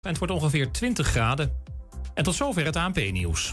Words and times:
En 0.00 0.10
het 0.10 0.18
wordt 0.18 0.32
ongeveer 0.32 0.70
20 0.70 1.06
graden. 1.06 1.62
En 2.14 2.24
tot 2.24 2.34
zover 2.34 2.64
het 2.64 2.76
ANP-nieuws. 2.76 3.52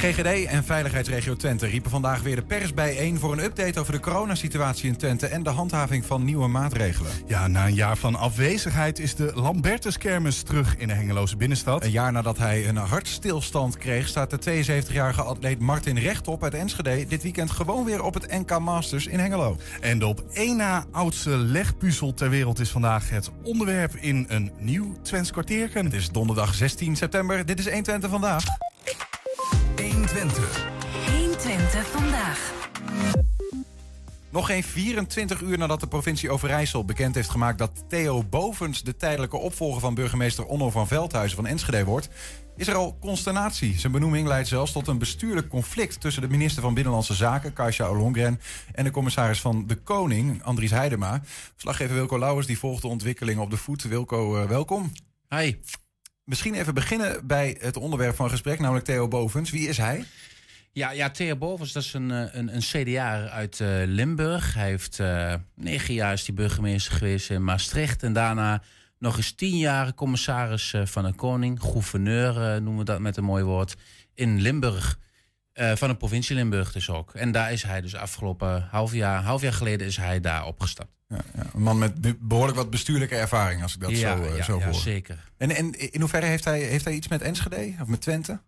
GGD 0.00 0.44
en 0.44 0.64
Veiligheidsregio 0.64 1.36
Twente 1.36 1.66
riepen 1.66 1.90
vandaag 1.90 2.22
weer 2.22 2.36
de 2.36 2.42
pers 2.42 2.74
bijeen 2.74 3.18
voor 3.18 3.32
een 3.32 3.44
update 3.44 3.80
over 3.80 3.92
de 3.92 4.00
coronasituatie 4.00 4.88
in 4.88 4.96
Twente 4.96 5.26
en 5.26 5.42
de 5.42 5.50
handhaving 5.50 6.04
van 6.04 6.24
nieuwe 6.24 6.48
maatregelen. 6.48 7.12
Ja, 7.26 7.46
na 7.46 7.66
een 7.66 7.74
jaar 7.74 7.96
van 7.96 8.14
afwezigheid 8.14 8.98
is 8.98 9.14
de 9.14 9.32
Lambertuskermis 9.34 10.42
terug 10.42 10.76
in 10.76 10.88
de 10.88 10.94
Hengeloze 10.94 11.36
binnenstad. 11.36 11.84
Een 11.84 11.90
jaar 11.90 12.12
nadat 12.12 12.38
hij 12.38 12.68
een 12.68 12.76
hartstilstand 12.76 13.76
kreeg, 13.76 14.08
staat 14.08 14.30
de 14.30 14.64
72-jarige 14.64 15.22
atleet 15.22 15.58
Martin 15.58 15.98
Rechtop 15.98 16.42
uit 16.42 16.54
Enschede 16.54 17.06
dit 17.06 17.22
weekend 17.22 17.50
gewoon 17.50 17.84
weer 17.84 18.02
op 18.02 18.14
het 18.14 18.30
NK 18.30 18.58
Masters 18.58 19.06
in 19.06 19.18
Hengelo. 19.18 19.56
En 19.80 19.98
de 19.98 20.06
op 20.06 20.24
één 20.32 20.56
na 20.56 20.84
oudste 20.92 21.30
legpuzzel 21.30 22.14
ter 22.14 22.30
wereld 22.30 22.58
is 22.58 22.70
vandaag 22.70 23.10
het 23.10 23.30
onderwerp 23.42 23.96
in 23.96 24.24
een 24.28 24.52
nieuw 24.58 24.96
Twents 25.02 25.30
kwartierken. 25.30 25.84
Het 25.84 25.94
is 25.94 26.08
donderdag 26.08 26.54
16 26.54 26.96
september. 26.96 27.46
Dit 27.46 27.58
is 27.58 27.64
120 27.64 28.10
vandaag. 28.10 28.44
120. 29.76 30.68
120 31.06 31.86
vandaag. 31.86 32.52
Nog 34.30 34.46
geen 34.46 34.62
24 34.62 35.40
uur 35.40 35.58
nadat 35.58 35.80
de 35.80 35.86
provincie 35.86 36.30
Overijssel 36.30 36.84
bekend 36.84 37.14
heeft 37.14 37.30
gemaakt 37.30 37.58
dat 37.58 37.84
Theo 37.88 38.24
Bovens 38.24 38.82
de 38.82 38.96
tijdelijke 38.96 39.36
opvolger 39.36 39.80
van 39.80 39.94
burgemeester 39.94 40.44
Onno 40.44 40.70
van 40.70 40.86
Veldhuizen 40.86 41.36
van 41.36 41.46
Enschede 41.46 41.84
wordt, 41.84 42.08
is 42.56 42.68
er 42.68 42.74
al 42.74 42.96
consternatie. 43.00 43.78
Zijn 43.78 43.92
benoeming 43.92 44.28
leidt 44.28 44.48
zelfs 44.48 44.72
tot 44.72 44.86
een 44.86 44.98
bestuurlijk 44.98 45.48
conflict 45.48 46.00
tussen 46.00 46.22
de 46.22 46.28
minister 46.28 46.62
van 46.62 46.74
Binnenlandse 46.74 47.14
Zaken, 47.14 47.52
Kajsa 47.52 47.90
Ollongren, 47.90 48.40
en 48.72 48.84
de 48.84 48.90
commissaris 48.90 49.40
van 49.40 49.66
de 49.66 49.74
Koning, 49.74 50.42
Andries 50.42 50.70
Heidema. 50.70 51.20
Verslaggever 51.52 51.94
Wilco 51.94 52.18
Lauwers 52.18 52.46
die 52.46 52.58
volgt 52.58 52.82
de 52.82 52.88
ontwikkelingen 52.88 53.42
op 53.42 53.50
de 53.50 53.56
voet. 53.56 53.82
Wilco, 53.82 54.42
uh, 54.42 54.48
welkom. 54.48 54.92
Hi. 55.28 55.56
Misschien 56.24 56.54
even 56.54 56.74
beginnen 56.74 57.26
bij 57.26 57.56
het 57.60 57.76
onderwerp 57.76 58.14
van 58.14 58.30
gesprek, 58.30 58.58
namelijk 58.58 58.84
Theo 58.84 59.08
Bovens. 59.08 59.50
Wie 59.50 59.68
is 59.68 59.76
hij? 59.76 60.04
Ja, 60.72 60.90
ja 60.90 61.10
Theo 61.10 61.36
Bovens, 61.36 61.72
dat 61.72 61.82
is 61.82 61.92
een, 61.92 62.10
eh, 62.10 62.34
een, 62.34 62.54
een 62.54 62.60
CDA 62.60 63.28
uit 63.28 63.58
uh, 63.58 63.68
Limburg. 63.84 64.54
Hij 64.54 64.68
heeft 64.68 64.98
uh, 64.98 65.34
negen 65.54 65.94
jaar 65.94 66.12
is 66.12 66.24
die 66.24 66.34
burgemeester 66.34 66.92
geweest 66.92 67.30
in 67.30 67.44
Maastricht. 67.44 68.02
En 68.02 68.12
daarna 68.12 68.62
nog 68.98 69.16
eens 69.16 69.32
tien 69.32 69.58
jaar 69.58 69.94
commissaris 69.94 70.74
van 70.84 71.04
de 71.04 71.12
koning. 71.12 71.62
Gouverneur 71.62 72.62
noemen 72.62 72.78
we 72.78 72.84
dat 72.84 73.00
met 73.00 73.16
een 73.16 73.24
mooi 73.24 73.44
woord. 73.44 73.76
In 74.14 74.40
Limburg. 74.40 74.98
van 75.54 75.88
de 75.88 75.96
provincie 75.96 76.36
Limburg 76.36 76.72
dus 76.72 76.90
ook. 76.90 77.14
En 77.14 77.32
daar 77.32 77.52
is 77.52 77.62
hij 77.62 77.80
dus 77.80 77.94
afgelopen 77.94 78.68
half 78.70 78.92
jaar, 78.92 79.22
half 79.22 79.42
jaar 79.42 79.52
geleden 79.52 79.86
is 79.86 79.96
hij 79.96 80.20
daar 80.20 80.46
opgestapt. 80.46 80.99
Ja, 81.10 81.18
ja, 81.34 81.46
Een 81.54 81.62
man 81.62 81.78
met 81.78 82.18
behoorlijk 82.28 82.56
wat 82.56 82.70
bestuurlijke 82.70 83.16
ervaring, 83.16 83.62
als 83.62 83.74
ik 83.74 83.80
dat 83.80 83.90
ja, 83.90 84.16
zo, 84.16 84.22
uh, 84.22 84.36
ja, 84.36 84.44
zo 84.44 84.60
hoor. 84.60 84.74
zeker. 84.74 85.18
En, 85.36 85.50
en 85.50 85.92
in 85.92 86.00
hoeverre 86.00 86.26
heeft 86.26 86.44
hij, 86.44 86.60
heeft 86.60 86.84
hij 86.84 86.94
iets 86.94 87.08
met 87.08 87.22
Enschede 87.22 87.74
of 87.80 87.86
met 87.86 88.00
Twente? 88.00 88.40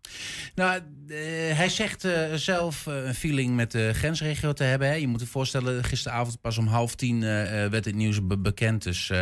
Nou, 0.55 0.81
uh, 1.07 1.17
hij 1.57 1.69
zegt 1.69 2.05
uh, 2.05 2.35
zelf 2.35 2.87
een 2.87 3.15
feeling 3.15 3.55
met 3.55 3.71
de 3.71 3.93
grensregio 3.95 4.53
te 4.53 4.65
hebben. 4.65 4.89
Hè. 4.89 4.95
Je 4.95 5.09
moet 5.09 5.21
je 5.21 5.27
voorstellen, 5.27 5.85
gisteravond 5.85 6.41
pas 6.41 6.59
om 6.59 6.67
half 6.67 6.95
tien 6.95 7.21
werd 7.21 7.85
het 7.85 7.95
nieuws 7.95 8.27
be 8.27 8.39
bekend. 8.39 8.83
Dus 8.83 9.13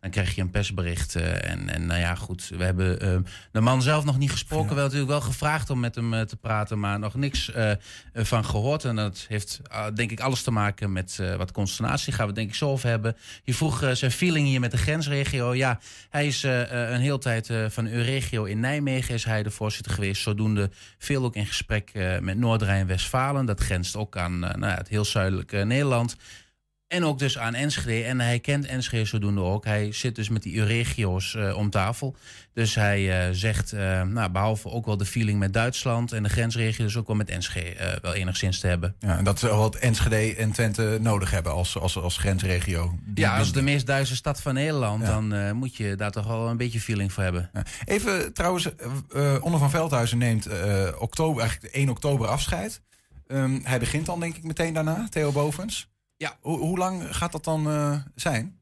dan 0.00 0.10
krijg 0.10 0.34
je 0.34 0.40
een 0.40 0.50
persbericht. 0.50 1.14
En, 1.14 1.68
en 1.68 1.86
nou 1.86 2.00
ja, 2.00 2.14
goed, 2.14 2.48
we 2.48 2.64
hebben 2.64 3.26
de 3.52 3.60
man 3.60 3.82
zelf 3.82 4.04
nog 4.04 4.18
niet 4.18 4.30
gesproken. 4.30 4.74
Wel 4.74 4.84
natuurlijk 4.84 5.10
wel 5.10 5.20
gevraagd 5.20 5.70
om 5.70 5.80
met 5.80 5.94
hem 5.94 6.26
te 6.26 6.36
praten, 6.36 6.78
maar 6.80 6.98
nog 6.98 7.14
niks 7.14 7.52
van 8.14 8.44
gehoord. 8.44 8.84
En 8.84 8.96
dat 8.96 9.24
heeft 9.28 9.60
denk 9.94 10.10
ik 10.10 10.20
alles 10.20 10.42
te 10.42 10.50
maken 10.50 10.92
met 10.92 11.18
wat 11.36 11.52
consternatie. 11.52 12.12
Gaan 12.12 12.26
we 12.26 12.32
denk 12.32 12.48
ik 12.48 12.54
zo 12.54 12.70
over 12.70 12.87
hebben. 12.88 13.16
Je 13.42 13.54
vroeg 13.54 13.90
zijn 13.92 14.10
feeling 14.10 14.46
hier 14.46 14.60
met 14.60 14.70
de 14.70 14.76
grensregio. 14.76 15.54
Ja, 15.54 15.80
hij 16.10 16.26
is 16.26 16.42
een 16.42 17.00
hele 17.00 17.18
tijd 17.18 17.50
van 17.68 17.86
Euregio 17.86 18.44
in 18.44 18.60
Nijmegen 18.60 19.14
is 19.14 19.24
hij 19.24 19.42
de 19.42 19.50
voorzitter 19.50 19.92
geweest. 19.92 20.22
Zodoende 20.22 20.70
veel 20.98 21.24
ook 21.24 21.34
in 21.34 21.46
gesprek 21.46 21.92
met 22.20 22.38
Noord-Rijn-Westfalen. 22.38 23.46
Dat 23.46 23.60
grenst 23.60 23.96
ook 23.96 24.16
aan 24.16 24.38
nou 24.38 24.64
het 24.64 24.88
heel 24.88 25.04
zuidelijke 25.04 25.56
Nederland. 25.56 26.16
En 26.88 27.04
ook 27.04 27.18
dus 27.18 27.38
aan 27.38 27.54
Enschede. 27.54 28.04
En 28.04 28.20
hij 28.20 28.38
kent 28.38 28.66
Enschede 28.66 29.04
zodoende 29.04 29.40
ook. 29.40 29.64
Hij 29.64 29.92
zit 29.92 30.14
dus 30.14 30.28
met 30.28 30.42
die 30.42 30.64
regio's 30.64 31.34
uh, 31.34 31.56
om 31.56 31.70
tafel. 31.70 32.16
Dus 32.52 32.74
hij 32.74 33.28
uh, 33.28 33.34
zegt, 33.34 33.72
uh, 33.72 34.02
nou, 34.02 34.30
behalve 34.30 34.70
ook 34.70 34.86
wel 34.86 34.96
de 34.96 35.04
feeling 35.04 35.38
met 35.38 35.52
Duitsland 35.52 36.12
en 36.12 36.22
de 36.22 36.28
grensregio, 36.28 36.84
dus 36.84 36.96
ook 36.96 37.06
wel 37.06 37.16
met 37.16 37.30
Enschede 37.30 37.98
wel 38.02 38.14
enigszins 38.14 38.60
te 38.60 38.66
hebben. 38.66 38.94
Ja, 38.98 39.18
en 39.18 39.24
dat 39.24 39.36
is 39.36 39.42
wel 39.42 39.58
wat 39.58 39.76
Enschede 39.76 40.34
en 40.34 40.52
Twente 40.52 40.98
nodig 41.00 41.30
hebben 41.30 41.52
als, 41.52 41.78
als, 41.78 41.96
als 41.96 42.16
grensregio. 42.16 42.98
Die 43.04 43.24
ja, 43.24 43.38
als 43.38 43.52
de 43.52 43.62
meest 43.62 43.86
Duitse 43.86 44.16
stad 44.16 44.42
van 44.42 44.54
Nederland, 44.54 45.02
ja. 45.02 45.20
dan 45.20 45.56
moet 45.56 45.76
je 45.76 45.94
daar 45.96 46.10
toch 46.10 46.26
wel 46.26 46.48
een 46.48 46.56
beetje 46.56 46.80
feeling 46.80 47.12
voor 47.12 47.22
hebben. 47.22 47.50
Ja. 47.52 47.62
Even 47.84 48.32
trouwens, 48.32 48.68
Onder 49.40 49.58
van 49.58 49.70
Veldhuizen 49.70 50.18
neemt 50.18 50.48
oktober, 50.98 51.40
eigenlijk 51.40 51.74
1 51.74 51.88
oktober 51.88 52.26
afscheid. 52.26 52.80
Um, 53.26 53.60
hij 53.64 53.78
begint 53.78 54.06
dan 54.06 54.20
denk 54.20 54.36
ik 54.36 54.44
meteen 54.44 54.74
daarna, 54.74 55.06
Theo 55.10 55.32
Bovens. 55.32 55.88
Ja. 56.18 56.36
Hoe, 56.40 56.58
hoe 56.58 56.78
lang 56.78 57.16
gaat 57.16 57.32
dat 57.32 57.44
dan 57.44 57.68
uh, 57.68 57.98
zijn? 58.14 58.60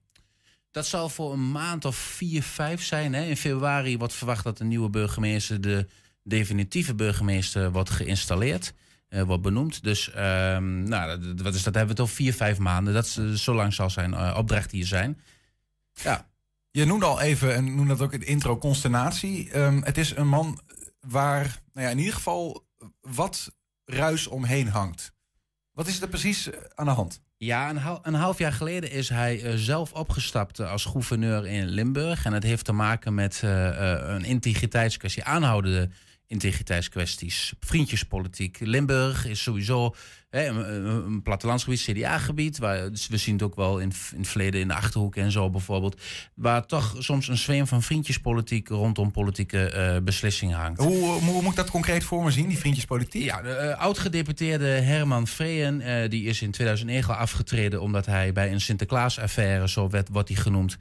Dat 0.70 0.86
zal 0.86 1.08
voor 1.08 1.32
een 1.32 1.50
maand 1.50 1.84
of 1.84 1.96
vier, 1.96 2.42
vijf 2.42 2.82
zijn. 2.82 3.14
Hè? 3.14 3.24
In 3.24 3.36
februari 3.36 3.98
wordt 3.98 4.14
verwacht 4.14 4.44
dat 4.44 4.58
de 4.58 4.64
nieuwe 4.64 4.90
burgemeester, 4.90 5.60
de 5.60 5.86
definitieve 6.22 6.94
burgemeester, 6.94 7.72
wordt 7.72 7.90
geïnstalleerd. 7.90 8.74
Uh, 9.08 9.22
wordt 9.22 9.42
benoemd. 9.42 9.82
Dus 9.82 10.08
um, 10.08 10.82
nou, 10.82 11.34
wat 11.42 11.54
is 11.54 11.62
dat? 11.62 11.74
Hebben 11.74 11.82
we 11.82 11.90
het 11.90 12.00
over 12.00 12.14
vier, 12.14 12.34
vijf 12.34 12.58
maanden. 12.58 12.94
Dat 12.94 13.04
is, 13.04 13.16
uh, 13.16 13.30
zo 13.30 13.54
lang 13.54 13.74
zal 13.74 13.90
zijn 13.90 14.10
uh, 14.10 14.34
opdracht 14.38 14.70
hier 14.70 14.86
zijn. 14.86 15.20
Ja. 15.92 16.28
Je 16.70 16.84
noemde 16.84 17.06
al 17.06 17.20
even, 17.20 17.54
en 17.54 17.64
noemde 17.64 17.96
dat 17.96 18.00
ook 18.00 18.12
in 18.12 18.20
de 18.20 18.26
intro, 18.26 18.58
consternatie. 18.58 19.58
Um, 19.58 19.82
het 19.82 19.98
is 19.98 20.16
een 20.16 20.28
man 20.28 20.60
waar 21.00 21.62
nou 21.72 21.86
ja, 21.86 21.92
in 21.92 21.98
ieder 21.98 22.14
geval 22.14 22.66
wat 23.00 23.56
ruis 23.84 24.26
omheen 24.26 24.68
hangt. 24.68 25.12
Wat 25.72 25.86
is 25.86 26.00
er 26.00 26.08
precies 26.08 26.50
aan 26.74 26.86
de 26.86 26.92
hand? 26.92 27.24
Ja, 27.38 27.70
een, 27.70 27.98
een, 28.02 28.14
half 28.14 28.38
jaar 28.38 28.52
geleden 28.52 28.90
is 28.90 29.08
hij 29.08 29.42
uh, 29.42 29.52
zelf 29.54 29.92
opgestapt 29.92 30.60
uh, 30.60 30.70
als 30.70 30.84
gouverneur 30.84 31.46
in 31.46 31.66
Limburg. 31.66 32.24
En 32.24 32.32
dat 32.32 32.42
heeft 32.42 32.64
te 32.64 32.72
maken 32.72 33.14
met 33.14 33.42
uh, 33.44 33.68
een 34.00 34.24
integriteitskwestie, 34.24 35.24
aanhoudende 35.24 35.88
integriteitskwesties, 36.26 37.54
vriendjespolitiek. 37.60 38.58
Limburg 38.60 39.26
is 39.26 39.42
sowieso 39.42 39.94
hè, 40.30 40.46
een, 40.46 40.84
een 40.84 41.22
plattelandsgebied, 41.22 41.80
CDA-gebied. 41.80 42.58
Waar, 42.58 42.90
dus 42.90 43.08
we 43.08 43.16
zien 43.16 43.34
het 43.34 43.42
ook 43.42 43.56
wel 43.56 43.78
in, 43.78 43.92
in 44.12 44.18
het 44.18 44.28
verleden 44.28 44.60
in 44.60 44.68
de 44.68 44.74
Achterhoek 44.74 45.16
en 45.16 45.32
zo 45.32 45.50
bijvoorbeeld. 45.50 46.00
Waar 46.34 46.66
toch 46.66 46.94
soms 46.98 47.28
een 47.28 47.36
zweem 47.36 47.66
van 47.66 47.82
vriendjespolitiek 47.82 48.68
rondom 48.68 49.10
politieke 49.10 49.72
uh, 49.74 50.02
beslissingen 50.04 50.58
hangt. 50.58 50.80
Hoe, 50.80 50.96
hoe, 50.96 51.20
hoe, 51.20 51.42
moet 51.42 51.50
ik 51.50 51.56
dat 51.56 51.70
concreet 51.70 52.04
voor 52.04 52.24
me 52.24 52.30
zien, 52.30 52.48
die 52.48 52.58
vriendjespolitiek? 52.58 53.24
Ja, 53.24 53.42
de 53.42 53.74
uh, 53.76 53.80
oud-gedeputeerde 53.80 54.66
Herman 54.66 55.26
Vreyen, 55.26 55.80
uh, 55.80 56.08
die 56.08 56.24
is 56.24 56.42
in 56.42 56.50
2009 56.50 57.14
al 57.14 57.20
afgetreden 57.20 57.80
omdat 57.80 58.06
hij 58.06 58.32
bij 58.32 58.52
een 58.52 58.60
Sinterklaas-affaire, 58.60 59.68
zo 59.68 59.88
werd, 59.88 60.08
wordt 60.08 60.28
hij 60.28 60.38
genoemd, 60.38 60.76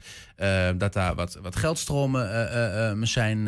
dat 0.76 0.92
daar 0.92 1.14
wat, 1.14 1.38
wat 1.42 1.56
geldstromen 1.56 3.06
zijn, 3.06 3.44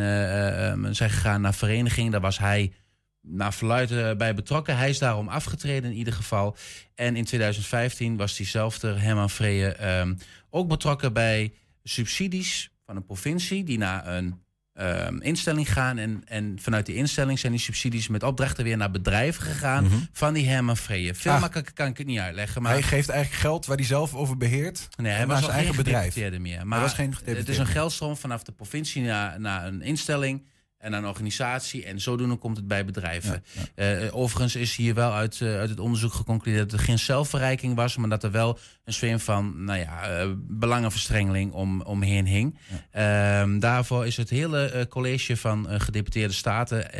zijn 0.94 1.10
gegaan 1.10 1.40
naar 1.40 1.54
verenigingen. 1.54 2.10
Daar 2.10 2.20
was 2.20 2.38
hij 2.38 2.72
naar 3.20 3.54
verluid 3.54 3.90
uh, 3.90 4.12
bij 4.12 4.34
betrokken. 4.34 4.76
Hij 4.76 4.88
is 4.88 4.98
daarom 4.98 5.28
afgetreden 5.28 5.90
in 5.90 5.96
ieder 5.96 6.12
geval. 6.12 6.56
En 6.94 7.16
in 7.16 7.24
2015 7.24 8.16
was 8.16 8.36
diezelfde 8.36 8.92
Herman 8.92 9.30
Vreeën 9.30 9.88
um, 9.88 10.18
ook 10.50 10.68
betrokken 10.68 11.12
bij 11.12 11.52
subsidies 11.82 12.70
van 12.86 12.96
een 12.96 13.04
provincie 13.04 13.64
die 13.64 13.78
naar 13.78 14.06
een 14.06 14.42
um, 14.80 15.20
instelling 15.20 15.72
gaan. 15.72 15.98
En, 15.98 16.22
en 16.24 16.58
vanuit 16.60 16.86
die 16.86 16.94
instelling 16.94 17.38
zijn 17.38 17.52
die 17.52 17.60
subsidies 17.60 18.08
met 18.08 18.22
opdrachten 18.22 18.64
weer 18.64 18.76
naar 18.76 18.90
bedrijven 18.90 19.42
gegaan 19.42 19.84
Mhm. 19.84 19.92
mm 19.92 19.98
-hmm. 19.98 20.08
van 20.12 20.34
die 20.34 20.48
Herman 20.48 20.76
Vreeën. 20.76 21.14
Veel 21.14 21.32
ah, 21.32 21.40
makkelijker 21.40 21.74
kan 21.74 21.86
ik 21.86 21.98
het 21.98 22.06
niet 22.06 22.18
uitleggen. 22.18 22.62
Maar 22.62 22.72
hij 22.72 22.82
geeft 22.82 23.08
eigenlijk 23.08 23.40
geld 23.40 23.66
waar 23.66 23.76
hij 23.76 23.86
zelf 23.86 24.14
over 24.14 24.36
beheert. 24.36 24.88
Nee, 24.96 25.12
hij 25.12 25.26
was 25.26 25.40
zijn 25.40 25.52
eigen 25.52 25.76
bedrijf. 25.76 26.16
Meer. 26.38 26.66
Maar 26.66 26.80
was 26.80 26.92
geen 26.92 27.14
het 27.24 27.48
is 27.48 27.58
een 27.58 27.66
geldstroom 27.66 28.16
vanaf 28.16 28.42
de 28.42 28.52
provincie 28.52 29.02
naar, 29.02 29.40
naar 29.40 29.66
een 29.66 29.82
instelling 29.82 30.42
en 30.78 30.92
een 30.92 31.06
organisatie. 31.06 31.84
En 31.84 32.00
zodoende 32.00 32.36
komt 32.36 32.56
het 32.56 32.68
bij 32.68 32.84
bedrijven. 32.84 33.42
Ja, 33.52 33.84
ja. 33.84 34.00
Uh, 34.00 34.16
overigens 34.16 34.56
is 34.56 34.76
hier 34.76 34.94
wel 34.94 35.12
uit, 35.12 35.40
uh, 35.40 35.58
uit 35.58 35.70
het 35.70 35.80
onderzoek 35.80 36.12
geconcludeerd 36.12 36.70
dat 36.70 36.78
er 36.78 36.84
geen 36.84 36.98
zelfverrijking 36.98 37.74
was, 37.74 37.96
maar 37.96 38.08
dat 38.08 38.24
er 38.24 38.30
wel 38.30 38.58
een 38.84 38.92
zweem 38.92 39.20
van 39.20 39.64
nou 39.64 39.78
ja, 39.78 40.24
uh, 40.24 40.32
belangenverstrengeling 40.36 41.52
om, 41.52 41.80
omheen 41.80 42.26
hing. 42.26 42.58
Ja. 42.92 43.46
daarvoor 43.58 44.06
is 44.06 44.16
het 44.16 44.30
hele 44.30 44.86
college 44.88 45.36
van 45.36 45.80
gedeputeerde 45.80 46.34
staten 46.34 46.92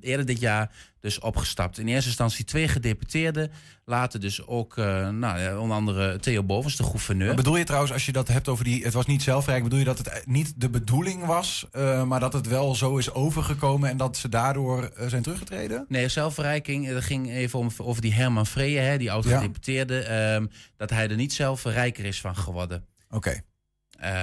eerder 0.00 0.26
dit 0.26 0.40
jaar 0.40 0.70
dus 1.06 1.18
opgestapt. 1.18 1.78
In 1.78 1.88
eerste 1.88 2.08
instantie 2.08 2.44
twee 2.44 2.68
gedeputeerden. 2.68 3.50
Later 3.84 4.20
dus 4.20 4.46
ook, 4.46 4.76
uh, 4.76 5.08
nou, 5.08 5.40
ja, 5.40 5.58
onder 5.58 5.76
andere 5.76 6.18
Theo 6.18 6.42
Bovens, 6.42 6.76
de 6.76 6.82
gouverneur. 6.82 7.26
Maar 7.26 7.36
bedoel 7.36 7.56
je 7.56 7.64
trouwens, 7.64 7.92
als 7.92 8.06
je 8.06 8.12
dat 8.12 8.28
hebt 8.28 8.48
over 8.48 8.64
die... 8.64 8.84
Het 8.84 8.92
was 8.92 9.06
niet 9.06 9.22
zelfrijk, 9.22 9.62
bedoel 9.62 9.78
je 9.78 9.84
dat 9.84 9.98
het 9.98 10.22
niet 10.26 10.52
de 10.56 10.70
bedoeling 10.70 11.26
was... 11.26 11.66
Uh, 11.72 12.02
maar 12.02 12.20
dat 12.20 12.32
het 12.32 12.46
wel 12.46 12.74
zo 12.74 12.96
is 12.96 13.12
overgekomen 13.12 13.90
en 13.90 13.96
dat 13.96 14.16
ze 14.16 14.28
daardoor 14.28 14.90
uh, 14.98 15.06
zijn 15.06 15.22
teruggetreden? 15.22 15.84
Nee, 15.88 16.08
zelfverrijking, 16.08 16.88
dat 16.88 17.04
ging 17.04 17.30
even 17.30 17.58
om, 17.58 17.70
over 17.76 18.02
die 18.02 18.12
Herman 18.12 18.46
hè, 18.54 18.98
die 18.98 19.12
oud-gedeputeerde. 19.12 20.04
Ja. 20.08 20.34
Um, 20.34 20.50
dat 20.76 20.90
hij 20.90 21.08
er 21.08 21.16
niet 21.16 21.32
zelf 21.32 21.64
rijker 21.64 22.04
is 22.04 22.20
van 22.20 22.36
geworden. 22.36 22.84
Oké. 23.06 23.16
Okay. 23.16 23.42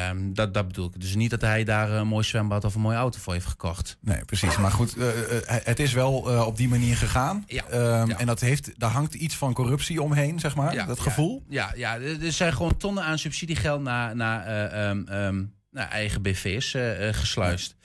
Um, 0.09 0.33
dat, 0.33 0.53
dat 0.53 0.67
bedoel 0.67 0.85
ik. 0.85 1.01
Dus 1.01 1.15
niet 1.15 1.29
dat 1.29 1.41
hij 1.41 1.63
daar 1.63 1.91
een 1.91 2.07
mooi 2.07 2.23
zwembad 2.23 2.63
of 2.63 2.75
een 2.75 2.81
mooie 2.81 2.97
auto 2.97 3.19
voor 3.19 3.33
heeft 3.33 3.45
gekocht. 3.45 3.97
Nee, 4.01 4.25
precies. 4.25 4.57
Maar 4.57 4.71
goed, 4.71 4.97
uh, 4.97 5.05
het 5.45 5.79
is 5.79 5.93
wel 5.93 6.31
uh, 6.31 6.45
op 6.47 6.57
die 6.57 6.67
manier 6.67 6.97
gegaan. 6.97 7.43
Ja. 7.47 7.63
Um, 8.01 8.09
ja. 8.09 8.17
En 8.17 8.25
dat 8.25 8.39
heeft, 8.39 8.79
daar 8.79 8.91
hangt 8.91 9.13
iets 9.13 9.35
van 9.35 9.53
corruptie 9.53 10.01
omheen, 10.01 10.39
zeg 10.39 10.55
maar. 10.55 10.73
Ja, 10.73 10.85
dat 10.85 10.99
gevoel. 10.99 11.43
Ja, 11.49 11.71
ja, 11.75 11.99
er 11.99 12.31
zijn 12.31 12.53
gewoon 12.53 12.77
tonnen 12.77 13.03
aan 13.03 13.17
subsidiegeld 13.17 13.81
naar, 13.81 14.15
naar 14.15 14.87
um, 14.87 15.53
nou, 15.73 15.89
eigen 15.89 16.21
BV's 16.21 16.73
uh, 16.73 17.07
uh, 17.07 17.13
gesluist. 17.13 17.75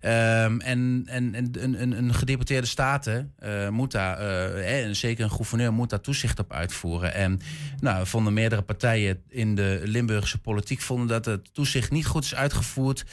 Um, 0.00 0.60
en, 0.60 1.02
en, 1.06 1.34
en 1.34 1.52
een, 1.82 1.98
een 1.98 2.14
gedeputeerde 2.14 2.66
staten 2.66 3.34
uh, 3.44 3.68
moet 3.68 3.92
daar, 3.92 4.18
en 4.58 4.96
zeker 4.96 5.24
een 5.24 5.30
gouverneur, 5.30 5.72
moet 5.72 5.90
daar 5.90 6.00
toezicht 6.00 6.38
op 6.38 6.52
uitvoeren. 6.52 7.14
En 7.14 7.40
nou, 7.80 8.06
vonden 8.06 8.32
meerdere 8.32 8.62
partijen 8.62 9.22
in 9.28 9.54
de 9.54 9.80
Limburgse 9.84 10.38
politiek 10.38 10.80
vonden 10.80 11.06
dat 11.06 11.24
het 11.24 11.54
toezicht 11.54 11.90
niet 11.90 12.06
goed 12.06 12.24
is 12.24 12.34
uitgevoerd 12.34 13.04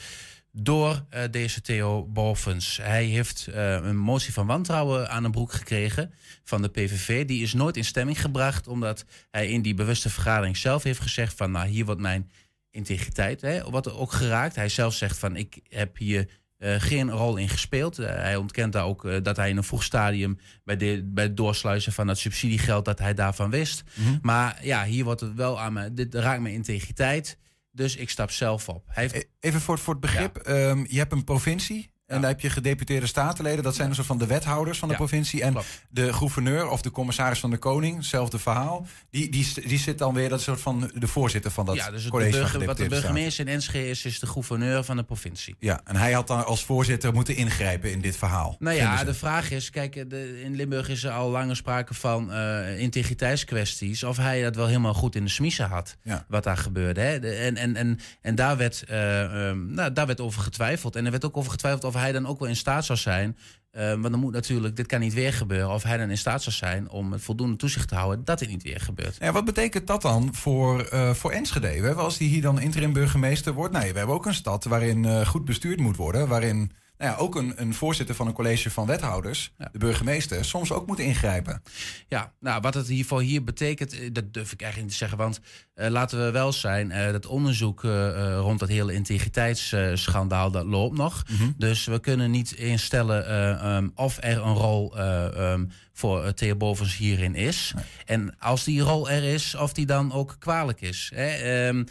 door 0.52 1.04
deze 1.30 1.60
Theo 1.60 2.04
Bovens. 2.04 2.78
Hij 2.82 3.04
heeft 3.04 3.48
een 3.52 3.96
motie 3.96 4.32
van 4.32 4.46
wantrouwen 4.46 5.10
aan 5.10 5.24
een 5.24 5.30
broek 5.30 5.52
gekregen 5.52 6.12
van 6.44 6.62
de 6.62 6.68
PVV. 6.68 7.26
Die 7.26 7.42
is 7.42 7.52
nooit 7.52 7.76
in 7.76 7.84
stemming 7.84 8.20
gebracht, 8.20 8.68
omdat 8.68 9.04
hij 9.30 9.48
in 9.48 9.62
die 9.62 9.74
bewuste 9.74 10.10
vergadering 10.10 10.56
zelf 10.56 10.82
heeft 10.82 11.00
gezegd 11.00 11.36
van... 11.36 11.50
nou, 11.50 11.68
hier 11.68 11.84
wordt 11.84 12.00
mijn 12.00 12.30
integriteit, 12.74 13.40
hè, 13.40 13.70
wat 13.70 13.86
er 13.86 13.98
ook 13.98 14.12
geraakt. 14.12 14.56
Hij 14.56 14.68
zelf 14.68 14.94
zegt 14.94 15.18
van 15.18 15.36
ik 15.36 15.60
heb 15.68 15.96
hier 15.96 16.28
uh, 16.58 16.74
geen 16.78 17.10
rol 17.10 17.36
in 17.36 17.48
gespeeld. 17.48 18.00
Uh, 18.00 18.06
hij 18.06 18.36
ontkent 18.36 18.72
daar 18.72 18.84
ook 18.84 19.04
uh, 19.04 19.16
dat 19.22 19.36
hij 19.36 19.50
in 19.50 19.56
een 19.56 19.64
vroeg 19.64 19.82
stadium 19.82 20.38
bij, 20.64 20.76
de, 20.76 21.02
bij 21.04 21.24
het 21.24 21.36
doorsluizen 21.36 21.92
van 21.92 22.08
het 22.08 22.18
subsidiegeld 22.18 22.84
dat 22.84 22.98
hij 22.98 23.14
daarvan 23.14 23.50
wist. 23.50 23.82
Mm 23.94 24.04
-hmm. 24.04 24.18
Maar 24.22 24.58
ja, 24.62 24.84
hier 24.84 25.04
wordt 25.04 25.20
het 25.20 25.34
wel 25.34 25.60
aan 25.60 25.72
me. 25.72 25.94
Dit 25.94 26.14
raakt 26.14 26.40
mijn 26.40 26.54
integriteit. 26.54 27.38
Dus 27.70 27.96
ik 27.96 28.10
stap 28.10 28.30
zelf 28.30 28.68
op. 28.68 28.84
Hij 28.86 29.02
heeft... 29.02 29.26
Even 29.40 29.60
voor, 29.60 29.78
voor 29.78 29.92
het 29.92 30.02
begrip. 30.02 30.40
Ja. 30.44 30.68
Um, 30.68 30.86
je 30.88 30.98
hebt 30.98 31.12
een 31.12 31.24
provincie. 31.24 31.90
En 32.06 32.20
daar 32.20 32.30
heb 32.30 32.40
je 32.40 32.50
gedeputeerde 32.50 33.06
statenleden. 33.06 33.62
Dat 33.64 33.74
zijn 33.74 33.88
een 33.88 33.94
soort 33.94 34.06
van 34.06 34.18
de 34.18 34.26
wethouders 34.26 34.78
van 34.78 34.88
de 34.88 34.94
provincie. 34.94 35.42
En 35.42 35.52
klopt. 35.52 35.84
de 35.88 36.12
gouverneur 36.12 36.68
of 36.68 36.82
de 36.82 36.90
commissaris 36.90 37.38
van 37.40 37.50
de 37.50 37.56
koning, 37.56 37.96
hetzelfde 37.96 38.38
verhaal. 38.38 38.86
Die, 39.10 39.30
die, 39.30 39.52
die 39.66 39.78
zit 39.78 39.98
dan 39.98 40.14
weer 40.14 40.28
dat 40.28 40.40
soort 40.40 40.60
van 40.60 40.90
de 40.94 41.06
voorzitter 41.06 41.50
van 41.50 41.66
dat 41.66 41.74
ja, 41.74 41.90
dus 41.90 42.08
college. 42.08 42.30
De 42.30 42.36
burger, 42.36 42.64
wat 42.64 42.76
de 42.76 42.88
burgemeester 42.88 43.46
in 43.46 43.52
Enschede 43.52 43.88
is, 43.88 44.04
is 44.04 44.18
de 44.18 44.26
gouverneur 44.26 44.84
van 44.84 44.96
de 44.96 45.02
provincie. 45.02 45.56
Ja, 45.58 45.80
en 45.84 45.96
hij 45.96 46.12
had 46.12 46.26
dan 46.26 46.44
als 46.44 46.64
voorzitter 46.64 47.12
moeten 47.12 47.36
ingrijpen 47.36 47.90
in 47.90 48.00
dit 48.00 48.16
verhaal. 48.16 48.56
Nou 48.58 48.76
ja, 48.76 49.04
de 49.04 49.14
vraag 49.14 49.50
is, 49.50 49.70
kijk, 49.70 50.10
de, 50.10 50.42
in 50.42 50.54
Limburg 50.54 50.88
is 50.88 51.04
er 51.04 51.10
al 51.10 51.30
langer 51.30 51.56
sprake 51.56 51.94
van 51.94 52.30
uh, 52.30 52.80
integriteitskwesties. 52.80 54.04
Of 54.04 54.16
hij 54.16 54.42
dat 54.42 54.56
wel 54.56 54.66
helemaal 54.66 54.94
goed 54.94 55.14
in 55.14 55.24
de 55.24 55.30
smiezen 55.30 55.68
had, 55.68 55.96
ja. 56.02 56.24
wat 56.28 56.44
daar 56.44 56.56
gebeurde. 56.56 57.00
Hè? 57.00 57.18
De, 57.18 57.34
en, 57.34 57.56
en, 57.56 57.76
en, 57.76 57.98
en 58.20 58.34
daar, 58.34 58.56
werd, 58.56 58.84
uh, 58.90 59.46
um, 59.48 59.72
nou, 59.72 59.92
daar 59.92 60.06
werd 60.06 60.20
over 60.20 60.42
getwijfeld. 60.42 60.96
En 60.96 61.04
er 61.04 61.10
werd 61.10 61.24
ook 61.24 61.36
over 61.36 61.50
getwijfeld 61.50 61.84
of 61.84 61.94
hij 61.94 62.03
dan 62.12 62.26
ook 62.26 62.38
wel 62.38 62.48
in 62.48 62.56
staat 62.56 62.84
zou 62.84 62.98
zijn. 62.98 63.36
Uh, 63.72 63.88
want 63.88 64.10
dan 64.10 64.18
moet 64.18 64.32
natuurlijk, 64.32 64.76
dit 64.76 64.86
kan 64.86 65.00
niet 65.00 65.14
weer 65.14 65.32
gebeuren. 65.32 65.70
Of 65.70 65.82
hij 65.82 65.96
dan 65.96 66.10
in 66.10 66.18
staat 66.18 66.42
zou 66.42 66.56
zijn 66.56 66.88
om 66.90 67.12
het 67.12 67.22
voldoende 67.22 67.56
toezicht 67.56 67.88
te 67.88 67.94
houden 67.94 68.24
dat 68.24 68.38
dit 68.38 68.48
niet 68.48 68.62
weer 68.62 68.80
gebeurt. 68.80 69.16
Ja, 69.20 69.32
wat 69.32 69.44
betekent 69.44 69.86
dat 69.86 70.02
dan 70.02 70.34
voor, 70.34 70.88
uh, 70.92 71.10
voor 71.10 71.30
Enschede? 71.30 71.94
Als 71.94 72.18
die 72.18 72.28
hier 72.28 72.42
dan 72.42 72.60
interim 72.60 72.92
burgemeester 72.92 73.52
wordt. 73.52 73.72
Nee, 73.72 73.92
we 73.92 73.98
hebben 73.98 74.16
ook 74.16 74.26
een 74.26 74.34
stad 74.34 74.64
waarin 74.64 75.04
uh, 75.04 75.26
goed 75.26 75.44
bestuurd 75.44 75.80
moet 75.80 75.96
worden. 75.96 76.28
Waarin 76.28 76.72
nou 76.98 77.10
ja, 77.10 77.16
ook 77.16 77.34
een, 77.34 77.52
een, 77.56 77.74
voorzitter 77.74 78.14
van 78.14 78.26
een 78.26 78.32
college 78.32 78.70
van 78.70 78.86
wethouders, 78.86 79.52
ja. 79.58 79.68
de 79.72 79.78
burgemeester, 79.78 80.44
soms 80.44 80.72
ook 80.72 80.86
moet 80.86 80.98
ingrijpen. 80.98 81.62
Ja, 82.08 82.32
nou 82.40 82.60
wat 82.60 82.74
het 82.74 82.86
hiervoor 82.86 83.20
hier 83.20 83.44
betekent, 83.44 84.14
dat 84.14 84.32
durf 84.32 84.52
ik 84.52 84.60
eigenlijk 84.60 84.90
niet 84.90 84.98
te 84.98 85.04
zeggen. 85.06 85.18
Want 85.18 85.40
uh, 85.74 85.88
laten 85.88 86.24
we 86.24 86.30
wel 86.30 86.52
zijn, 86.52 86.90
uh, 86.90 87.12
dat 87.12 87.26
onderzoek 87.26 87.82
uh, 87.82 88.36
rond 88.38 88.58
dat 88.58 88.68
hele 88.68 88.92
integriteitsschandaal, 88.92 90.50
dat 90.50 90.64
loopt 90.64 90.96
nog. 90.96 91.22
Mm 91.30 91.36
-hmm. 91.36 91.54
Dus 91.56 91.84
we 91.84 92.00
kunnen 92.00 92.30
niet 92.30 92.52
instellen 92.52 93.66
um, 93.66 93.92
of 93.94 94.16
er 94.20 94.42
een 94.42 94.54
rol 94.54 94.98
um, 95.00 95.70
voor 95.92 96.34
Theo 96.34 96.56
Bovens 96.56 96.96
hierin 96.96 97.34
is. 97.34 97.72
Nee. 97.74 97.84
En 98.04 98.38
als 98.38 98.64
die 98.64 98.80
rol 98.80 99.10
er 99.10 99.22
is, 99.22 99.54
of 99.54 99.72
die 99.72 99.86
dan 99.86 100.12
ook 100.12 100.36
kwalijk 100.38 100.80
is. 100.80 101.10
Hè? 101.14 101.66
Um, 101.68 101.86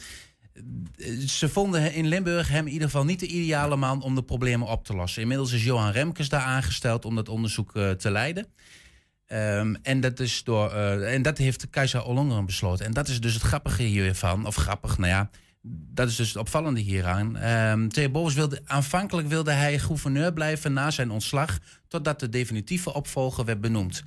ze 1.28 1.50
vonden 1.50 1.94
in 1.94 2.08
Limburg 2.08 2.50
hem 2.50 2.66
in 2.66 2.74
ieder 2.74 2.88
geval 2.88 3.06
niet 3.06 3.20
de 3.20 3.28
ideale 3.28 3.76
man 3.76 4.02
om 4.02 4.16
de 4.16 4.24
problemen 4.24 4.68
op 4.68 4.86
te 4.86 4.96
lossen. 4.96 5.22
Inmiddels 5.22 5.52
is 5.52 5.64
Johan 5.64 5.92
Remkes 5.92 6.30
daar 6.30 6.42
aangesteld 6.42 7.06
om 7.06 7.16
dat 7.16 7.30
onderzoek 7.30 7.76
uh, 7.76 7.92
te 7.92 8.12
leiden. 8.12 8.48
Um, 9.28 9.76
en, 9.76 10.00
dat 10.00 10.20
is 10.20 10.44
door, 10.44 10.74
uh, 10.74 11.14
en 11.14 11.22
dat 11.22 11.38
heeft 11.38 11.70
Keizer 11.70 12.04
Ollongren 12.04 12.46
besloten. 12.46 12.86
En 12.86 12.94
dat 12.94 13.08
is 13.08 13.22
dus 13.22 13.34
het 13.34 13.44
grappige 13.44 13.84
hiervan. 13.84 14.46
Of 14.46 14.56
grappig, 14.56 14.98
nou 14.98 15.10
ja, 15.10 15.30
dat 15.66 16.10
is 16.10 16.16
dus 16.16 16.28
het 16.28 16.38
opvallende 16.38 16.80
hieraan. 16.80 17.44
Um, 17.44 17.90
Theo 17.90 18.30
wilde, 18.30 18.62
aanvankelijk 18.66 19.28
wilde 19.28 19.52
hij 19.52 19.80
gouverneur 19.80 20.34
blijven 20.34 20.74
na 20.74 20.92
zijn 20.92 21.12
ontslag... 21.12 21.60
totdat 21.88 22.20
de 22.20 22.30
definitieve 22.30 22.94
opvolger 22.94 23.46
werd 23.46 23.62
benoemd. 23.62 24.04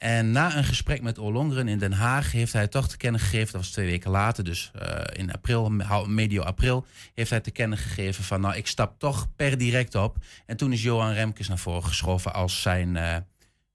En 0.00 0.30
na 0.30 0.56
een 0.56 0.64
gesprek 0.64 1.02
met 1.02 1.18
Ollongren 1.18 1.68
in 1.68 1.78
Den 1.78 1.92
Haag 1.92 2.32
heeft 2.32 2.52
hij 2.52 2.68
toch 2.68 2.88
te 2.88 2.96
kennen 2.96 3.20
gegeven, 3.20 3.52
dat 3.52 3.60
was 3.60 3.70
twee 3.70 3.86
weken 3.86 4.10
later, 4.10 4.44
dus 4.44 4.70
uh, 4.82 5.00
in 5.12 5.32
april, 5.32 5.70
medio 6.06 6.42
april, 6.42 6.86
heeft 7.14 7.30
hij 7.30 7.40
te 7.40 7.50
kennen 7.50 7.78
gegeven 7.78 8.24
van 8.24 8.40
nou, 8.40 8.56
ik 8.56 8.66
stap 8.66 8.98
toch 8.98 9.34
per 9.36 9.58
direct 9.58 9.94
op. 9.94 10.16
En 10.46 10.56
toen 10.56 10.72
is 10.72 10.82
Johan 10.82 11.12
Remkes 11.12 11.48
naar 11.48 11.58
voren 11.58 11.84
geschoven 11.84 12.32
als 12.32 12.62
zijn, 12.62 12.94
uh, 12.94 13.16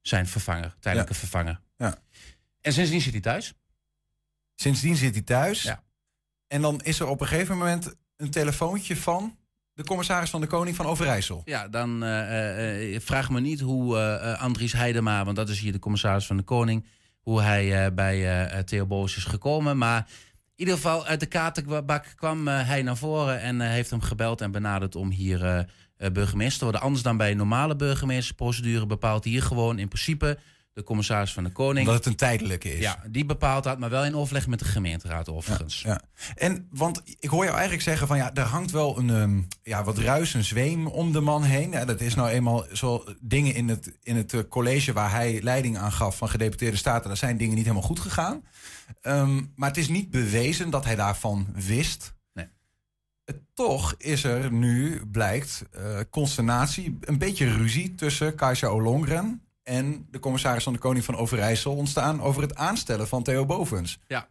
zijn 0.00 0.26
vervanger, 0.26 0.74
tijdelijke 0.80 1.12
ja. 1.12 1.18
vervanger. 1.18 1.60
Ja. 1.76 1.98
En 2.60 2.72
sindsdien 2.72 3.00
zit 3.00 3.12
hij 3.12 3.22
thuis. 3.22 3.54
Sindsdien 4.54 4.96
zit 4.96 5.14
hij 5.14 5.22
thuis. 5.22 5.62
Ja. 5.62 5.82
En 6.46 6.62
dan 6.62 6.80
is 6.80 7.00
er 7.00 7.06
op 7.06 7.20
een 7.20 7.26
gegeven 7.26 7.58
moment 7.58 7.94
een 8.16 8.30
telefoontje 8.30 8.96
van 8.96 9.38
de 9.76 9.84
commissaris 9.84 10.30
van 10.30 10.40
de 10.40 10.46
Koning 10.46 10.76
van 10.76 10.86
Overijssel. 10.86 11.42
Ja, 11.44 11.68
dan 11.68 12.04
uh, 12.04 12.92
uh, 12.92 13.00
vraag 13.00 13.30
me 13.30 13.40
niet 13.40 13.60
hoe 13.60 13.98
Andries 14.38 14.72
Heidema, 14.72 15.24
want 15.24 15.36
dat 15.36 15.48
is 15.48 15.60
hier 15.60 15.72
de 15.72 15.78
commissaris 15.78 16.26
van 16.26 16.36
de 16.36 16.42
Koning, 16.42 16.86
hoe 17.20 17.42
hij 17.42 17.94
bij 17.94 18.62
Theo 18.62 18.86
Boos 18.86 19.16
is 19.16 19.24
gekomen. 19.24 19.78
Maar 19.78 19.98
in 19.98 20.06
ieder 20.56 20.74
geval 20.74 21.06
uit 21.06 21.20
de 21.20 21.26
kaartenbak 21.26 22.12
kwam 22.16 22.46
hij 22.46 22.82
naar 22.82 22.96
voren 22.96 23.40
en 23.40 23.60
heeft 23.60 23.90
hem 23.90 24.00
gebeld 24.00 24.40
en 24.40 24.50
benaderd 24.50 24.94
om 24.96 25.10
hier 25.10 25.66
burgemeester 26.12 26.58
te 26.58 26.64
worden. 26.64 26.82
Anders 26.82 27.02
dan 27.02 27.16
bij 27.16 27.34
normale 27.34 27.76
burgemeestersprocedure 27.76 28.86
bepaalt 28.86 29.24
hier 29.24 29.42
gewoon 29.42 29.78
in 29.78 29.88
principe 29.88 30.38
de 30.76 30.82
commissaris 30.82 31.32
van 31.32 31.44
de 31.44 31.50
Koning. 31.50 31.86
Omdat 31.86 31.94
het 31.94 32.06
een 32.06 32.16
tijdelijke 32.16 32.74
is. 32.74 32.80
Ja, 32.80 33.02
die 33.06 33.24
bepaalt 33.24 33.64
dat, 33.64 33.78
maar 33.78 33.90
wel 33.90 34.04
in 34.04 34.14
overleg 34.14 34.46
met 34.46 34.58
de 34.58 34.64
gemeenteraad 34.64 35.28
overigens. 35.28 35.82
Ja, 35.82 35.90
ja. 35.90 36.00
En, 36.34 36.68
want 36.70 37.02
ik 37.18 37.28
hoor 37.28 37.42
jou 37.44 37.54
eigenlijk 37.54 37.82
zeggen 37.82 38.06
van 38.06 38.16
ja, 38.16 38.34
er 38.34 38.42
hangt 38.42 38.70
wel 38.70 38.98
een 38.98 39.08
um, 39.08 39.48
ja, 39.62 39.84
wat 39.84 39.98
ruis, 39.98 40.34
een 40.34 40.44
zweem 40.44 40.86
om 40.86 41.12
de 41.12 41.20
man 41.20 41.42
heen. 41.42 41.70
Ja, 41.70 41.84
dat 41.84 42.00
is 42.00 42.14
nou 42.14 42.28
eenmaal 42.28 42.64
zo 42.72 43.04
dingen 43.20 43.54
in 43.54 43.68
het, 43.68 43.96
in 44.02 44.16
het 44.16 44.32
uh, 44.32 44.40
college 44.48 44.92
waar 44.92 45.10
hij 45.10 45.42
leiding 45.42 45.78
aan 45.78 45.92
gaf 45.92 46.16
van 46.16 46.28
gedeputeerde 46.28 46.76
staten. 46.76 47.08
Daar 47.08 47.16
zijn 47.16 47.36
dingen 47.36 47.54
niet 47.54 47.64
helemaal 47.64 47.88
goed 47.88 48.00
gegaan. 48.00 48.44
Um, 49.02 49.52
maar 49.54 49.68
het 49.68 49.78
is 49.78 49.88
niet 49.88 50.10
bewezen 50.10 50.70
dat 50.70 50.84
hij 50.84 50.96
daarvan 50.96 51.46
wist. 51.54 52.14
Nee. 52.32 52.46
Toch 53.54 53.94
is 53.98 54.24
er 54.24 54.52
nu, 54.52 55.06
blijkt, 55.06 55.64
uh, 55.78 55.98
consternatie, 56.10 56.98
een 57.00 57.18
beetje 57.18 57.52
ruzie 57.52 57.94
tussen 57.94 58.34
Kajsa 58.34 58.66
Olongren 58.66 59.40
en 59.66 60.06
de 60.10 60.18
commissaris 60.18 60.62
van 60.62 60.72
de 60.72 60.78
Koning 60.78 61.04
van 61.04 61.16
Overijssel 61.16 61.76
ontstaan 61.76 62.20
over 62.20 62.42
het 62.42 62.54
aanstellen 62.54 63.08
van 63.08 63.22
Theo 63.22 63.46
Bovens. 63.46 63.98
Ja. 64.06 64.28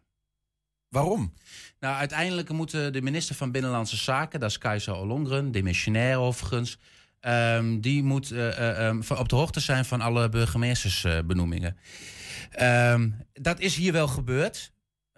Waarom? 0.89 1.34
Nou, 1.80 1.96
uiteindelijk 1.96 2.50
moeten 2.50 2.94
de 2.94 3.01
minister 3.01 3.36
van 3.36 3.51
Binnenlandse 3.51 3.98
Zaken, 3.98 4.39
dat 4.39 4.50
is 4.50 4.58
Keizer 4.58 4.96
Ollongren, 4.96 5.51
demissionair 5.51 6.18
overigens, 6.18 6.77
um, 7.22 7.82
die 7.82 8.04
moet 8.04 8.32
uh, 8.32 8.88
um, 8.88 9.01
op 9.18 9.30
de 9.30 9.36
hoogte 9.36 9.60
zijn 9.60 9.86
van 9.86 10.01
alle 10.01 10.30
burgemeestersbenoemingen. 10.30 11.77
Um, 12.62 13.18
dat 13.34 13.60
is 13.60 13.75
hier 13.75 13.92
wel 13.92 14.08
gebeurd. 14.08 14.72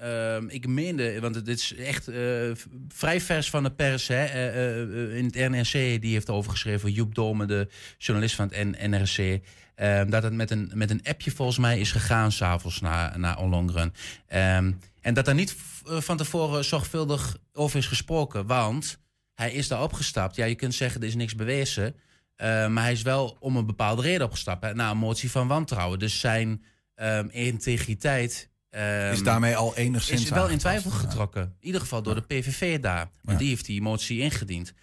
Um, 0.04 0.50
ik 0.50 0.68
meende, 0.68 1.20
want 1.20 1.36
het 1.36 1.48
is 1.48 1.76
echt 1.76 2.10
uh, 2.10 2.52
vrij 2.88 3.22
vers 3.22 3.50
van 3.50 3.64
de 3.64 3.72
pers. 3.72 4.08
Hè? 4.08 4.26
Uh, 4.26 5.10
uh, 5.10 5.18
in 5.18 5.26
het 5.26 5.50
NRC, 5.50 6.02
die 6.02 6.14
heeft 6.14 6.30
over 6.30 6.52
geschreven. 6.52 6.92
Joep 6.92 7.16
Dome, 7.16 7.46
de 7.46 7.68
journalist 7.98 8.36
van 8.36 8.52
het 8.52 8.88
NRC. 8.88 9.40
Um, 9.76 10.10
dat 10.10 10.24
het 10.24 10.34
met 10.34 10.52
een, 10.52 10.72
met 10.74 10.90
een 10.90 11.04
appje 11.04 11.32
volgens 11.32 11.58
mij 11.58 11.80
is 11.80 11.92
gegaan 11.92 12.32
s'avonds 12.32 12.82
naar, 12.82 13.20
naar 13.20 13.40
Ollongren. 13.40 13.94
Um, 14.34 14.80
en 15.02 15.14
dat 15.14 15.26
daar 15.26 15.36
niet 15.36 15.56
van 15.84 16.18
tevoren 16.18 16.66
zorgvuldig 16.66 17.38
over 17.54 17.78
is 17.78 17.88
gesproken. 17.88 18.46
Want 18.46 19.00
hij 19.34 19.52
is 19.52 19.68
daar 19.68 19.84
opgestapt. 19.84 20.36
Ja, 20.36 20.46
je 20.46 20.56
kunt 20.56 20.76
zeggen, 20.76 21.02
er 21.02 21.08
is 21.08 21.16
niks 21.16 21.36
bewezen. 21.36 21.96
Eh, 22.36 22.68
maar 22.68 22.84
hij 22.84 22.92
is 22.92 23.02
wel 23.02 23.38
om 23.40 23.56
een 23.56 23.66
bepaalde 23.66 24.02
reden 24.02 24.26
opgestapt. 24.26 24.64
Hè, 24.64 24.74
na 24.74 24.92
een 24.92 24.98
motie 24.98 25.32
van 25.32 25.48
wantrouwen. 25.48 26.00
Dus 26.00 26.20
zijn 26.20 26.64
ehm, 26.96 27.28
integriteit... 27.30 28.50
ehm, 28.78 29.14
is 29.14 29.24
daarmee 29.24 29.56
al 29.56 29.76
enigszins 29.76 30.24
is 30.24 30.30
wel 30.30 30.48
in 30.50 30.58
twijfel 30.58 30.92
getrokken. 30.92 31.42
In 31.42 31.66
ieder 31.66 31.82
geval 31.82 32.02
door 32.02 32.16
de 32.16 32.22
PVV 32.22 32.80
daar. 32.80 33.10
Want 33.22 33.38
Ja. 33.38 33.38
die 33.38 33.48
heeft 33.48 33.66
die 33.66 33.82
motie 33.82 34.20
ingediend. 34.20 34.74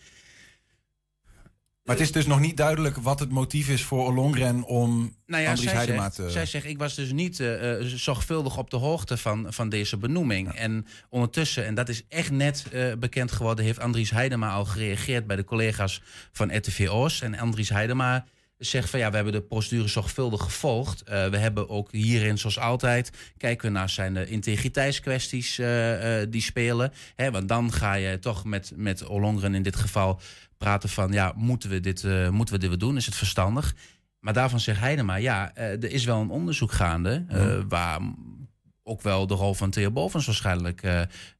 Maar 1.85 1.97
het 1.97 2.05
is 2.05 2.13
dus 2.13 2.27
nog 2.27 2.41
niet 2.41 2.57
duidelijk 2.57 2.97
wat 2.97 3.21
het 3.21 3.31
motief 3.31 3.69
is 3.69 3.83
voor 3.83 4.05
Ollongren 4.07 4.63
om 4.63 5.17
Nou 5.27 5.43
ja, 5.43 5.51
Andries 5.51 5.73
Heidema 5.73 6.03
zegt, 6.03 6.15
te... 6.15 6.31
zij 6.31 6.47
zegt, 6.47 6.65
ik 6.65 6.79
was 6.79 6.95
dus 6.95 7.13
niet 7.13 7.41
eh, 7.41 7.73
zorgvuldig 7.81 8.57
op 8.59 8.71
de 8.71 8.77
hoogte 8.77 9.17
van, 9.17 9.47
van 9.53 9.69
deze 9.69 9.97
benoeming. 9.97 10.53
En 10.53 10.87
ondertussen, 11.09 11.67
en 11.67 11.75
dat 11.75 11.89
is 11.89 12.03
echt 12.09 12.31
net 12.31 12.67
eh, 12.73 12.93
bekend 12.99 13.33
geworden, 13.33 13.65
heeft 13.65 13.79
Andries 13.79 14.11
Heidema 14.11 14.51
al 14.53 14.65
gereageerd 14.65 15.27
bij 15.27 15.37
de 15.37 15.45
collega's 15.45 16.03
van 16.33 16.57
RTV 16.57 16.89
Oost. 16.91 17.23
En 17.23 17.39
Andries 17.39 17.69
Heidema 17.69 18.25
zegt 18.65 18.91
van 18.91 18.99
ja, 18.99 19.09
we 19.11 19.15
hebben 19.15 19.33
de 19.33 19.43
procedure 19.43 19.89
zorgvuldig 19.89 20.43
gevolgd. 20.43 21.03
Eh, 21.03 21.27
we 21.29 21.37
hebben 21.37 21.69
ook 21.69 21.93
hierin, 21.93 22.39
zoals 22.39 22.59
altijd, 22.59 23.11
kijken 23.37 23.67
we 23.67 23.73
naar 23.73 23.91
zijn 23.91 24.17
eh, 24.17 24.31
integriteitskwesties 24.31 25.59
eh, 25.59 26.23
die 26.29 26.43
spelen. 26.43 26.93
Hè, 27.17 27.31
want 27.31 27.49
dan 27.49 27.73
ga 27.73 27.95
je 27.95 28.19
toch 28.19 28.45
met, 28.45 28.73
met 28.77 29.07
Ollongren 29.07 29.55
in 29.55 29.63
dit 29.63 29.77
geval 29.77 30.21
praten 30.59 30.89
van 30.89 31.13
ja, 31.13 31.33
moeten 31.37 31.71
we 31.71 31.81
dit, 31.81 32.05
moeten 32.31 32.61
we 32.61 32.69
dit 32.69 32.81
doen? 32.81 32.97
Is 32.97 33.07
het 33.07 33.15
verstandig? 33.15 33.75
Maar 34.21 34.33
daarvan 34.33 34.61
zegt 34.61 34.81
Heidema, 34.81 35.17
ja, 35.17 35.55
er 35.55 35.91
is 35.91 36.05
wel 36.05 36.21
een 36.21 36.31
onderzoek 36.31 36.73
gaande... 36.73 37.25
waar 37.69 38.01
ook 38.83 39.03
wel 39.03 39.27
de 39.27 39.35
rol 39.35 39.55
van 39.55 39.71
Theo 39.71 39.91
Bovens 39.91 40.27
waarschijnlijk 40.27 40.83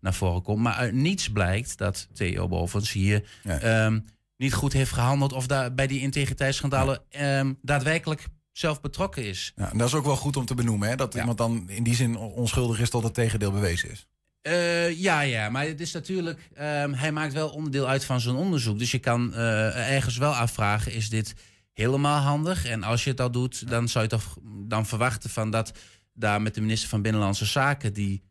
naar 0.01 0.15
voren 0.15 0.43
komt. 0.43 0.63
Maar 0.63 0.75
uit 0.75 0.93
niets 0.93 1.31
blijkt 1.31 1.79
dat 1.79 2.09
Theo 2.13 2.49
Bovens 2.49 2.93
hier 2.93 3.25
Ja. 3.43 3.59
ehm, 3.59 3.99
niet 4.37 4.55
goed 4.55 4.73
heeft 4.73 4.93
gehandeld... 4.93 5.33
of 5.33 5.47
daar 5.47 5.75
bij 5.75 5.87
die 5.87 6.01
integriteitsschandalen 6.01 7.03
ehm, 7.11 7.53
daadwerkelijk 7.63 8.27
zelf 8.53 8.81
betrokken 8.81 9.25
is. 9.25 9.53
Ja, 9.57 9.71
en 9.73 9.79
dat 9.79 9.89
is 9.89 9.95
ook 9.95 10.05
wel 10.05 10.17
goed 10.17 10.37
om 10.37 10.45
te 10.45 10.55
benoemen, 10.55 10.89
hè? 10.89 10.97
dat 10.97 11.13
Ja. 11.13 11.19
iemand 11.21 11.39
dan 11.39 11.69
in 11.69 11.83
die 11.83 11.95
zin 11.95 12.17
onschuldig 12.17 12.81
is 12.81 12.91
tot 12.91 13.03
het 13.03 13.15
tegendeel 13.15 13.51
bewezen 13.53 13.91
is. 13.91 14.07
Eh, 14.43 15.01
ja, 15.01 15.21
ja, 15.21 15.49
maar 15.49 15.67
het 15.67 15.81
is 15.81 15.93
natuurlijk. 15.93 16.49
ehm, 16.55 16.93
hij 16.93 17.13
maakt 17.13 17.33
wel 17.33 17.49
onderdeel 17.49 17.89
uit 17.89 18.05
van 18.05 18.21
zijn 18.21 18.37
onderzoek. 18.37 18.79
Dus 18.79 18.91
je 18.91 18.99
kan 18.99 19.35
eh, 19.35 19.93
ergens 19.95 20.17
wel 20.17 20.35
afvragen: 20.35 20.93
is 20.93 21.09
dit 21.09 21.35
helemaal 21.73 22.21
handig? 22.21 22.65
En 22.67 22.83
als 22.83 23.05
je 23.05 23.11
het 23.11 23.21
al 23.21 23.31
doet, 23.31 23.69
dan 23.69 23.89
zou 23.89 24.05
je 24.05 24.11
toch 24.11 24.37
dan 24.67 24.87
verwachten 24.87 25.31
van 25.31 25.51
dat 25.51 25.73
daar 26.13 26.43
met 26.43 26.55
de 26.55 26.61
minister 26.61 26.89
van 26.89 27.03
Binnenlandse 27.03 27.45
Zaken, 27.45 27.93
die 27.93 28.23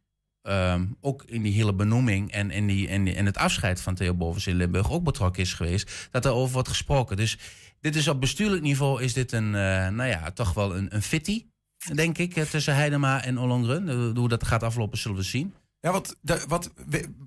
ehm, 0.43 0.85
ook 1.01 1.23
in 1.25 1.41
die 1.41 1.53
hele 1.53 1.73
benoeming 1.73 2.31
en, 2.31 2.51
in 2.51 2.67
die, 2.67 2.87
en, 2.87 3.07
en 3.07 3.25
het 3.25 3.37
afscheid 3.37 3.81
van 3.81 3.95
Theo 3.95 4.13
Bovens 4.13 4.47
in 4.47 4.55
Limburg 4.55 4.91
ook 4.91 5.03
betrokken 5.03 5.41
is 5.41 5.53
geweest, 5.53 6.07
dat 6.11 6.25
er 6.25 6.31
over 6.31 6.53
wordt 6.53 6.67
gesproken. 6.69 7.17
Dus 7.17 7.37
dit 7.83 7.95
is 7.95 8.07
op 8.07 8.19
bestuurlijk 8.19 8.61
niveau 8.61 9.03
is 9.03 9.13
dit 9.13 9.31
een, 9.31 9.55
eh, 9.55 9.87
nou 9.87 10.09
ja, 10.09 10.31
toch 10.31 10.53
wel 10.53 10.75
een, 10.75 10.95
een 10.95 11.01
fitty, 11.01 11.45
denk 11.93 12.17
ik, 12.17 12.35
eh, 12.35 12.43
tussen 12.43 12.75
Heidema 12.75 13.23
en 13.23 13.37
Ollongren. 13.37 13.89
Eh, 13.89 14.17
Hoe 14.17 14.29
dat 14.29 14.47
gaat 14.47 14.63
aflopen, 14.63 14.97
zullen 14.97 15.17
we 15.17 15.23
zien. 15.23 15.53
Ja, 15.79 15.91
wat, 15.91 16.15
wat, 16.47 16.71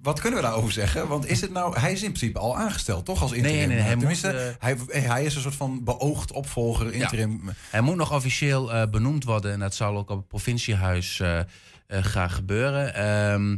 wat 0.03 0.21
kunnen 0.21 0.41
we 0.41 0.47
daarover 0.47 0.73
zeggen? 0.73 1.09
Want 1.09 1.27
is 1.27 1.41
het 1.41 1.51
nou, 1.53 1.79
hij 1.79 1.93
is 1.93 2.03
in 2.03 2.13
principe 2.13 2.39
al 2.39 2.57
aangesteld, 2.57 3.05
toch? 3.05 3.23
Als 3.23 3.33
interim. 3.33 3.57
nee, 3.57 3.67
nee, 3.67 3.79
hij 3.79 3.97
Tenminste, 3.97 4.57
moet, 4.61 4.91
hij, 4.93 5.03
hij 5.03 5.25
is 5.25 5.35
een 5.35 5.41
soort 5.41 5.55
van 5.55 5.85
beoogd 5.85 6.33
opvolger, 6.33 6.93
interim. 6.93 7.51
Hij 7.71 7.81
moet 7.81 7.97
nog 7.97 8.13
officieel 8.13 8.89
benoemd 8.91 9.25
worden 9.25 9.53
en 9.53 9.59
dat 9.59 9.75
zal 9.75 9.97
ook 9.97 10.11
op 10.11 10.19
het 10.19 10.29
provinciehuis 10.29 11.21
eh, 11.21 11.39
eh, 11.39 11.45
gaan 11.89 12.31
gebeuren. 12.31 12.95
Ehm, 12.95 13.57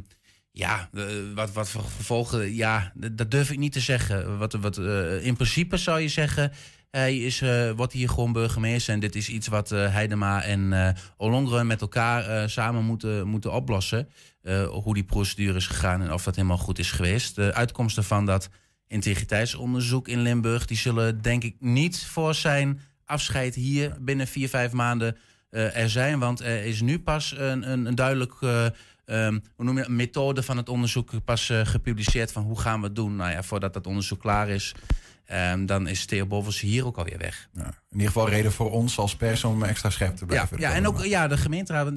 ja, 0.52 0.88
eh, 0.92 1.04
wat, 1.34 1.52
wat 1.52 1.68
voor 1.68 1.82
gevolgen, 1.82 2.54
ja, 2.54 2.92
dat 2.94 3.30
durf 3.30 3.50
ik 3.50 3.58
niet 3.58 3.72
te 3.72 3.80
zeggen. 3.80 4.38
Wat, 4.38 4.52
wat, 4.52 4.78
eh, 4.78 5.24
in 5.26 5.34
principe 5.34 5.76
zou 5.76 6.00
je 6.00 6.08
zeggen, 6.08 6.52
hij 6.90 7.18
is, 7.18 7.40
eh, 7.40 7.70
wordt 7.70 7.92
hier 7.92 8.08
gewoon 8.08 8.32
burgemeester 8.32 8.94
en 8.94 9.00
dit 9.00 9.14
is 9.14 9.28
iets 9.28 9.48
wat 9.48 9.72
eh, 9.72 9.92
Heidema 9.92 10.42
en 10.42 10.72
eh 10.72 10.94
Ollongren 11.16 11.66
met 11.66 11.80
elkaar 11.80 12.24
eh, 12.24 12.48
samen 12.48 12.84
moeten, 12.84 13.26
moeten 13.26 13.52
oplossen. 13.52 14.08
Eh, 14.42 14.66
hoe 14.68 14.94
die 14.94 15.04
procedure 15.04 15.56
is 15.56 15.66
gegaan 15.66 16.02
en 16.02 16.12
of 16.12 16.24
dat 16.24 16.36
helemaal 16.36 16.56
goed 16.58 16.78
is 16.78 16.90
geweest. 16.90 17.34
De 17.34 17.54
uitkomsten 17.54 18.04
van 18.04 18.26
dat 18.26 18.48
integriteitsonderzoek 18.86 20.08
in 20.08 20.20
Limburg, 20.20 20.66
die 20.66 20.76
zullen 20.76 21.22
denk 21.22 21.44
ik 21.44 21.56
niet 21.60 22.04
voor 22.04 22.34
zijn 22.34 22.80
afscheid 23.04 23.54
hier 23.54 23.96
binnen 24.00 24.26
vier, 24.26 24.48
vijf 24.48 24.72
maanden 24.72 25.16
eh, 25.50 25.76
er 25.82 25.90
zijn. 25.90 26.18
Want 26.18 26.40
er 26.40 26.64
is 26.64 26.80
nu 26.80 26.98
pas 26.98 27.34
een, 27.38 27.70
een, 27.70 27.86
een 27.86 27.94
duidelijk 27.94 28.32
eh, 28.40 28.66
ehm, 29.04 29.38
hoe 29.56 29.64
noem 29.64 29.76
je, 29.76 29.82
dat, 29.82 29.90
methode 29.90 30.42
van 30.42 30.56
het 30.56 30.68
onderzoek 30.68 31.10
pas 31.24 31.50
eh, 31.50 31.60
gepubliceerd 31.64 32.32
van 32.32 32.42
hoe 32.42 32.60
gaan 32.60 32.80
we 32.80 32.86
het 32.86 32.96
doen. 32.96 33.16
Nou 33.16 33.30
ja, 33.30 33.42
voordat 33.42 33.72
dat 33.72 33.86
onderzoek 33.86 34.20
klaar 34.20 34.48
is, 34.48 34.74
ehm, 35.24 35.66
dan 35.66 35.86
is 35.88 36.06
Theo 36.06 36.26
Bovens 36.26 36.60
hier 36.60 36.86
ook 36.86 36.96
alweer 36.98 37.18
weg. 37.18 37.48
Ja, 37.54 37.64
in 37.64 37.72
ieder 37.90 38.06
geval 38.06 38.28
reden 38.28 38.52
voor 38.52 38.70
ons 38.70 38.98
als 38.98 39.16
pers 39.16 39.44
om 39.44 39.62
extra 39.62 39.90
scherp 39.90 40.16
te 40.16 40.20
Ja, 40.20 40.26
blijven. 40.26 40.60
ja, 40.60 40.72
en 40.74 40.86
ook 40.86 41.04
ja, 41.04 41.28
de 41.28 41.36
gemeenteraad. 41.36 41.92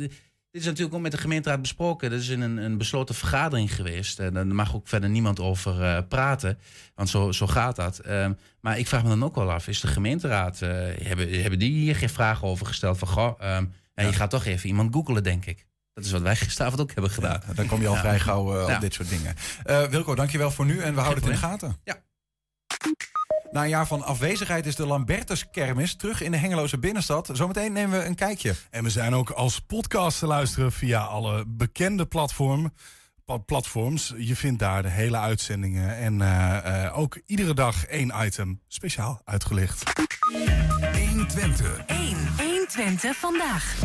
Dit 0.52 0.62
is 0.62 0.68
natuurlijk 0.68 0.96
ook 0.96 1.02
met 1.02 1.12
de 1.12 1.18
gemeenteraad 1.18 1.62
besproken. 1.62 2.10
Dat 2.10 2.20
is 2.20 2.28
in 2.28 2.42
een, 2.42 2.58
een 2.58 2.78
besloten 2.78 3.16
vergadering 3.16 3.76
geweest. 3.76 4.20
En 4.20 4.34
daar 4.34 4.46
mag 4.48 4.76
ook 4.76 4.88
verder 4.88 5.10
niemand 5.10 5.40
over 5.40 5.84
eh, 5.84 6.02
praten. 6.10 6.60
Want 6.96 7.10
zo, 7.10 7.32
zo 7.32 7.48
gaat 7.48 7.76
dat. 7.76 8.00
Ehm, 8.00 8.34
maar 8.62 8.80
ik 8.80 8.88
vraag 8.88 9.04
me 9.04 9.10
dan 9.10 9.24
ook 9.24 9.36
wel 9.36 9.52
af: 9.52 9.68
is 9.68 9.80
de 9.80 9.88
gemeenteraad. 9.88 10.62
eh, 10.62 10.70
hebben, 11.04 11.42
hebben 11.42 11.60
die 11.60 11.72
hier 11.72 11.96
geen 11.96 12.10
vragen 12.10 12.48
over 12.48 12.66
gesteld? 12.66 12.98
Van 12.98 13.08
goh, 13.08 13.42
ehm, 13.42 13.66
ja, 13.96 14.04
je 14.04 14.14
gaat 14.14 14.30
toch 14.30 14.46
even 14.46 14.68
iemand 14.70 14.94
googelen, 14.94 15.24
denk 15.24 15.46
ik. 15.46 15.66
Dat 15.94 16.06
is 16.06 16.12
wat 16.12 16.22
wij 16.22 16.36
gisteravond 16.46 16.82
ook 16.82 16.92
hebben 16.94 17.12
gedaan. 17.12 17.42
Ja, 17.48 17.54
dan 17.54 17.66
kom 17.68 17.82
je 17.82 17.88
al 17.88 17.94
Ja. 17.94 18.00
vrij 18.00 18.20
gauw 18.20 18.68
eh, 18.68 18.76
op 18.76 18.82
dit 18.82 18.94
soort 18.94 19.10
dingen. 19.10 19.36
Wilco, 19.92 20.16
dankjewel 20.16 20.52
voor 20.52 20.66
nu 20.66 20.80
en 20.80 20.94
we 20.94 21.00
houden 21.02 21.24
het 21.24 21.34
in 21.34 21.40
de 21.40 21.46
gaten. 21.48 21.76
Ja. 21.84 21.96
Na 23.52 23.64
een 23.64 23.70
jaar 23.70 23.88
van 23.88 24.04
afwezigheid 24.04 24.66
is 24.66 24.76
de 24.76 24.86
Lambertus-kermis 24.86 25.96
terug 25.96 26.22
in 26.22 26.32
de 26.32 26.38
Hengeloze 26.38 26.80
binnenstad. 26.80 27.30
Zometeen 27.34 27.74
nemen 27.74 28.00
we 28.00 28.06
een 28.06 28.16
kijkje. 28.16 28.56
En 28.70 28.84
we 28.84 28.90
zijn 28.90 29.14
ook 29.14 29.30
als 29.30 29.60
podcast 29.60 30.20
te 30.20 30.28
luisteren 30.28 30.72
via 30.72 31.00
alle 31.00 31.44
bekende 31.48 32.06
platform, 32.06 32.74
platforms. 33.46 34.14
Je 34.18 34.36
vindt 34.36 34.60
daar 34.60 34.82
de 34.82 34.90
hele 34.90 35.18
uitzendingen 35.18 35.98
en 35.98 36.22
eh, 36.22 36.86
eh, 36.86 36.98
ook 36.98 37.22
iedere 37.26 37.54
dag 37.54 37.86
één 37.86 38.14
item 38.24 38.62
speciaal 38.68 39.22
uitgelicht. 39.26 39.84
120. 41.10 41.82
1. 41.86 42.18
120 42.38 43.16
vandaag. 43.16 43.76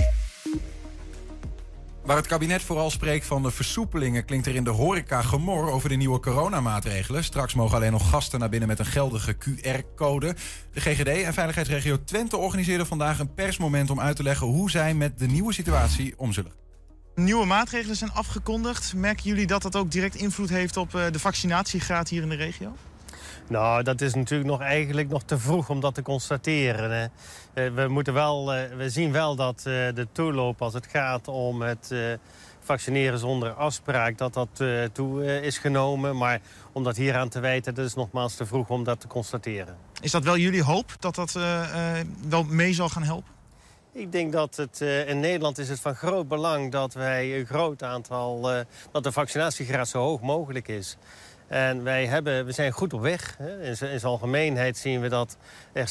Waar 2.06 2.16
het 2.16 2.26
kabinet 2.26 2.62
vooral 2.62 2.90
spreekt 2.90 3.26
van 3.26 3.42
de 3.42 3.50
versoepelingen... 3.50 4.24
klinkt 4.24 4.46
er 4.46 4.54
in 4.54 4.64
de 4.64 4.70
horeca 4.70 5.22
gemor 5.22 5.70
over 5.70 5.88
de 5.88 5.94
nieuwe 5.94 6.20
coronamaatregelen. 6.20 7.24
Straks 7.24 7.54
mogen 7.54 7.76
alleen 7.76 7.92
nog 7.92 8.10
gasten 8.10 8.40
naar 8.40 8.48
binnen 8.48 8.68
met 8.68 8.78
een 8.78 8.86
geldige 8.86 9.36
QR-code. 9.36 10.34
De 10.72 10.80
GGD 10.80 11.08
en 11.08 11.34
Veiligheidsregio 11.34 12.04
Twente 12.04 12.36
organiseerden 12.36 12.86
vandaag 12.86 13.18
een 13.18 13.34
persmoment... 13.34 13.90
om 13.90 14.00
uit 14.00 14.16
te 14.16 14.22
leggen 14.22 14.46
hoe 14.46 14.70
zij 14.70 14.94
met 14.94 15.18
de 15.18 15.26
nieuwe 15.26 15.52
situatie 15.52 16.14
om 16.16 16.32
zullen. 16.32 16.52
Nieuwe 17.14 17.46
maatregelen 17.46 17.96
zijn 17.96 18.12
afgekondigd. 18.12 18.94
Merken 18.94 19.24
jullie 19.24 19.46
dat 19.46 19.62
dat 19.62 19.76
ook 19.76 19.90
direct 19.90 20.14
invloed 20.14 20.48
heeft 20.48 20.76
op 20.76 20.94
eh, 20.94 21.02
de 21.10 21.18
vaccinatiegraad 21.18 22.08
hier 22.08 22.22
in 22.22 22.28
de 22.28 22.34
regio? 22.34 22.72
Nou, 23.48 23.82
dat 23.82 24.00
is 24.00 24.14
natuurlijk 24.14 24.50
nog 24.50 24.60
eigenlijk 24.60 25.08
nog 25.08 25.22
te 25.22 25.38
vroeg 25.38 25.68
om 25.68 25.80
dat 25.80 25.94
te 25.94 26.02
constateren. 26.02 26.90
hè. 26.90 27.06
Eh, 27.56 27.68
We, 27.74 27.88
moeten 27.88 28.14
wel, 28.14 28.54
eh, 28.54 28.76
we 28.76 28.90
zien 28.90 29.12
wel 29.12 29.36
dat 29.36 29.56
eh, 29.58 29.64
de 29.64 30.06
toeloop 30.12 30.62
als 30.62 30.74
het 30.74 30.86
gaat 30.86 31.28
om 31.28 31.62
het 31.62 31.94
vaccineren 32.60 33.18
zonder 33.18 33.52
afspraak... 33.52 34.18
dat 34.18 34.34
dat 34.34 34.62
toe 34.92 35.40
is 35.42 35.58
genomen. 35.58 36.16
Maar 36.16 36.40
om 36.72 36.84
dat 36.84 36.96
hier 36.96 37.16
aan 37.16 37.28
te 37.28 37.40
wijten, 37.40 37.74
dat 37.74 37.86
is 37.86 37.94
nogmaals 37.94 38.34
te 38.34 38.46
vroeg 38.46 38.68
om 38.68 38.84
dat 38.84 39.00
te 39.00 39.06
constateren. 39.06 39.76
Is 40.00 40.10
dat 40.10 40.24
wel 40.24 40.36
jullie 40.36 40.62
hoop 40.62 40.92
dat 40.98 41.14
dat 41.14 41.32
wel 42.28 42.44
mee 42.44 42.72
zal 42.72 42.88
gaan 42.88 43.02
helpen? 43.02 43.30
Ik 43.92 44.12
denk 44.12 44.32
dat 44.32 44.56
het 44.56 44.80
in 45.06 45.20
Nederland 45.20 45.58
is 45.58 45.68
het 45.68 45.80
van 45.80 45.94
groot 45.94 46.28
belang 46.28 46.72
dat 46.72 46.94
wij 46.94 47.38
een 47.38 47.46
groot 47.46 47.82
aantal... 47.82 48.50
dat 48.92 49.04
de 49.04 49.12
vaccinatiegraad 49.12 49.88
zo 49.88 49.98
hoog 49.98 50.20
mogelijk 50.20 50.68
is. 50.68 50.96
En 51.48 51.82
wij 51.82 52.06
hebben, 52.06 52.44
we 52.44 52.52
zijn 52.52 52.72
goed 52.72 52.92
op 52.92 53.00
weg. 53.00 53.38
In, 53.62 53.76
zijn 53.76 54.02
algemeenheid 54.02 54.76
zien 54.76 55.00
we 55.00 55.08
dat 55.08 55.36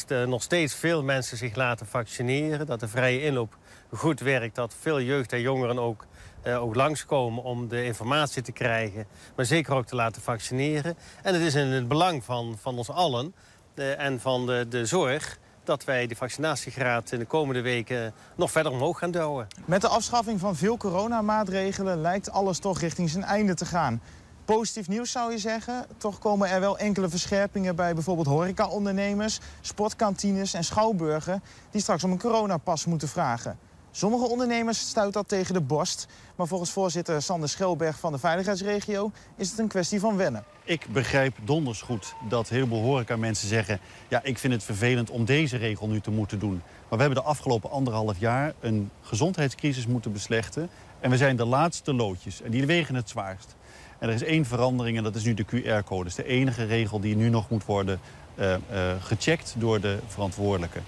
er 0.08 0.28
nog 0.28 0.42
steeds 0.42 0.74
veel 0.74 1.02
mensen 1.02 1.36
zich 1.36 1.54
laten 1.54 1.86
vaccineren. 1.86 2.66
Dat 2.66 2.80
de 2.80 2.88
vrije 2.88 3.22
inloop 3.22 3.56
goed 3.92 4.20
werkt. 4.20 4.54
Dat 4.54 4.74
veel 4.80 5.00
jeugd 5.00 5.32
en 5.32 5.40
jongeren 5.40 5.78
ook, 5.78 6.06
eh, 6.42 6.62
ook 6.62 6.74
langskomen 6.74 7.42
om 7.42 7.68
de 7.68 7.84
informatie 7.84 8.42
te 8.42 8.52
krijgen. 8.52 9.06
Maar 9.36 9.44
zeker 9.44 9.74
ook 9.74 9.86
te 9.86 9.94
laten 9.94 10.22
vaccineren. 10.22 10.96
En 11.22 11.34
het 11.34 11.42
is 11.42 11.54
in 11.54 11.66
het 11.66 11.88
belang 11.88 12.24
van, 12.24 12.56
van 12.60 12.76
ons 12.76 12.90
allen 12.90 13.34
eh, 13.74 14.00
en 14.00 14.20
van 14.20 14.46
de, 14.46 14.66
de 14.68 14.86
zorg 14.86 15.38
dat 15.64 15.84
wij 15.84 16.06
de 16.06 16.16
vaccinatiegraad 16.16 17.12
in 17.12 17.18
de 17.18 17.24
komende 17.24 17.60
weken 17.60 18.14
nog 18.36 18.50
verder 18.50 18.72
omhoog 18.72 18.98
gaan 18.98 19.10
douwen. 19.10 19.46
Met 19.64 19.80
de 19.80 19.88
afschaffing 19.88 20.40
van 20.40 20.56
veel 20.56 20.76
coronamaatregelen 20.76 22.00
lijkt 22.00 22.30
alles 22.30 22.58
toch 22.58 22.80
richting 22.80 23.10
zijn 23.10 23.24
einde 23.24 23.54
te 23.54 23.64
gaan. 23.66 24.00
Positief 24.46 24.88
nieuws 24.88 25.10
zou 25.10 25.32
je 25.32 25.38
zeggen. 25.38 25.86
Toch 25.96 26.18
komen 26.18 26.50
er 26.50 26.60
wel 26.60 26.78
enkele 26.78 27.08
verscherpingen 27.08 27.76
bij 27.76 27.94
bijvoorbeeld 27.94 28.26
horecaondernemers, 28.26 29.40
sportkantines 29.60 30.54
en 30.54 30.64
schouwburgen... 30.64 31.42
die 31.70 31.80
straks 31.80 32.04
om 32.04 32.10
een 32.10 32.18
coronapas 32.18 32.84
moeten 32.84 33.08
vragen. 33.08 33.58
Sommige 33.90 34.28
ondernemers 34.28 34.88
stuit 34.88 35.12
dat 35.12 35.28
tegen 35.28 35.54
de 35.54 35.60
borst. 35.60 36.06
Maar 36.36 36.46
volgens 36.46 36.70
voorzitter 36.70 37.22
Sander 37.22 37.48
Schelberg 37.48 37.98
van 37.98 38.12
de 38.12 38.18
veiligheidsregio 38.18 39.10
is 39.36 39.50
het 39.50 39.58
een 39.58 39.68
kwestie 39.68 40.00
van 40.00 40.16
wennen. 40.16 40.44
Ik 40.64 40.86
begrijp 40.92 41.36
donders 41.44 41.82
goed 41.82 42.14
dat 42.28 42.48
heel 42.48 42.66
veel 42.66 42.80
horeca-mensen 42.80 43.48
zeggen... 43.48 43.80
ja, 44.08 44.22
ik 44.22 44.38
vind 44.38 44.52
het 44.52 44.64
vervelend 44.64 45.10
om 45.10 45.24
deze 45.24 45.56
regel 45.56 45.88
nu 45.88 46.00
te 46.00 46.10
moeten 46.10 46.38
doen. 46.38 46.62
Maar 46.88 46.98
we 46.98 47.04
hebben 47.04 47.22
de 47.22 47.28
afgelopen 47.28 47.70
anderhalf 47.70 48.18
jaar 48.18 48.54
een 48.60 48.90
gezondheidscrisis 49.00 49.86
moeten 49.86 50.12
beslechten. 50.12 50.68
En 51.00 51.10
we 51.10 51.16
zijn 51.16 51.36
de 51.36 51.44
laatste 51.44 51.94
loodjes 51.94 52.42
en 52.42 52.50
die 52.50 52.66
wegen 52.66 52.94
het 52.94 53.08
zwaarst. 53.08 53.54
En 53.98 54.08
er 54.08 54.14
is 54.14 54.22
één 54.22 54.44
verandering 54.44 54.96
en 54.96 55.02
dat 55.02 55.14
is 55.14 55.24
nu 55.24 55.34
de 55.34 55.44
QR-code. 55.44 56.02
Dat 56.02 56.06
is 56.06 56.14
de 56.14 56.26
enige 56.26 56.64
regel 56.64 57.00
die 57.00 57.16
nu 57.16 57.28
nog 57.28 57.50
moet 57.50 57.64
worden 57.64 58.00
uh, 58.38 58.50
uh, 58.50 58.56
gecheckt 59.00 59.54
door 59.58 59.80
de 59.80 59.98
verantwoordelijke. 60.06 60.80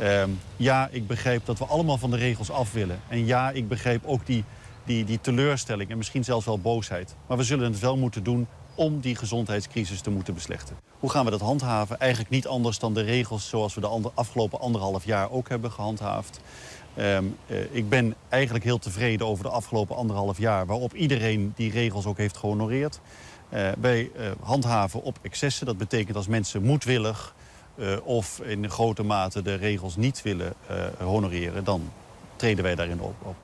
Uh, 0.00 0.22
ja, 0.56 0.88
ik 0.90 1.06
begrijp 1.06 1.46
dat 1.46 1.58
we 1.58 1.64
allemaal 1.64 1.98
van 1.98 2.10
de 2.10 2.16
regels 2.16 2.50
af 2.50 2.72
willen. 2.72 3.00
En 3.08 3.26
ja, 3.26 3.50
ik 3.50 3.68
begrijp 3.68 4.06
ook 4.06 4.26
die, 4.26 4.44
die, 4.84 5.04
die 5.04 5.20
teleurstelling 5.20 5.90
en 5.90 5.96
misschien 5.96 6.24
zelfs 6.24 6.46
wel 6.46 6.58
boosheid. 6.58 7.14
Maar 7.26 7.36
we 7.36 7.42
zullen 7.42 7.72
het 7.72 7.80
wel 7.80 7.96
moeten 7.96 8.22
doen 8.22 8.46
om 8.74 9.00
die 9.00 9.16
gezondheidscrisis 9.16 10.00
te 10.00 10.10
moeten 10.10 10.34
beslechten. 10.34 10.76
Hoe 10.98 11.10
gaan 11.10 11.24
we 11.24 11.30
dat 11.30 11.40
handhaven? 11.40 11.98
Eigenlijk 11.98 12.30
niet 12.30 12.46
anders 12.46 12.78
dan 12.78 12.94
de 12.94 13.02
regels 13.02 13.48
zoals 13.48 13.74
we 13.74 13.80
de 13.80 14.10
afgelopen 14.14 14.60
anderhalf 14.60 15.04
jaar 15.04 15.30
ook 15.30 15.48
hebben 15.48 15.72
gehandhaafd. 15.72 16.40
Um, 16.98 17.36
uh, 17.46 17.74
ik 17.74 17.88
ben 17.88 18.14
eigenlijk 18.28 18.64
heel 18.64 18.78
tevreden 18.78 19.26
over 19.26 19.44
de 19.44 19.50
afgelopen 19.50 19.96
anderhalf 19.96 20.38
jaar... 20.38 20.66
waarop 20.66 20.94
iedereen 20.94 21.52
die 21.56 21.70
regels 21.70 22.06
ook 22.06 22.16
heeft 22.16 22.36
gehonoreerd. 22.36 23.00
Uh, 23.54 23.68
wij 23.80 24.10
uh, 24.16 24.30
handhaven 24.40 25.02
op 25.02 25.18
excessen. 25.22 25.66
Dat 25.66 25.78
betekent 25.78 26.16
als 26.16 26.26
mensen 26.26 26.62
moedwillig 26.62 27.34
of 28.02 28.40
in 28.40 28.70
grote 28.70 29.02
mate 29.02 29.42
de 29.42 29.54
regels 29.54 29.96
niet 29.96 30.22
willen 30.22 30.52
honoreren... 30.98 31.64
dan 31.64 31.90
treden 32.36 32.64
wij 32.64 32.74
daarin 32.74 33.00
op. 33.00 33.34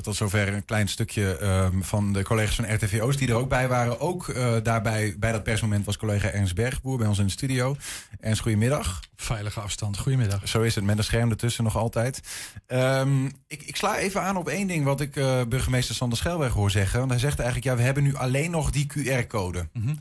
Tot 0.00 0.16
zover 0.16 0.48
een 0.48 0.64
klein 0.64 0.88
stukje 0.88 1.42
um, 1.42 1.84
van 1.84 2.12
de 2.12 2.22
collega's 2.22 2.54
van 2.54 2.74
RTV 2.74 3.00
Oost 3.02 3.18
die 3.18 3.28
er 3.28 3.34
ook 3.34 3.48
bij 3.48 3.68
waren. 3.68 4.00
Ook 4.00 4.26
uh, 4.26 4.54
daarbij, 4.62 5.14
bij 5.18 5.32
dat 5.32 5.42
persmoment 5.42 5.84
was 5.84 5.96
collega 5.96 6.28
Ernst 6.28 6.54
Bergboer 6.54 6.98
bij 6.98 7.06
ons 7.06 7.18
in 7.18 7.24
de 7.24 7.30
studio. 7.30 7.76
Ernst, 8.20 8.40
goedemiddag. 8.42 9.00
Veilige 9.16 9.60
afstand, 9.60 9.98
goedemiddag. 9.98 10.48
Zo 10.48 10.62
is 10.62 10.74
het, 10.74 10.84
met 10.84 10.98
een 10.98 11.04
scherm 11.04 11.30
ertussen 11.30 11.64
nog 11.64 11.76
altijd. 11.76 12.20
Um, 12.66 13.26
ik, 13.46 13.62
ik, 13.62 13.76
sla 13.76 13.98
even 13.98 14.22
aan 14.22 14.36
op 14.36 14.48
één 14.48 14.66
ding 14.66 14.84
wat 14.84 15.00
ik 15.00 15.16
uh, 15.16 15.42
burgemeester 15.48 15.94
Sander 15.94 16.18
Schelberg 16.18 16.52
hoor 16.52 16.70
zeggen. 16.70 16.98
Want 16.98 17.10
hij 17.10 17.20
zegt 17.20 17.38
eigenlijk, 17.38 17.68
ja, 17.68 17.76
we 17.76 17.82
hebben 17.82 18.02
nu 18.02 18.14
alleen 18.14 18.50
nog 18.50 18.70
die 18.70 18.86
QR-code. 18.86 19.68
Mm 19.72 19.82
-hmm. 19.82 19.98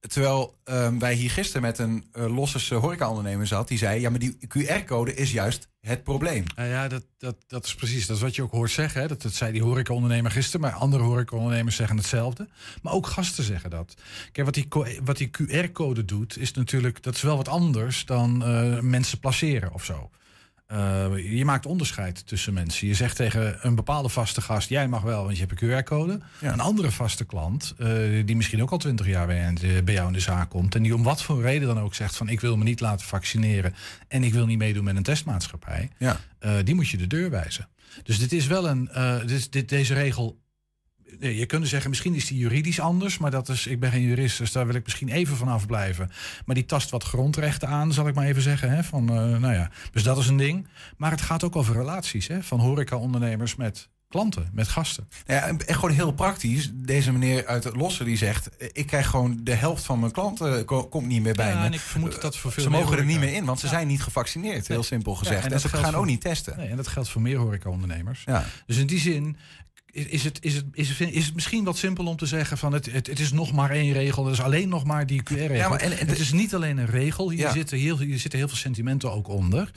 Terwijl 0.00 0.58
um, 0.64 0.98
wij 0.98 1.14
hier 1.14 1.30
gisteren 1.30 1.62
met 1.62 1.78
een 1.78 2.04
uh, 2.14 2.36
losse 2.36 2.74
horecaondernemer 2.74 3.46
zat. 3.46 3.68
Die 3.68 3.78
zei, 3.78 4.00
ja, 4.00 4.10
maar 4.10 4.18
die 4.18 4.38
QR-code 4.48 5.14
is 5.14 5.32
juist 5.32 5.68
het 5.80 6.02
probleem. 6.02 6.44
Nou 6.56 6.68
ja, 6.68 6.88
dat, 6.88 7.04
dat, 7.18 7.36
dat 7.46 7.64
is 7.64 7.74
precies. 7.74 8.06
Dat 8.06 8.16
is 8.16 8.22
wat 8.22 8.34
je 8.34 8.42
ook 8.42 8.50
hoort 8.50 8.70
zeggen. 8.70 9.00
Hè? 9.00 9.06
Dat, 9.06 9.32
zei 9.32 9.52
die 9.52 9.62
horecaondernemer 9.62 10.30
gisteren. 10.30 10.60
Maar 10.60 10.72
andere 10.72 11.02
horecaondernemers 11.02 11.76
zeggen 11.76 11.96
hetzelfde. 11.96 12.48
Maar 12.82 12.92
ook 12.92 13.06
gasten 13.06 13.44
zeggen 13.44 13.70
dat. 13.70 13.94
Kijk, 14.32 14.46
wat 14.46 14.54
die, 14.54 14.68
wat 15.04 15.16
die 15.16 15.30
QR-code 15.30 16.04
doet, 16.04 16.38
is 16.38 16.52
natuurlijk... 16.52 17.02
Dat 17.02 17.14
is 17.14 17.22
wel 17.22 17.36
wat 17.36 17.48
anders 17.48 18.04
dan 18.04 18.42
uh, 18.42 18.80
mensen 18.80 19.18
placeren 19.18 19.72
of 19.72 19.84
zo. 19.84 20.10
Uh, 20.72 21.36
je 21.36 21.44
maakt 21.44 21.66
onderscheid 21.66 22.26
tussen 22.26 22.52
mensen. 22.52 22.86
Je 22.86 22.94
zegt 22.94 23.16
tegen 23.16 23.66
een 23.66 23.74
bepaalde 23.74 24.08
vaste 24.08 24.40
gast: 24.40 24.68
jij 24.68 24.88
mag 24.88 25.02
wel, 25.02 25.24
want 25.24 25.38
je 25.38 25.46
hebt 25.46 25.62
een 25.62 25.68
QR-code. 25.68 26.20
Ja. 26.40 26.52
Een 26.52 26.60
andere 26.60 26.90
vaste 26.90 27.24
klant, 27.24 27.74
uh, 27.78 28.26
die 28.26 28.36
misschien 28.36 28.62
ook 28.62 28.70
al 28.70 28.78
twintig 28.78 29.06
jaar 29.06 29.26
bij, 29.26 29.54
jou 29.84 30.06
in 30.06 30.12
de 30.12 30.20
zaak 30.20 30.50
komt. 30.50 30.74
en 30.74 30.82
die 30.82 30.94
om 30.94 31.02
wat 31.02 31.22
voor 31.22 31.42
reden 31.42 31.68
dan 31.68 31.80
ook 31.80 31.94
zegt: 31.94 32.16
van 32.16 32.28
ik 32.28 32.40
wil 32.40 32.56
me 32.56 32.64
niet 32.64 32.80
laten 32.80 33.06
vaccineren. 33.06 33.74
en 34.08 34.24
ik 34.24 34.32
wil 34.32 34.46
niet 34.46 34.58
meedoen 34.58 34.84
met 34.84 34.96
een 34.96 35.02
testmaatschappij. 35.02 35.90
Ja. 35.98 36.20
Uh, 36.40 36.52
die 36.64 36.74
moet 36.74 36.88
je 36.88 36.96
de 36.96 37.06
deur 37.06 37.30
wijzen. 37.30 37.68
Dus 38.02 38.18
dit 38.18 38.32
is 38.32 38.46
wel 38.46 38.68
een. 38.68 38.90
dit, 39.26 39.52
dit, 39.52 39.68
deze 39.68 39.94
regel 39.94 40.38
je 41.18 41.46
kunt 41.46 41.68
zeggen, 41.68 41.90
misschien 41.90 42.14
is 42.14 42.26
die 42.26 42.38
juridisch 42.38 42.80
anders, 42.80 43.18
maar 43.18 43.30
dat 43.30 43.48
is, 43.48 43.66
ik 43.66 43.80
ben 43.80 43.90
geen 43.90 44.02
jurist, 44.02 44.38
dus 44.38 44.52
daar 44.52 44.66
wil 44.66 44.74
ik 44.74 44.84
misschien 44.84 45.08
even 45.08 45.36
van 45.36 45.48
afblijven. 45.48 46.10
Maar 46.46 46.54
die 46.54 46.66
tast 46.66 46.90
wat 46.90 47.04
grondrechten 47.04 47.68
aan, 47.68 47.92
zal 47.92 48.08
ik 48.08 48.14
maar 48.14 48.26
even 48.26 48.42
zeggen. 48.42 48.70
Hè, 48.70 48.84
van, 48.84 49.02
uh, 49.02 49.38
nou 49.38 49.54
ja, 49.54 49.70
dus 49.92 50.02
dat 50.02 50.18
is 50.18 50.28
een 50.28 50.36
ding. 50.36 50.68
Maar 50.96 51.10
het 51.10 51.20
gaat 51.20 51.44
ook 51.44 51.56
over 51.56 51.74
relaties 51.74 52.26
hè, 52.26 52.42
van 52.42 52.60
horeca-ondernemers 52.60 53.56
met 53.56 53.88
klanten, 54.08 54.50
met 54.52 54.68
gasten. 54.68 55.08
Ja, 55.26 55.46
en 55.46 55.60
gewoon 55.66 55.90
heel 55.90 56.12
praktisch. 56.12 56.70
Deze 56.74 57.12
meneer 57.12 57.46
uit 57.46 57.64
het 57.64 57.76
Lossen 57.76 58.04
die 58.04 58.16
zegt... 58.16 58.50
ik 58.72 58.86
krijg 58.86 59.06
gewoon 59.06 59.40
de 59.42 59.54
helft 59.54 59.84
van 59.84 60.00
mijn 60.00 60.12
klanten 60.12 60.64
komt 60.64 61.06
niet 61.06 61.22
meer 61.22 61.34
bij 61.34 61.48
ja, 61.48 61.58
me. 61.58 61.64
En 61.64 61.72
ik 61.72 61.80
vermoed 61.80 62.20
dat 62.20 62.36
voor 62.36 62.52
veel 62.52 62.62
Ze 62.62 62.70
mogen 62.70 62.98
er 62.98 63.04
niet 63.04 63.18
meer 63.18 63.32
in, 63.32 63.44
want 63.44 63.60
ze 63.60 63.66
ja. 63.66 63.72
zijn 63.72 63.86
niet 63.86 64.02
gevaccineerd, 64.02 64.68
heel 64.68 64.82
simpel 64.82 65.14
gezegd. 65.14 65.40
Ja, 65.40 65.46
en, 65.46 65.52
en 65.52 65.60
ze 65.60 65.68
gaan 65.68 65.84
voor, 65.84 66.00
ook 66.00 66.06
niet 66.06 66.20
testen. 66.20 66.56
Nee, 66.56 66.68
en 66.68 66.76
dat 66.76 66.88
geldt 66.88 67.08
voor 67.08 67.22
meer 67.22 67.36
horeca-ondernemers. 67.36 68.22
Ja. 68.24 68.44
Dus 68.66 68.76
in 68.76 68.86
die 68.86 69.00
zin 69.00 69.36
is 70.06 70.24
het, 70.24 70.44
is, 70.44 70.54
het, 70.54 70.64
is, 70.72 70.98
het, 70.98 71.10
is 71.10 71.26
het 71.26 71.34
misschien 71.34 71.64
wat 71.64 71.76
simpel 71.76 72.06
om 72.06 72.16
te 72.16 72.26
zeggen 72.26 72.58
van 72.58 72.72
het, 72.72 72.92
het, 72.92 73.06
het 73.06 73.18
is 73.18 73.32
nog 73.32 73.52
maar 73.52 73.70
één 73.70 73.92
regel. 73.92 74.24
Het 74.24 74.34
is 74.34 74.40
alleen 74.40 74.68
nog 74.68 74.84
maar 74.84 75.06
die 75.06 75.22
QR-regel. 75.22 75.54
Ja, 75.54 75.68
maar 75.68 75.80
en, 75.80 75.98
en 75.98 76.08
het 76.08 76.18
is 76.18 76.32
niet 76.32 76.54
alleen 76.54 76.78
een 76.78 76.86
regel. 76.86 77.30
Hier, 77.30 77.40
ja. 77.40 77.52
zitten, 77.52 77.78
heel, 77.78 77.98
hier 77.98 78.18
zitten 78.18 78.38
heel 78.38 78.48
veel 78.48 78.56
sentimenten 78.56 79.12
ook 79.12 79.28
onder. 79.28 79.70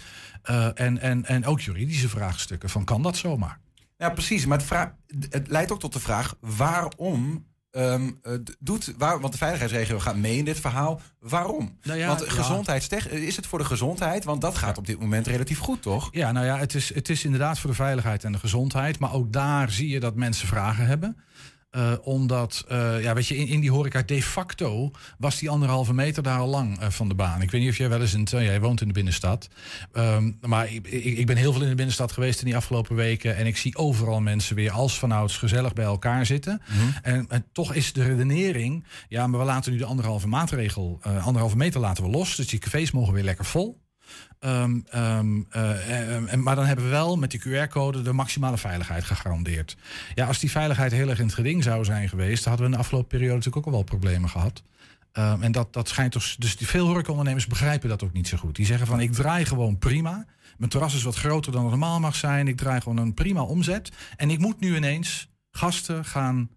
Uh, 0.49 0.79
en, 0.79 0.99
en, 0.99 1.25
en 1.25 1.45
ook 1.45 1.61
juridische 1.61 2.09
vraagstukken 2.09 2.69
van 2.69 2.85
kan 2.85 3.01
dat 3.01 3.17
zomaar? 3.17 3.59
Ja, 3.97 4.09
precies. 4.09 4.45
Maar 4.45 4.57
het, 4.57 4.67
vraag, 4.67 4.91
het 5.29 5.47
leidt 5.47 5.71
ook 5.71 5.79
tot 5.79 5.93
de 5.93 5.99
vraag 5.99 6.35
waarom 6.39 7.45
Um, 7.77 8.19
uh, 8.23 8.33
doet, 8.59 8.93
waar, 8.97 9.19
want 9.19 9.31
de 9.31 9.37
veiligheidsregio 9.37 9.99
gaat 9.99 10.15
mee 10.15 10.37
in 10.37 10.45
dit 10.45 10.59
verhaal. 10.59 11.01
Waarom? 11.19 11.77
Nou 11.83 11.99
ja, 11.99 12.07
want 12.07 12.21
gezondheidstech, 12.21 13.09
is 13.09 13.35
het 13.35 13.47
voor 13.47 13.59
de 13.59 13.65
gezondheid? 13.65 14.23
Want 14.23 14.41
dat 14.41 14.57
gaat 14.57 14.77
op 14.77 14.85
dit 14.85 14.99
moment 14.99 15.27
relatief 15.27 15.59
goed, 15.59 15.81
toch? 15.81 16.09
Ja, 16.11 16.31
nou 16.31 16.45
ja, 16.45 16.57
het 16.57 16.75
is, 16.75 16.93
het 16.93 17.09
is 17.09 17.23
inderdaad 17.23 17.59
voor 17.59 17.69
de 17.69 17.75
veiligheid 17.75 18.23
en 18.23 18.31
de 18.31 18.39
gezondheid. 18.39 18.99
Maar 18.99 19.13
ook 19.13 19.33
daar 19.33 19.71
zie 19.71 19.89
je 19.89 19.99
dat 19.99 20.15
mensen 20.15 20.47
vragen 20.47 20.85
hebben. 20.85 21.17
Uh, 21.77 21.93
omdat, 22.01 22.65
uh, 22.71 23.03
ja, 23.03 23.13
weet 23.13 23.27
je, 23.27 23.37
in, 23.37 23.47
in, 23.47 23.59
die 23.59 23.71
horeca 23.71 24.01
de 24.01 24.23
facto 24.23 24.91
was 25.17 25.39
die 25.39 25.49
anderhalve 25.49 25.93
meter 25.93 26.23
daar 26.23 26.39
al 26.39 26.47
lang 26.47 26.81
uh, 26.81 26.89
van 26.89 27.07
de 27.07 27.15
baan. 27.15 27.41
Ik 27.41 27.51
weet 27.51 27.61
niet 27.61 27.69
of 27.69 27.77
jij 27.77 27.89
wel 27.89 28.01
eens 28.01 28.13
in, 28.13 28.27
jij 28.29 28.59
woont 28.59 28.81
in 28.81 28.87
de 28.87 28.93
binnenstad. 28.93 29.47
Um, 29.93 30.37
maar 30.41 30.73
ik, 30.73 30.87
ik, 30.87 31.17
ik, 31.17 31.25
ben 31.25 31.35
heel 31.35 31.51
veel 31.53 31.61
in 31.61 31.69
de 31.69 31.75
binnenstad 31.75 32.11
geweest 32.11 32.39
in 32.39 32.45
die 32.45 32.55
afgelopen 32.55 32.95
weken. 32.95 33.35
En 33.35 33.45
ik 33.45 33.57
zie 33.57 33.77
overal 33.77 34.21
mensen 34.21 34.55
weer 34.55 34.71
als 34.71 34.99
vanouds 34.99 35.37
gezellig 35.37 35.73
bij 35.73 35.85
elkaar 35.85 36.25
zitten. 36.25 36.61
Mm 36.67 36.77
-hmm. 36.77 36.93
en, 37.01 37.25
en, 37.29 37.45
toch 37.51 37.73
is 37.73 37.93
de 37.93 38.03
redenering, 38.03 38.85
ja, 39.07 39.27
maar 39.27 39.39
we 39.39 39.45
laten 39.45 39.71
nu 39.71 39.77
de 39.77 39.85
anderhalve 39.85 40.27
maatregel, 40.27 40.99
anderhalve 41.01 41.57
meter 41.57 41.79
laten 41.79 42.03
we 42.03 42.09
los. 42.09 42.35
Dus 42.35 42.47
die 42.47 42.59
cafés 42.59 42.91
mogen 42.91 43.13
weer 43.13 43.23
lekker 43.23 43.45
vol. 43.45 43.80
Um, 44.45 44.85
um, 44.95 45.47
uh, 45.55 46.33
maar 46.33 46.55
dan 46.55 46.65
hebben 46.65 46.85
we 46.85 46.91
wel 46.91 47.17
met 47.17 47.31
die 47.31 47.39
QR-code 47.39 48.01
de 48.01 48.13
maximale 48.13 48.57
veiligheid 48.57 49.03
gegarandeerd. 49.03 49.77
Ja, 50.15 50.25
als 50.25 50.39
die 50.39 50.51
veiligheid 50.51 50.91
heel 50.91 51.09
erg 51.09 51.19
in 51.19 51.25
het 51.25 51.33
geding 51.33 51.63
zou 51.63 51.83
zijn 51.83 52.09
geweest, 52.09 52.45
hadden 52.45 52.65
we 52.65 52.71
in 52.71 52.77
de 52.77 52.83
afgelopen 52.83 53.07
periode 53.07 53.35
natuurlijk 53.35 53.57
ook 53.57 53.73
al 53.73 53.79
wel 53.79 53.83
problemen 53.83 54.29
gehad. 54.29 54.63
En 55.11 55.51
dat, 55.51 55.73
dat 55.73 55.87
schijnt 55.87 56.11
toch. 56.11 56.35
Dus 56.37 56.57
die 56.57 56.67
veel 56.67 56.87
horecaondernemers 56.87 57.47
begrijpen 57.47 57.89
dat 57.89 58.03
ook 58.03 58.13
niet 58.13 58.27
zo 58.27 58.37
goed. 58.37 58.55
Die 58.55 58.65
zeggen 58.65 58.87
van 58.87 58.99
ik 58.99 59.13
draai 59.13 59.45
gewoon 59.45 59.77
prima. 59.77 60.25
Mijn 60.57 60.71
terras 60.71 60.95
is 60.95 61.03
wat 61.03 61.15
groter 61.15 61.51
dan 61.51 61.63
normaal 61.63 61.99
mag 61.99 62.15
zijn. 62.15 62.47
Ik 62.47 62.57
draai 62.57 62.81
gewoon 62.81 62.97
een 62.97 63.13
prima 63.13 63.41
omzet. 63.41 63.91
En 64.15 64.29
ik 64.29 64.39
moet 64.39 64.59
nu 64.59 64.75
ineens 64.75 65.29
gasten 65.51 66.05
gaan 66.05 66.49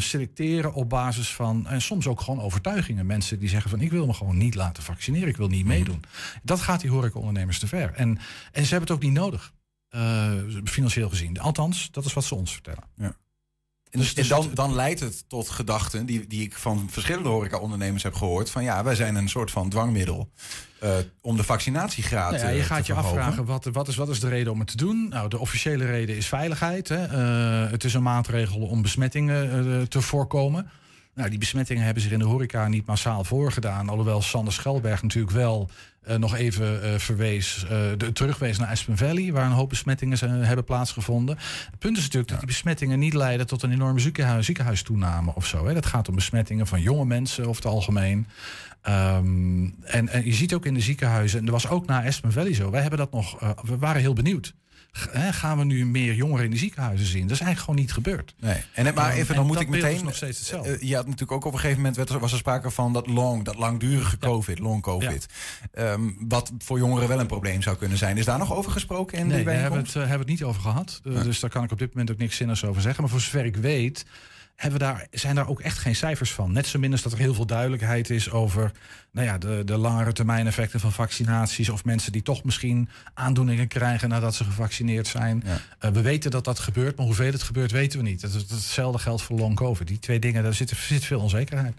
selecteren 0.00 0.74
op 0.74 0.88
basis 0.88 1.34
van, 1.34 1.66
en 1.66 1.82
soms 1.82 2.06
ook 2.06 2.20
gewoon 2.20 2.40
overtuigingen. 2.40 3.06
Mensen 3.06 3.38
die 3.38 3.48
zeggen 3.48 3.70
van 3.70 3.80
ik 3.80 3.90
wil 3.90 4.06
me 4.06 4.12
gewoon 4.12 4.36
niet 4.36 4.54
laten 4.54 4.82
vaccineren, 4.82 5.28
ik 5.28 5.36
wil 5.36 5.48
niet 5.48 5.66
meedoen. 5.66 6.04
Dat 6.42 6.60
gaat 6.60 6.80
die 6.80 6.90
horecaondernemers 6.90 7.58
te 7.58 7.66
ver. 7.66 7.92
En, 7.92 8.18
en 8.52 8.64
ze 8.64 8.70
hebben 8.74 8.80
het 8.80 8.90
ook 8.90 9.02
niet 9.02 9.18
nodig, 9.18 9.52
uh, 9.90 10.32
financieel 10.64 11.08
gezien. 11.08 11.40
Althans, 11.40 11.90
dat 11.90 12.04
is 12.04 12.12
wat 12.12 12.24
ze 12.24 12.34
ons 12.34 12.52
vertellen. 12.52 12.84
Ja. 12.96 13.16
En, 13.92 13.98
dus, 13.98 14.14
en 14.14 14.28
dan, 14.28 14.50
dan 14.54 14.74
leidt 14.74 15.00
het 15.00 15.24
tot 15.28 15.48
gedachten 15.48 16.06
die, 16.06 16.26
die 16.26 16.42
ik 16.42 16.54
van 16.54 16.88
verschillende 16.90 17.28
horecaondernemers 17.28 18.02
heb 18.02 18.14
gehoord. 18.14 18.50
Van 18.50 18.62
ja, 18.62 18.84
wij 18.84 18.94
zijn 18.94 19.14
een 19.14 19.28
soort 19.28 19.50
van 19.50 19.68
dwangmiddel 19.68 20.28
uh, 20.82 20.90
om 21.20 21.36
de 21.36 21.44
vaccinatiegraad 21.44 22.30
nou 22.30 22.44
ja, 22.44 22.48
Je 22.48 22.62
gaat 22.62 22.86
je 22.86 22.94
afvragen, 22.94 23.44
wat, 23.44 23.64
wat, 23.64 23.88
is, 23.88 23.96
wat 23.96 24.08
is 24.08 24.20
de 24.20 24.28
reden 24.28 24.52
om 24.52 24.58
het 24.58 24.68
te 24.68 24.76
doen? 24.76 25.08
Nou, 25.08 25.28
de 25.28 25.38
officiële 25.38 25.84
reden 25.84 26.16
is 26.16 26.26
veiligheid. 26.26 26.88
Hè. 26.88 27.02
Uh, 27.64 27.70
het 27.70 27.84
is 27.84 27.94
een 27.94 28.02
maatregel 28.02 28.60
om 28.60 28.82
besmettingen 28.82 29.66
uh, 29.66 29.82
te 29.82 30.00
voorkomen. 30.00 30.70
Nou, 31.14 31.30
die 31.30 31.38
besmettingen 31.38 31.84
hebben 31.84 32.02
zich 32.02 32.12
in 32.12 32.18
de 32.18 32.24
horeca 32.24 32.68
niet 32.68 32.86
massaal 32.86 33.24
voorgedaan. 33.24 33.88
Alhoewel 33.88 34.22
Sander 34.22 34.52
Schelberg 34.52 35.02
natuurlijk 35.02 35.32
wel 35.32 35.70
uh, 36.08 36.16
nog 36.16 36.36
even 36.36 36.84
uh, 36.84 36.98
verwees, 36.98 37.64
uh, 37.64 37.70
de, 37.96 38.12
terugwees 38.12 38.58
naar 38.58 38.68
Aspen 38.68 38.96
Valley, 38.96 39.32
waar 39.32 39.46
een 39.46 39.52
hoop 39.52 39.68
besmettingen 39.68 40.18
zijn, 40.18 40.30
hebben 40.30 40.64
plaatsgevonden. 40.64 41.36
Het 41.70 41.78
punt 41.78 41.96
is 41.96 42.02
natuurlijk 42.02 42.30
ja. 42.30 42.36
dat 42.36 42.44
die 42.44 42.54
besmettingen 42.54 42.98
niet 42.98 43.14
leiden 43.14 43.46
tot 43.46 43.62
een 43.62 43.72
enorme 43.72 44.00
ziekenhuis, 44.00 44.46
ziekenhuistoename 44.46 45.34
of 45.34 45.46
zo. 45.46 45.66
Hè. 45.66 45.74
Dat 45.74 45.86
gaat 45.86 46.08
om 46.08 46.14
besmettingen 46.14 46.66
van 46.66 46.80
jonge 46.80 47.04
mensen 47.04 47.46
over 47.46 47.62
het 47.62 47.72
algemeen. 47.72 48.26
Um, 48.88 49.74
en, 49.84 50.08
en 50.08 50.24
je 50.24 50.32
ziet 50.32 50.54
ook 50.54 50.66
in 50.66 50.74
de 50.74 50.80
ziekenhuizen, 50.80 51.38
en 51.38 51.46
er 51.46 51.52
was 51.52 51.68
ook 51.68 51.86
na 51.86 52.06
Aspen 52.06 52.32
Valley 52.32 52.54
zo, 52.54 52.70
wij 52.70 52.80
hebben 52.80 52.98
dat 52.98 53.12
nog, 53.12 53.56
we 53.62 53.78
waren 53.78 54.00
heel 54.00 54.12
benieuwd 54.12 54.54
gaan 55.30 55.58
we 55.58 55.64
nu 55.64 55.86
meer 55.86 56.14
jongeren 56.14 56.44
in 56.44 56.50
de 56.50 56.56
ziekenhuizen 56.56 57.06
zien? 57.06 57.22
Dat 57.22 57.30
is 57.30 57.40
eigenlijk 57.40 57.60
gewoon 57.60 57.80
niet 57.80 57.92
gebeurd. 57.92 58.34
Nee. 58.38 58.62
En, 58.72 58.94
maar 58.94 59.12
even, 59.12 59.34
dan 59.34 59.46
moet 59.46 59.60
ik 59.60 59.68
meteen. 59.68 60.04
nog 60.04 60.16
steeds 60.16 60.38
hetzelfde. 60.38 60.80
Uh, 60.80 60.88
je 60.88 60.94
had 60.94 61.04
natuurlijk 61.04 61.32
ook 61.32 61.44
op 61.44 61.52
een 61.52 61.58
gegeven 61.58 61.82
moment 61.82 62.10
was 62.20 62.32
er 62.32 62.38
sprake 62.38 62.70
van 62.70 62.92
dat 62.92 63.06
long, 63.06 63.44
dat 63.44 63.56
langdurige 63.56 64.18
COVID, 64.18 64.58
long 64.58 64.82
COVID. 64.82 65.26
Ja. 65.72 65.82
Ehm, 65.82 66.10
wat 66.18 66.52
voor 66.58 66.78
jongeren 66.78 67.08
wel 67.08 67.20
een 67.20 67.26
probleem 67.26 67.62
zou 67.62 67.76
kunnen 67.76 67.98
zijn. 67.98 68.18
Is 68.18 68.24
daar 68.24 68.38
nog 68.38 68.54
over 68.54 68.70
gesproken 68.72 69.18
in 69.18 69.26
nee, 69.26 69.36
hebben 69.36 69.52
we, 69.54 69.58
bijeenkomst? 69.60 69.94
het, 69.94 70.02
eh, 70.02 70.08
hebben 70.08 70.26
we 70.26 70.32
het 70.32 70.40
niet 70.40 70.48
over 70.48 70.62
gehad. 70.62 71.00
Eh, 71.04 71.22
Dus 71.22 71.40
daar 71.40 71.50
kan 71.50 71.64
ik 71.64 71.72
op 71.72 71.78
dit 71.78 71.88
moment 71.88 72.10
ook 72.10 72.18
niks 72.18 72.36
zinnigs 72.36 72.64
over 72.64 72.82
zeggen. 72.82 73.02
Maar 73.02 73.10
voor 73.10 73.20
zover 73.20 73.44
ik 73.44 73.56
weet, 73.56 74.04
hebben 74.56 74.80
daar, 74.80 75.06
zijn 75.10 75.34
daar 75.34 75.48
ook 75.48 75.60
echt 75.60 75.78
geen 75.78 75.96
cijfers 75.96 76.32
van. 76.32 76.52
Net 76.52 76.66
zo 76.66 76.78
min 76.78 76.92
als 76.92 77.02
dat 77.02 77.12
er 77.12 77.18
heel 77.18 77.34
veel 77.34 77.46
duidelijkheid 77.46 78.10
is 78.10 78.30
over 78.30 78.72
nou 79.12 79.26
ja, 79.26 79.38
de, 79.38 79.62
de 79.64 79.76
langere 79.76 80.12
termijn 80.12 80.46
effecten 80.46 80.80
van 80.80 80.92
vaccinaties. 80.92 81.68
Of 81.68 81.84
mensen 81.84 82.12
die 82.12 82.22
toch 82.22 82.44
misschien 82.44 82.88
aandoeningen 83.14 83.68
krijgen 83.68 84.08
nadat 84.08 84.34
ze 84.34 84.44
gevaccineerd 84.44 85.06
zijn. 85.06 85.42
Ja. 85.46 85.58
Eh, 85.78 85.90
we 85.90 86.00
weten 86.00 86.30
dat 86.30 86.44
dat 86.44 86.58
gebeurt, 86.58 86.96
maar 86.96 87.06
hoeveel 87.06 87.32
het 87.32 87.42
gebeurt 87.42 87.70
weten 87.70 87.98
we 87.98 88.04
niet. 88.04 88.20
Dat, 88.20 88.32
hetzelfde 88.32 88.98
geldt 88.98 89.22
voor 89.22 89.38
long 89.38 89.56
covid. 89.56 89.86
Die 89.86 89.98
twee 89.98 90.18
dingen, 90.18 90.42
daar 90.42 90.54
zit, 90.54 90.70
zit 90.70 91.04
veel 91.04 91.20
onzekerheid. 91.20 91.74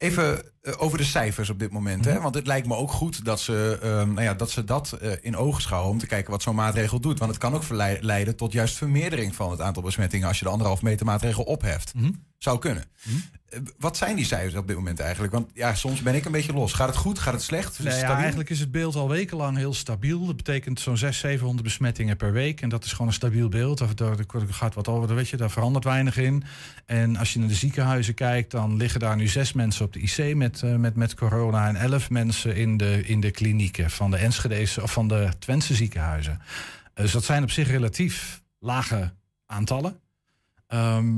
Even 0.00 0.42
eh, 0.62 0.72
over 0.78 0.98
de 0.98 1.04
cijfers 1.04 1.50
op 1.50 1.58
dit 1.58 1.70
moment. 1.70 2.04
Mhm. 2.04 2.14
Hè? 2.14 2.20
Want 2.20 2.34
het 2.34 2.46
lijkt 2.46 2.66
me 2.66 2.74
ook 2.76 2.90
goed 2.90 3.24
dat 3.24 3.40
ze, 3.40 3.78
ehm, 3.82 4.12
nou 4.12 4.22
ja, 4.22 4.34
dat, 4.34 4.50
ze 4.50 4.64
dat 4.64 4.92
eh, 4.92 5.12
in 5.20 5.36
ogen 5.36 5.62
schouwen... 5.62 5.90
om 5.90 5.98
te 5.98 6.06
kijken 6.06 6.30
wat 6.30 6.42
zo'n 6.42 6.54
maatregel 6.54 7.00
doet. 7.00 7.18
Want 7.18 7.30
het 7.30 7.40
kan 7.40 7.54
ook 7.54 7.68
leiden 8.00 8.36
tot 8.36 8.52
juist 8.52 8.76
vermeerdering 8.76 9.34
van 9.34 9.50
het 9.50 9.60
aantal 9.60 9.82
besmettingen... 9.82 10.28
als 10.28 10.38
je 10.38 10.44
de 10.44 10.50
anderhalf 10.50 10.82
meter 10.82 11.06
maatregel 11.06 11.44
opheft. 11.44 11.94
Mhm. 11.94 12.10
Zou 12.40 12.58
kunnen. 12.58 12.84
Mhm. 13.02 13.16
Eh, 13.48 13.60
Wat 13.78 13.96
zijn 13.96 14.16
die 14.16 14.24
cijfers 14.24 14.54
op 14.54 14.66
dit 14.66 14.76
moment 14.76 15.00
eigenlijk? 15.00 15.32
Want 15.32 15.50
ja, 15.54 15.74
soms 15.74 16.02
ben 16.02 16.14
ik 16.14 16.24
een 16.24 16.32
beetje 16.32 16.52
los. 16.52 16.72
Gaat 16.72 16.88
het 16.88 16.96
goed? 16.96 17.18
Gaat 17.18 17.32
het 17.32 17.42
slecht? 17.42 17.82
Nee, 17.82 17.98
ja, 17.98 18.16
eigenlijk 18.16 18.50
is 18.50 18.60
het 18.60 18.70
beeld 18.70 18.94
al 18.94 19.08
wekenlang 19.08 19.56
heel 19.56 19.74
stabiel. 19.74 20.26
Dat 20.26 20.36
betekent 20.36 20.80
zo'n 20.80 20.96
600, 20.96 21.20
700 21.20 21.62
besmettingen 21.62 22.16
per 22.16 22.32
week. 22.32 22.60
En 22.60 22.68
dat 22.68 22.84
is 22.84 22.90
gewoon 22.90 23.06
een 23.06 23.12
stabiel 23.12 23.48
beeld. 23.48 23.98
Daar, 23.98 24.16
gaat 24.50 24.74
wat 24.74 24.88
over, 24.88 25.06
daar 25.06 25.16
weet 25.16 25.28
je, 25.28 25.36
daar 25.36 25.50
verandert 25.50 25.84
weinig 25.84 26.16
in. 26.16 26.44
En 26.86 27.16
als 27.16 27.32
je 27.32 27.38
naar 27.38 27.48
de 27.48 27.54
ziekenhuizen 27.54 28.14
kijkt, 28.14 28.50
dan 28.50 28.76
liggen 28.76 29.00
daar 29.00 29.16
nu 29.16 29.26
zes 29.26 29.52
mensen 29.52 29.84
op 29.84 29.92
de 29.92 30.00
IC 30.00 30.34
met, 30.36 30.62
eh, 30.62 30.74
met, 30.74 30.96
met 30.96 31.14
corona. 31.14 31.68
En 31.68 31.76
elf 31.76 32.10
mensen 32.10 32.56
in 32.56 32.76
de, 32.76 33.02
in 33.06 33.20
de 33.20 33.30
klinieken 33.30 33.90
van 33.90 34.10
de 34.10 34.16
Enschedese 34.16 34.82
of 34.82 34.92
van 34.92 35.08
de 35.08 35.28
Twentse 35.38 35.74
ziekenhuizen. 35.74 36.40
Dus 36.94 37.12
dat 37.12 37.24
zijn 37.24 37.42
op 37.42 37.50
zich 37.50 37.68
relatief 37.68 38.42
lage 38.58 39.12
aantallen. 39.46 40.00
Ehm, 40.66 41.12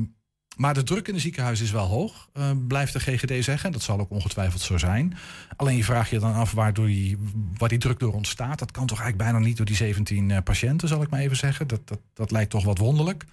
maar 0.57 0.75
de 0.75 0.83
druk 0.83 1.09
in 1.09 1.15
de 1.15 1.21
ziekenhuizen 1.21 1.65
is 1.65 1.71
wel 1.73 1.87
hoog, 1.87 2.29
eh, 2.33 2.51
blijft 2.69 2.93
de 2.93 3.01
GGD 3.01 3.45
zeggen. 3.45 3.73
Dat 3.73 3.83
zal 3.83 4.01
ook 4.01 4.11
ongetwijfeld 4.11 4.61
zo 4.62 4.79
zijn. 4.79 5.17
Alleen 5.57 5.77
je 5.77 5.85
vraagt 5.85 6.11
je 6.11 6.19
dan 6.19 6.35
af 6.35 6.53
waardoor 6.53 6.87
die, 6.87 7.19
waar 7.57 7.69
die 7.69 7.79
druk 7.79 7.99
door 7.99 8.12
ontstaat. 8.12 8.59
Dat 8.59 8.71
kan 8.71 8.87
toch 8.87 9.01
eigenlijk 9.01 9.31
bijna 9.31 9.47
niet 9.47 9.57
door 9.57 9.67
die 9.67 9.77
17 9.77 10.31
eh, 10.31 10.43
patiënten, 10.43 10.88
zal 10.88 11.03
ik 11.03 11.11
maar 11.11 11.21
even 11.21 11.37
zeggen. 11.37 11.67
Dat, 11.67 11.88
dat, 11.88 11.99
dat 12.15 12.31
lijkt 12.31 12.51
toch 12.51 12.65
wat 12.65 12.79
wonderlijk. 12.79 13.25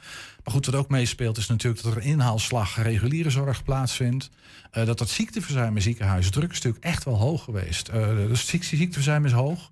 Maar 0.44 0.54
goed, 0.54 0.66
wat 0.66 0.76
ook 0.76 0.90
meespeelt 0.90 1.38
is 1.38 1.48
natuurlijk 1.48 1.84
dat 1.84 1.92
er 1.92 1.98
een 1.98 2.08
inhaalslag 2.08 2.82
reguliere 2.82 3.30
zorg 3.30 3.64
plaatsvindt. 3.64 4.30
Eh, 4.72 4.86
dat 4.86 4.98
dat 4.98 5.10
ziekteverzuim 5.10 5.76
in 5.76 5.82
ziekenhuizen, 5.82 6.32
druk 6.32 6.50
is 6.52 6.56
natuurlijk 6.56 6.84
echt 6.84 7.04
wel 7.04 7.18
hoog 7.18 7.44
geweest. 7.44 7.92
Dus 8.28 8.48
ziek- 8.48 8.64
ziekteverzuim 8.64 9.26
is 9.26 9.32
hoog. 9.32 9.72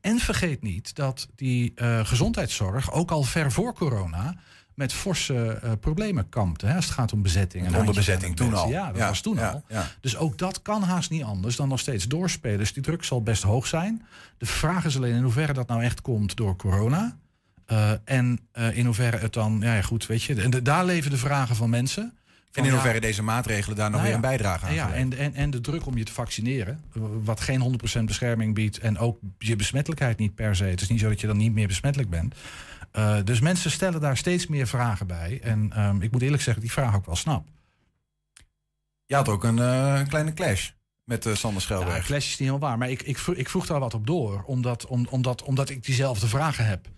En 0.00 0.18
vergeet 0.18 0.62
niet 0.62 0.94
dat 0.94 1.28
die 1.36 1.72
gezondheidszorg 2.02 2.92
ook 2.92 3.10
al 3.10 3.22
ver 3.22 3.52
voor 3.52 3.74
corona 3.74 4.36
met 4.76 4.92
forse 4.92 5.58
eh, 5.62 5.72
problemen 5.80 6.28
kampte. 6.28 6.66
Hè, 6.66 6.74
als 6.74 6.84
het 6.84 6.94
gaat 6.94 7.12
om 7.12 7.22
bezetting. 7.22 7.66
en 7.66 7.76
Onderbezetting 7.76 8.36
toen 8.36 8.48
en 8.48 8.54
al. 8.54 8.68
Ja, 8.68 8.92
dat 8.92 9.08
was 9.08 9.20
toen 9.20 9.36
ja, 9.36 9.48
al. 9.48 9.62
ja. 9.68 9.86
Dus 10.00 10.16
ook 10.16 10.38
dat 10.38 10.62
kan 10.62 10.82
haast 10.82 11.10
niet 11.10 11.22
anders 11.22 11.56
dan 11.56 11.68
nog 11.68 11.80
steeds 11.80 12.04
doorspelen. 12.04 12.58
Dus 12.58 12.72
die 12.72 12.82
druk 12.82 13.04
zal 13.04 13.22
best 13.22 13.42
hoog 13.42 13.66
zijn. 13.66 14.06
De 14.38 14.46
vraag 14.46 14.84
is 14.84 14.96
alleen 14.96 15.14
in 15.14 15.22
hoeverre 15.22 15.52
dat 15.52 15.68
nou 15.68 15.82
echt 15.82 16.00
komt 16.00 16.36
door 16.36 16.56
corona. 16.56 17.16
Eh, 17.66 17.90
en 18.04 18.38
eh, 18.52 18.76
in 18.76 18.84
hoeverre 18.84 19.16
het 19.16 19.32
dan, 19.32 19.58
ja, 19.62 19.74
ja 19.74 19.82
goed, 19.82 20.06
weet 20.06 20.22
je, 20.22 20.34
en 20.42 20.50
de- 20.50 20.62
daar 20.62 20.84
leven 20.84 21.10
de 21.10 21.16
vragen 21.16 21.56
van 21.56 21.70
mensen. 21.70 22.12
En 22.52 22.64
in 22.64 22.70
hoeverre 22.70 23.00
deze 23.00 23.22
maatregelen 23.22 23.76
daar 23.76 23.90
nog 23.90 23.94
nou 24.00 24.04
weer 24.06 24.14
een 24.14 24.20
bijdrage 24.20 24.66
aan 24.66 24.74
ja, 24.74 24.92
en, 24.92 25.18
en, 25.18 25.34
en 25.34 25.50
de 25.50 25.60
druk 25.60 25.86
om 25.86 25.96
je 25.96 26.04
te 26.04 26.12
vaccineren, 26.12 26.80
wat 27.24 27.40
geen 27.40 27.78
100% 28.00 28.02
bescherming 28.04 28.54
biedt 28.54 28.78
en 28.78 28.98
ook 28.98 29.18
je 29.38 29.56
besmettelijkheid 29.56 30.18
niet 30.18 30.34
per 30.34 30.56
se. 30.56 30.64
Het 30.64 30.80
is 30.80 30.88
niet 30.88 31.00
zo 31.00 31.08
dat 31.08 31.20
je 31.20 31.26
dan 31.26 31.36
niet 31.36 31.52
meer 31.52 31.66
besmettelijk 31.66 32.10
bent. 32.10 32.34
Eh, 32.90 33.18
dus 33.24 33.40
mensen 33.40 33.70
stellen 33.70 34.00
daar 34.00 34.16
steeds 34.16 34.46
meer 34.46 34.66
vragen 34.66 35.06
bij. 35.06 35.40
En 35.42 35.72
ehm, 35.72 36.00
ik 36.00 36.12
moet 36.12 36.22
eerlijk 36.22 36.42
zeggen, 36.42 36.62
die 36.62 36.72
vraag 36.72 36.94
ook 36.94 37.06
wel 37.06 37.16
snap. 37.16 37.48
Je 39.06 39.14
had 39.14 39.28
ook 39.28 39.44
een 39.44 39.58
eh, 39.58 40.02
kleine 40.08 40.32
clash 40.32 40.70
met 41.04 41.26
eh, 41.26 41.34
Sander 41.34 41.60
Ja, 41.60 41.66
Schelberg. 41.66 42.06
clash 42.06 42.24
is 42.24 42.28
niet 42.28 42.38
helemaal 42.38 42.68
waar. 42.68 42.78
Maar 42.78 42.90
ik, 42.90 43.02
ik, 43.02 43.18
vroeg, 43.18 43.34
ik 43.34 43.48
vroeg 43.48 43.66
daar 43.66 43.80
wat 43.80 43.94
op 43.94 44.06
door. 44.06 44.42
Omdat, 44.46 44.86
om, 44.86 45.06
omdat, 45.10 45.42
omdat 45.42 45.68
ik 45.68 45.84
diezelfde 45.84 46.26
vragen 46.28 46.66
heb. 46.66 46.88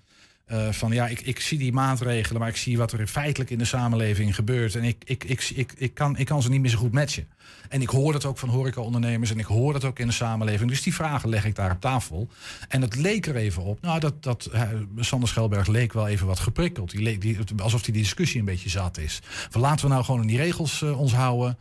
Eh, 0.49 0.73
van 0.73 0.93
ja, 0.93 1.07
ik, 1.07 1.21
ik 1.21 1.41
zie 1.41 1.59
die 1.59 1.73
maatregelen, 1.73 2.41
maar 2.41 2.49
ik 2.49 2.57
zie 2.57 2.79
wat 2.79 2.93
er 2.93 3.07
feitelijk 3.07 3.51
in 3.51 3.59
de 3.59 3.65
samenleving 3.65 4.35
gebeurt. 4.35 4.75
En 4.75 4.85
ik, 4.85 5.03
ik, 5.05 5.25
ik, 5.25 5.51
ik, 5.55 5.73
ik, 5.77 5.95
kan, 5.95 6.17
ik 6.17 6.27
kan 6.27 6.43
ze 6.43 6.51
niet 6.51 6.61
meer 6.61 6.71
zo 6.71 6.79
goed 6.79 6.93
matchen. 6.93 7.29
En 7.69 7.83
ik 7.83 7.89
hoor 7.89 8.13
dat 8.13 8.25
ook 8.25 8.39
van 8.39 8.49
horecaondernemers 8.49 9.31
en 9.31 9.39
ik 9.39 9.45
hoor 9.45 9.73
dat 9.73 9.85
ook 9.85 9.99
in 9.99 10.07
de 10.07 10.13
samenleving. 10.13 10.71
Dus 10.71 10.83
die 10.83 10.95
vragen 10.95 11.29
leg 11.29 11.45
ik 11.45 11.55
daar 11.55 11.71
op 11.71 11.81
tafel. 11.81 12.29
En 12.69 12.83
het 12.83 12.97
leek 12.97 13.27
er 13.27 13.37
even 13.37 13.63
op. 13.63 13.81
Nou, 13.81 14.01
dat, 14.01 14.23
dat 14.23 14.45
eh, 14.47 14.63
Sander 14.97 15.29
Schelberg 15.29 15.67
leek 15.67 15.93
wel 15.93 16.09
even 16.09 16.27
wat 16.27 16.39
geprikkeld. 16.39 16.91
Die 16.91 17.03
leek, 17.03 17.21
die, 17.21 17.39
alsof 17.63 17.83
die 17.83 17.95
discussie 17.95 18.39
een 18.39 18.45
beetje 18.45 18.69
zat 18.69 18.99
is. 18.99 19.21
Van 19.25 19.61
laten 19.61 19.85
we 19.87 19.93
nou 19.93 20.05
gewoon 20.05 20.21
in 20.21 20.27
die 20.27 20.39
regels 20.39 20.83
eh, 20.83 21.01
ons 21.01 21.15
houden. 21.15 21.59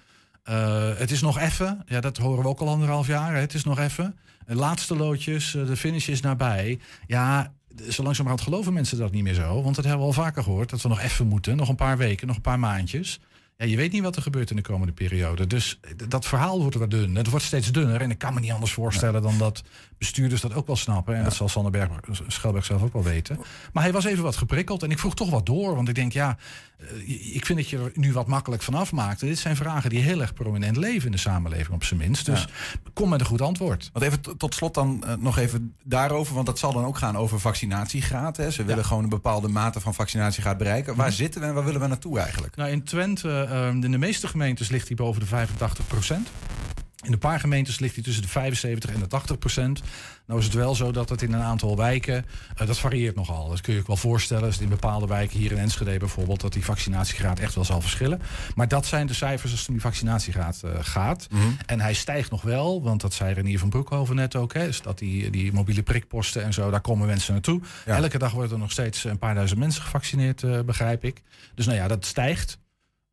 Het 0.98 1.12
is 1.12 1.22
nog 1.22 1.40
even. 1.40 1.84
Ja, 1.88 2.00
dat 2.00 2.18
horen 2.18 2.44
we 2.44 2.50
ook 2.50 2.60
al 2.60 2.70
anderhalf 2.70 3.08
jaar. 3.08 3.34
hè. 3.34 3.40
Het 3.40 3.54
is 3.54 3.64
nog 3.64 3.80
even. 3.80 4.16
Laatste 4.46 4.96
loodjes, 4.96 5.52
de 5.52 5.78
finish 5.78 6.08
is 6.08 6.22
nabij. 6.22 6.80
Ja, 7.08 7.54
zo 7.90 8.04
langzamerhand 8.04 8.44
geloven 8.44 8.74
mensen 8.74 8.98
dat 8.98 9.12
niet 9.12 9.24
meer 9.24 9.34
zo. 9.34 9.62
Want 9.64 9.76
dat 9.76 9.86
hebben 9.86 10.02
we 10.02 10.08
al 10.08 10.22
vaker 10.24 10.44
gehoord. 10.44 10.70
Dat 10.70 10.82
we 10.82 10.88
nog 10.88 11.02
even 11.02 11.28
moeten. 11.28 11.58
Nog 11.58 11.70
een 11.70 11.76
paar 11.76 11.98
weken, 11.98 12.28
nog 12.28 12.36
een 12.36 12.42
paar 12.42 12.60
maandjes. 12.60 13.20
Ja, 13.58 13.66
je 13.66 13.76
weet 13.76 13.92
niet 13.92 14.04
wat 14.04 14.16
er 14.16 14.22
gebeurt 14.22 14.50
in 14.50 14.56
de 14.56 14.62
komende 14.62 14.94
periode. 14.94 15.48
Dus 15.48 15.80
dat 16.08 16.26
verhaal 16.26 16.62
wordt 16.62 16.76
wat 16.76 16.92
dun. 16.92 17.16
Het 17.16 17.30
wordt 17.30 17.46
steeds 17.46 17.72
dunner. 17.72 18.02
En 18.02 18.12
ik 18.12 18.18
kan 18.18 18.34
me 18.34 18.40
niet 18.40 18.52
anders 18.52 18.72
voorstellen 18.72 19.22
dan 19.22 19.38
dat 19.38 19.64
bestuurders 19.98 20.42
dat 20.42 20.54
ook 20.54 20.68
wel 20.68 20.76
snappen. 20.76 21.16
En 21.16 21.24
dat 21.24 21.34
zal 21.34 21.50
Sander 21.50 21.72
Berg, 21.72 21.90
Schelberg 22.28 22.66
zelf 22.66 22.84
ook 22.84 22.94
wel 22.94 23.04
weten. 23.04 23.40
Maar 23.74 23.84
hij 23.84 23.92
was 23.92 24.06
even 24.06 24.24
wat 24.24 24.36
geprikkeld. 24.36 24.84
En 24.84 24.92
ik 24.92 25.00
vroeg 25.00 25.16
toch 25.16 25.30
wat 25.30 25.46
door. 25.46 25.76
Want 25.76 25.90
ik 25.90 25.96
denk, 25.96 26.12
ja, 26.12 26.38
eh, 26.78 27.36
ik 27.36 27.46
vind 27.46 27.60
dat 27.60 27.70
je 27.70 27.78
er 27.78 27.92
nu 27.94 28.14
wat 28.14 28.28
makkelijk 28.28 28.62
van 28.62 28.74
afmaakt. 28.74 29.20
Dit 29.20 29.40
zijn 29.40 29.56
vragen 29.56 29.90
die 29.90 30.00
heel 30.00 30.22
erg 30.22 30.34
prominent 30.34 30.78
leven 30.78 31.06
in 31.06 31.12
de 31.12 31.18
samenleving, 31.18 31.70
op 31.70 31.84
zijn 31.84 32.00
minst. 32.00 32.26
Dus 32.26 32.48
kom 32.94 33.10
met 33.10 33.20
een 33.20 33.26
goed 33.26 33.42
antwoord. 33.42 33.90
Want 33.94 34.06
even 34.06 34.38
tot 34.38 34.56
slot 34.56 34.74
dan 34.74 35.04
eh, 35.04 35.14
nog 35.16 35.38
even 35.38 35.76
daarover, 35.84 36.34
want 36.34 36.46
dat 36.46 36.60
zal 36.60 36.74
dan 36.74 36.86
ook 36.86 36.98
gaan 36.98 37.18
over 37.18 37.40
vaccinatiegraad. 37.40 38.38
Hè. 38.38 38.52
Ze 38.52 38.64
willen 38.64 38.86
gewoon 38.86 39.04
een 39.04 39.10
bepaalde 39.10 39.48
mate 39.48 39.80
van 39.80 39.94
vaccinatiegraad 39.94 40.58
bereiken. 40.58 40.96
Waar 40.96 41.12
zitten 41.12 41.42
we 41.42 41.48
en 41.48 41.54
waar 41.54 41.66
willen 41.66 41.82
we 41.82 41.88
naartoe 41.88 42.20
eigenlijk? 42.20 42.56
Nou, 42.56 42.72
in 42.72 42.84
Twente, 42.84 43.47
eh, 43.50 43.68
in 43.68 43.92
de 43.92 43.98
meeste 43.98 44.28
gemeentes 44.28 44.70
ligt 44.70 44.88
hij 44.88 44.96
boven 44.96 45.22
de 45.22 45.28
85 45.28 45.88
procent. 45.88 46.30
In 47.08 47.14
een 47.14 47.20
paar 47.20 47.40
gemeentes 47.40 47.80
ligt 47.80 47.96
hij 47.96 48.04
tussen 48.04 48.24
de 48.24 48.30
75 48.30 48.94
en 48.94 49.00
de 49.00 49.08
80 49.08 49.38
procent. 49.38 49.82
Nou 50.26 50.40
is 50.40 50.46
het 50.46 50.54
wel 50.54 50.76
zo 50.76 50.92
dat 50.92 51.10
het 51.10 51.22
in 51.22 51.34
een 51.34 51.42
aantal 51.42 51.78
wijken, 51.78 52.26
eh, 52.56 52.68
dat 52.68 52.80
varieert 52.80 53.16
nogal. 53.16 53.50
Dat 53.50 53.62
kun 53.62 53.72
je 53.72 53.74
je 53.74 53.82
ook 53.82 53.88
wel 53.88 53.98
voorstellen. 54.12 54.44
Als 54.44 54.54
het 54.54 54.64
in 54.64 54.70
bepaalde 54.70 55.08
wijken, 55.08 55.38
hier 55.38 55.52
in 55.52 55.58
Enschede 55.58 55.98
bijvoorbeeld, 55.98 56.42
dat 56.42 56.54
die 56.54 56.66
vaccinatiegraad 56.66 57.40
echt 57.40 57.56
wel 57.56 57.66
zal 57.66 57.82
verschillen. 57.82 58.22
Maar 58.56 58.68
dat 58.68 58.86
zijn 58.86 59.08
de 59.08 59.14
cijfers 59.14 59.52
als 59.52 59.60
het 59.60 59.70
om 59.70 59.76
die 59.76 59.84
vaccinatiegraad 59.84 60.62
eh, 60.64 60.72
gaat. 60.80 61.28
En 61.66 61.80
hij 61.80 61.94
stijgt 61.94 62.32
nog 62.32 62.42
wel, 62.42 62.84
want 62.84 63.02
dat 63.02 63.14
zei 63.14 63.34
Renier 63.34 63.60
van 63.60 63.70
Broekhoven 63.70 64.16
net 64.16 64.36
ook. 64.36 64.54
Hè, 64.54 64.68
is 64.68 64.82
dat 64.82 64.98
die, 64.98 65.30
die 65.30 65.54
mobiele 65.54 65.84
prikposten 65.84 66.44
en 66.44 66.54
zo, 66.54 66.70
daar 66.70 66.82
komen 66.82 67.08
mensen 67.08 67.34
naartoe. 67.34 67.62
Ja. 67.86 67.96
Elke 67.96 68.18
dag 68.18 68.32
worden 68.32 68.52
er 68.52 68.60
nog 68.60 68.72
steeds 68.72 69.04
een 69.04 69.20
paar 69.20 69.36
duizend 69.36 69.60
mensen 69.60 69.82
gevaccineerd, 69.82 70.44
eh, 70.44 70.60
begrijp 70.60 71.04
ik. 71.04 71.22
Dus 71.56 71.66
nou 71.66 71.78
ja, 71.78 71.88
dat 71.88 72.06
stijgt. 72.06 72.60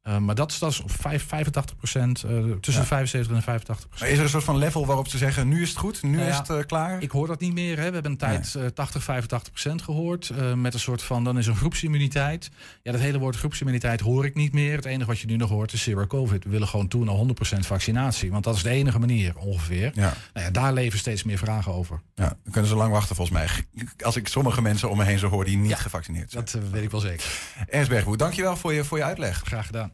Eh, 0.04 0.18
maar 0.18 0.34
dat 0.34 0.50
is, 0.50 0.58
dat 0.58 0.70
is 0.70 0.80
op 0.80 0.90
vijf- 0.90 1.26
85 1.26 1.76
procent, 1.76 2.22
eh, 2.22 2.30
tussen 2.60 2.82
de 2.82 2.88
75 2.88 3.36
en 3.36 3.42
85 3.42 4.00
Maar 4.00 4.08
is 4.08 4.16
er 4.18 4.22
een 4.24 4.28
soort 4.30 4.44
van 4.44 4.56
level 4.58 4.86
waarop 4.86 5.08
ze 5.08 5.18
zeggen, 5.18 5.48
nu 5.48 5.62
is 5.62 5.68
het 5.68 5.78
goed, 5.78 6.02
nu 6.02 6.10
Nou 6.10 6.22
ja, 6.24 6.30
is 6.30 6.36
het 6.36 6.50
eh, 6.50 6.58
klaar? 6.66 7.02
Ik 7.02 7.10
hoor 7.10 7.26
dat 7.26 7.40
niet 7.40 7.52
meer. 7.54 7.76
Hè. 7.78 7.86
We 7.88 7.92
hebben 7.94 8.10
een 8.10 8.16
tijd 8.16 8.54
eh 8.54 8.66
80, 8.66 9.02
85 9.02 9.52
procent 9.52 9.82
gehoord. 9.82 10.28
eh, 10.30 10.52
met 10.54 10.74
een 10.74 10.80
soort 10.80 11.02
van, 11.02 11.24
dan 11.24 11.38
is 11.38 11.46
een 11.46 11.56
groepsimmuniteit. 11.56 12.50
Ja, 12.82 12.92
dat 12.92 13.00
hele 13.00 13.18
woord 13.18 13.36
groepsimmuniteit 13.36 14.00
hoor 14.00 14.24
ik 14.24 14.34
niet 14.34 14.52
meer. 14.52 14.76
Het 14.76 14.84
enige 14.84 15.06
wat 15.06 15.18
je 15.18 15.26
nu 15.26 15.36
nog 15.36 15.50
hoort 15.50 15.72
is 15.72 15.82
zero 15.82 16.06
covid. 16.06 16.44
We 16.44 16.50
willen 16.50 16.68
gewoon 16.68 16.88
toe 16.88 17.04
naar 17.04 17.14
100 17.14 17.34
procent 17.38 17.66
vaccinatie. 17.66 18.30
Want 18.30 18.44
dat 18.44 18.56
is 18.56 18.62
de 18.62 18.70
enige 18.70 18.98
manier 18.98 19.36
ongeveer. 19.36 19.90
Ja. 19.94 20.12
Nou 20.32 20.46
ja, 20.46 20.50
daar 20.52 20.72
leven 20.72 20.98
steeds 20.98 21.22
meer 21.22 21.38
vragen 21.38 21.72
over. 21.74 22.00
Ja, 22.14 22.28
dan 22.28 22.52
kunnen 22.52 22.70
ze 22.70 22.76
lang 22.76 22.92
wachten 22.92 23.16
volgens 23.16 23.36
mij. 23.38 23.48
Als 24.06 24.16
ik 24.16 24.28
sommige 24.28 24.62
mensen 24.62 24.90
om 24.90 24.96
me 24.96 25.04
heen 25.04 25.18
zo 25.18 25.28
hoor 25.28 25.44
die 25.44 25.56
niet 25.56 25.74
gevaccineerd 25.74 26.30
zijn. 26.30 26.44
Dat 26.44 26.58
weet 26.70 26.82
ik 26.82 26.90
wel 26.90 27.00
zeker. 27.00 27.26
Ernst 27.68 27.90
Bergboer, 27.90 28.16
dankjewel 28.16 28.56
voor 28.56 28.72
je, 28.72 28.84
voor 28.84 28.98
je 28.98 29.04
uitleg. 29.04 29.42
Graag 29.44 29.66
gedaan. 29.66 29.92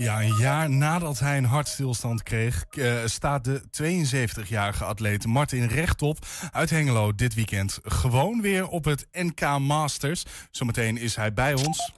Ja, 0.00 0.22
een 0.22 0.36
jaar 0.36 0.70
nadat 0.70 1.18
hij 1.18 1.36
een 1.36 1.44
hartstilstand 1.44 2.22
kreeg, 2.22 2.64
eh, 2.70 2.94
staat 3.04 3.44
de 3.44 3.62
72-jarige 3.70 4.84
atleet 4.84 5.26
Martin 5.26 5.66
Rechtop 5.66 6.18
uit 6.50 6.70
Hengelo 6.70 7.14
dit 7.14 7.34
weekend 7.34 7.78
gewoon 7.82 8.40
weer 8.40 8.68
op 8.68 8.84
het 8.84 9.06
NK 9.12 9.58
Masters. 9.58 10.24
Zometeen 10.50 10.98
is 10.98 11.16
hij 11.16 11.32
bij 11.32 11.54
ons. 11.54 11.92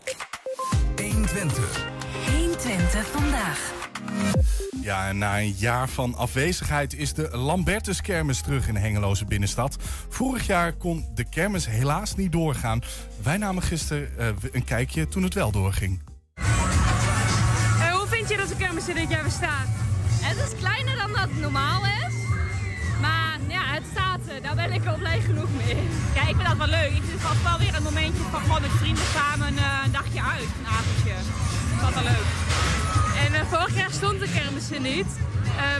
120. 0.97 1.87
120 2.37 3.07
vandaag. 3.07 3.73
Ja, 4.81 5.09
en 5.09 5.19
na 5.19 5.39
een 5.39 5.55
jaar 5.57 5.89
van 5.89 6.15
afwezigheid 6.15 6.95
is 6.95 7.15
de 7.15 7.37
Lambertus-kermis 7.37 8.41
terug 8.41 8.69
in 8.69 8.75
de 8.75 8.81
Hengeloze 8.81 9.25
binnenstad. 9.25 9.77
Vorig 10.09 10.47
jaar 10.47 10.73
kon 10.73 11.07
de 11.15 11.29
kermis 11.29 11.67
helaas 11.67 12.15
niet 12.15 12.33
doorgaan. 12.33 12.81
Wij 13.23 13.37
namen 13.37 13.63
gisteren 13.63 14.19
eh, 14.19 14.29
een 14.53 14.65
kijkje 14.65 15.09
toen 15.09 15.23
het 15.23 15.35
wel 15.35 15.51
doorging. 15.51 16.12
Eh, 18.33 18.39
je 18.39 18.45
dat 18.45 18.59
de 18.59 18.65
kermis 18.65 18.89
er 18.89 18.95
dit 18.95 19.11
jaar 19.11 19.23
bestaat? 19.23 19.69
Het 20.29 20.37
is 20.47 20.59
kleiner 20.59 20.97
dan 20.97 21.13
dat 21.13 21.31
normaal 21.41 21.83
is. 21.85 22.15
Maar 23.01 23.39
ja, 23.49 23.63
uh, 23.77 24.43
daar 24.43 24.55
ben 24.55 24.73
ik 24.73 24.87
al 24.87 24.99
blij 24.99 25.21
genoeg 25.21 25.49
mee. 25.57 25.77
Ja, 26.15 26.21
ik 26.21 26.37
vind 26.37 26.49
dat 26.49 26.57
wel 26.57 26.67
leuk. 26.67 26.93
Ik 27.01 27.03
vind 27.09 27.23
het 27.23 27.43
wel 27.43 27.59
weer 27.59 27.75
een 27.75 27.83
momentje 27.83 28.23
van 28.31 28.41
gewoon 28.41 28.61
met 28.61 28.71
vrienden 28.71 29.05
samen 29.15 29.47
een 29.47 29.93
dagje 29.93 30.23
uit, 30.35 30.49
een 30.59 30.71
avondje. 30.79 31.15
Dat 31.81 31.89
is 31.89 31.95
wel 31.95 32.09
leuk. 32.13 32.29
En 33.25 33.31
uh, 33.33 33.41
vorig 33.53 33.75
jaar 33.77 33.93
stond 34.01 34.21
de 34.21 34.29
kermis 34.37 34.71
er 34.71 34.81
niet. 34.81 35.11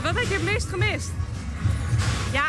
wat 0.03 0.15
heb 0.19 0.27
je 0.31 0.37
het 0.41 0.49
meest 0.51 0.69
gemist? 0.69 1.11
Ja, 2.31 2.47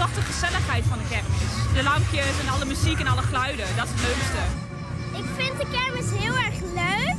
toch 0.00 0.12
de 0.18 0.22
gezelligheid 0.30 0.84
van 0.88 0.98
de 0.98 1.08
kermis. 1.14 1.52
De 1.74 1.82
lampjes 1.82 2.34
en 2.42 2.48
alle 2.54 2.64
muziek 2.64 2.98
en 3.00 3.06
alle 3.06 3.22
geluiden, 3.22 3.66
dat 3.76 3.86
is 3.86 3.92
het 3.94 4.02
leukste. 4.08 4.42
Ik 5.20 5.26
vind 5.38 5.54
de 5.60 5.68
kermis 5.76 6.08
heel 6.22 6.36
erg 6.46 6.58
leuk. 6.82 7.11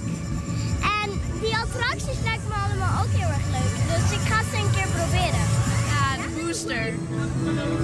Die 1.43 1.55
attracties 1.55 2.19
lijken 2.23 2.47
me 2.47 2.53
allemaal 2.65 3.03
ook 3.03 3.11
heel 3.11 3.29
erg 3.37 3.47
leuk. 3.57 3.75
Dus 3.91 4.11
ik 4.17 4.23
ga 4.31 4.39
ze 4.49 4.57
een 4.57 4.71
keer 4.71 4.87
proberen. 4.97 5.45
Ja, 5.91 6.05
de 6.21 6.41
booster. 6.41 6.93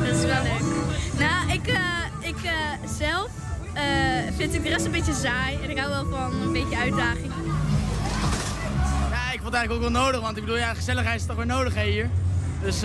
Dat 0.04 0.16
is 0.16 0.24
wel 0.26 0.44
leuk. 0.44 0.66
Nou, 1.20 1.52
ik, 1.52 1.68
uh, 1.68 2.30
ik 2.30 2.44
uh, 2.44 2.52
zelf 2.98 3.30
uh, 3.76 3.82
vind 4.38 4.54
ik 4.54 4.64
de 4.64 4.70
rest 4.70 4.86
een 4.86 4.92
beetje 4.92 5.14
saai. 5.14 5.58
En 5.64 5.70
ik 5.70 5.78
hou 5.78 5.90
wel 5.90 6.06
van 6.10 6.42
een 6.42 6.52
beetje 6.52 6.78
uitdaging. 6.78 7.32
Ja, 9.12 9.32
ik 9.32 9.40
vond 9.42 9.44
het 9.44 9.54
eigenlijk 9.54 9.72
ook 9.72 9.92
wel 9.92 10.02
nodig. 10.04 10.22
Want 10.22 10.38
ik 10.38 10.44
bedoel, 10.44 10.60
ja, 10.60 10.74
gezelligheid 10.74 11.20
is 11.20 11.26
toch 11.26 11.36
weer 11.36 11.46
nodig 11.46 11.76
hè, 11.76 11.84
hier. 11.84 12.10
Dus 12.62 12.84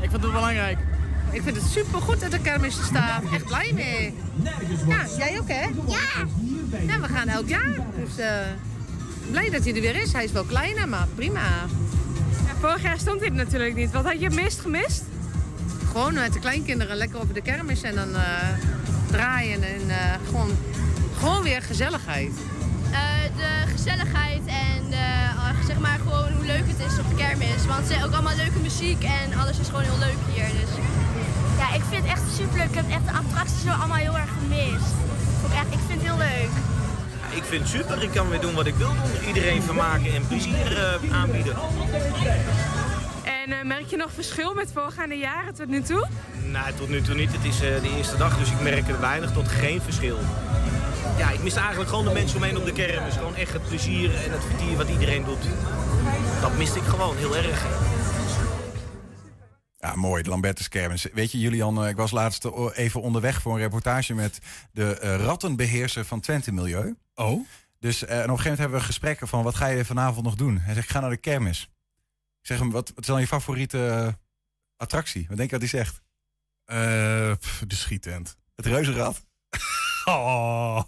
ik 0.00 0.10
vind 0.10 0.22
het 0.22 0.32
belangrijk. 0.32 0.78
Ik 1.30 1.42
vind 1.42 1.56
het 1.56 1.64
supergoed 1.70 2.20
dat 2.20 2.30
de 2.30 2.40
kermis 2.40 2.78
er 2.78 2.84
staat. 2.84 3.22
Echt 3.32 3.44
blij 3.44 3.72
mee. 3.74 4.14
Ja, 4.86 5.06
jij 5.18 5.38
ook 5.40 5.48
hè? 5.48 5.62
Ja. 5.86 6.26
Ja, 6.86 7.00
we 7.00 7.08
gaan 7.08 7.28
elk 7.28 7.48
jaar. 7.48 7.76
Dus 7.96 8.18
uh, 8.18 8.26
blij 9.30 9.50
dat 9.50 9.64
hij 9.64 9.74
er 9.74 9.80
weer 9.80 9.96
is. 9.96 10.12
Hij 10.12 10.24
is 10.24 10.32
wel 10.32 10.44
kleiner, 10.44 10.88
maar 10.88 11.06
prima. 11.14 11.40
Ja, 12.46 12.54
vorig 12.60 12.82
jaar 12.82 12.98
stond 12.98 13.20
hij 13.20 13.28
er 13.28 13.34
natuurlijk 13.34 13.74
niet. 13.74 13.92
Wat 13.92 14.04
had 14.04 14.18
je 14.18 14.24
het 14.24 14.34
meest 14.34 14.60
gemist? 14.60 15.02
Gewoon 15.90 16.14
met 16.14 16.32
de 16.32 16.38
kleinkinderen 16.38 16.96
lekker 16.96 17.20
over 17.20 17.34
de 17.34 17.42
kermis 17.42 17.82
en 17.82 17.94
dan 17.94 18.10
uh, 18.10 18.22
draaien. 19.10 19.62
En 19.62 19.80
uh, 19.86 19.96
gewoon, 20.26 20.50
gewoon 21.18 21.42
weer 21.42 21.62
gezelligheid. 21.62 22.32
de 23.36 23.72
gezelligheid 23.76 24.40
en 24.46 24.80
zeg 25.66 25.78
maar 25.78 25.98
gewoon 26.02 26.32
hoe 26.32 26.44
leuk 26.44 26.66
het 26.66 26.92
is 26.92 26.98
op 26.98 27.08
de 27.08 27.14
kermis. 27.14 27.66
Want 27.66 27.86
ze 27.86 28.04
ook 28.04 28.12
allemaal 28.12 28.36
leuke 28.36 28.58
muziek 28.58 29.02
en 29.02 29.38
alles 29.40 29.58
is 29.58 29.66
gewoon 29.66 29.82
heel 29.82 29.98
leuk 29.98 30.20
hier. 30.32 30.50
Dus. 30.60 30.72
Ja, 31.58 31.74
ik 31.74 31.82
vind 31.88 32.02
het 32.02 32.12
echt 32.12 32.22
super 32.36 32.56
leuk. 32.58 32.68
Ik 32.68 32.74
heb 32.74 32.90
echt 32.90 33.06
de 33.06 33.12
attracties 33.12 33.62
zo 33.62 33.68
allemaal 33.68 33.96
heel 34.06 34.18
erg 34.18 34.30
gemist. 34.38 34.92
Ik, 35.46 35.52
echt, 35.60 35.72
ik 35.78 35.82
vind 35.86 36.00
het 36.00 36.08
heel 36.10 36.20
leuk. 36.28 36.52
Ik 37.34 37.44
vind 37.44 37.60
het 37.60 37.70
super. 37.70 38.02
Ik 38.02 38.10
kan 38.10 38.28
weer 38.28 38.40
doen 38.40 38.54
wat 38.54 38.66
ik 38.66 38.74
wil 38.74 38.88
doen. 38.88 39.26
Iedereen 39.26 39.62
vermaken 39.62 40.14
en 40.14 40.26
plezier 40.26 40.72
uh, 41.02 41.12
aanbieden. 41.14 41.56
En 43.24 43.50
uh, 43.50 43.62
merk 43.64 43.86
je 43.86 43.96
nog 43.96 44.12
verschil 44.12 44.54
met 44.54 44.70
voorgaande 44.72 45.14
jaren 45.14 45.54
tot 45.54 45.68
nu 45.68 45.82
toe? 45.82 46.06
Nee, 46.44 46.74
tot 46.74 46.88
nu 46.88 47.02
toe 47.02 47.14
niet. 47.14 47.32
Het 47.32 47.44
is 47.44 47.62
uh, 47.62 47.80
de 47.80 47.94
eerste 47.96 48.16
dag, 48.16 48.38
dus 48.38 48.50
ik 48.50 48.60
merk 48.60 48.88
er 48.88 49.00
weinig 49.00 49.32
tot 49.32 49.48
geen 49.48 49.80
verschil. 49.80 50.18
Ja, 51.18 51.30
ik 51.30 51.42
mis 51.42 51.54
eigenlijk 51.54 51.88
gewoon 51.90 52.04
de 52.04 52.12
mensen 52.12 52.36
omheen 52.36 52.56
op 52.56 52.64
de 52.64 52.72
kermis. 52.72 53.14
Gewoon 53.14 53.36
echt 53.36 53.52
het 53.52 53.68
plezier 53.68 54.14
en 54.24 54.32
het 54.32 54.44
vertier 54.44 54.76
wat 54.76 54.88
iedereen 54.88 55.24
doet. 55.24 55.44
Dat 56.40 56.56
miste 56.56 56.78
ik 56.78 56.84
gewoon 56.84 57.16
heel 57.16 57.36
erg. 57.36 57.66
Ja, 59.78 59.94
mooi, 59.94 60.22
de 60.22 60.28
Lambertus 60.28 60.68
Kermis. 60.68 61.06
Weet 61.12 61.32
je, 61.32 61.38
Julian, 61.38 61.86
ik 61.86 61.96
was 61.96 62.10
laatst 62.10 62.48
even 62.74 63.02
onderweg 63.02 63.42
voor 63.42 63.52
een 63.52 63.58
reportage 63.58 64.14
met 64.14 64.38
de 64.72 65.16
rattenbeheerser 65.16 66.04
van 66.04 66.20
Twente 66.20 66.52
Milieu. 66.52 66.94
Oh? 67.20 67.46
Dus 67.78 68.02
uh, 68.02 68.08
en 68.08 68.16
op 68.16 68.20
een 68.20 68.22
gegeven 68.22 68.42
moment 68.42 68.58
hebben 68.58 68.78
we 68.78 68.84
gesprekken 68.84 69.28
van 69.28 69.42
wat 69.42 69.54
ga 69.54 69.66
je 69.66 69.84
vanavond 69.84 70.24
nog 70.24 70.34
doen? 70.34 70.58
Hij 70.58 70.74
zegt, 70.74 70.86
ik 70.86 70.92
ga 70.92 71.00
naar 71.00 71.10
de 71.10 71.16
kermis. 71.16 71.62
Ik 72.40 72.46
zeg 72.46 72.58
hem, 72.58 72.70
wat, 72.70 72.88
wat 72.88 72.98
is 72.98 73.06
dan 73.06 73.20
je 73.20 73.26
favoriete 73.26 73.78
uh, 74.06 74.12
attractie? 74.76 75.26
Wat 75.28 75.36
denk 75.36 75.50
je 75.50 75.58
wat 75.58 75.70
hij 75.70 75.80
zegt? 75.80 76.02
Pff, 77.38 77.62
de 77.66 77.74
schietent. 77.74 78.36
Het 78.54 78.66
reuzenrad? 78.66 79.26
oh. 80.04 80.82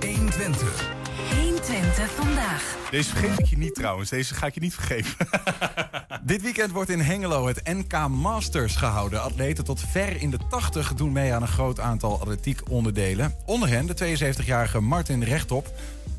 120. 0.00 0.99
120 1.34 2.10
vandaag. 2.10 2.78
Deze 2.90 3.10
vergeet 3.10 3.38
ik 3.38 3.46
je 3.46 3.58
niet 3.58 3.74
trouwens. 3.74 4.10
Deze 4.10 4.34
ga 4.34 4.46
ik 4.46 4.54
je 4.54 4.60
niet 4.60 4.74
vergeven. 4.74 5.26
Dit 6.22 6.42
weekend 6.42 6.70
wordt 6.70 6.90
in 6.90 7.00
Hengelo 7.00 7.46
het 7.46 7.64
NK 7.64 8.08
Masters 8.08 8.76
gehouden. 8.76 9.22
Atleten 9.22 9.64
tot 9.64 9.80
ver 9.80 10.20
in 10.20 10.30
de 10.30 10.38
80 10.48 10.94
doen 10.94 11.12
mee 11.12 11.32
aan 11.32 11.42
een 11.42 11.48
groot 11.48 11.80
aantal 11.80 12.20
atletiek 12.20 12.70
onderdelen. 12.70 13.34
Onder 13.46 13.68
hen 13.68 13.86
de 13.86 14.18
72-jarige 14.18 14.80
Martin 14.80 15.22
Rechtop. 15.22 15.72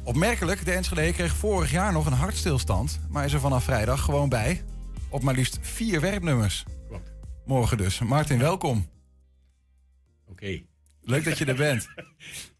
Opmerkelijk, 0.03 0.65
de 0.65 0.71
Enschede 0.71 1.13
kreeg 1.13 1.35
vorig 1.35 1.71
jaar 1.71 1.91
nog 1.91 2.05
een 2.05 2.13
hartstilstand... 2.13 2.99
maar 3.09 3.25
is 3.25 3.33
er 3.33 3.39
vanaf 3.39 3.63
vrijdag 3.63 4.01
gewoon 4.01 4.29
bij. 4.29 4.63
Op 5.09 5.21
maar 5.21 5.35
liefst 5.35 5.59
vier 5.61 6.01
werpnummers. 6.01 6.65
Klopt. 6.87 7.11
Morgen 7.45 7.77
dus. 7.77 7.99
Martin, 7.99 8.39
welkom. 8.39 8.89
Oké. 10.25 10.31
Okay. 10.31 10.65
Leuk 11.01 11.23
dat 11.23 11.37
je 11.37 11.45
er 11.45 11.55
bent. 11.55 11.87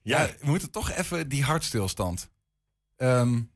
ja. 0.02 0.22
ja. 0.22 0.28
We 0.40 0.48
moeten 0.48 0.72
toch 0.72 0.92
even 0.92 1.30
die 1.30 1.44
hartstilstand... 1.44 2.30
Um, 3.02 3.52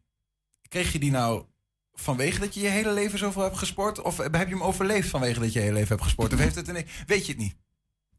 kreeg 0.68 0.92
je 0.92 1.00
die 1.00 1.12
nou 1.12 1.46
vanwege 1.94 2.40
dat 2.40 2.54
je 2.54 2.62
je 2.62 2.68
hele 2.68 2.94
leven 2.94 3.20
zoveel 3.20 3.42
hebt 3.42 3.58
gesport? 3.58 4.02
Of 4.02 4.18
heb 4.18 4.34
je 4.34 4.40
hem 4.40 4.64
overleefd 4.64 5.10
vanwege 5.10 5.40
dat 5.40 5.54
je 5.54 5.60
je 5.60 5.66
hele 5.66 5.78
leven 5.78 5.90
hebt 5.90 6.04
gesport? 6.04 6.34
Of 6.34 6.40
heeft 6.40 6.56
het 6.56 6.68
een... 6.68 6.86
Weet 7.06 7.26
je 7.26 7.32
het 7.32 7.42
niet? 7.42 7.56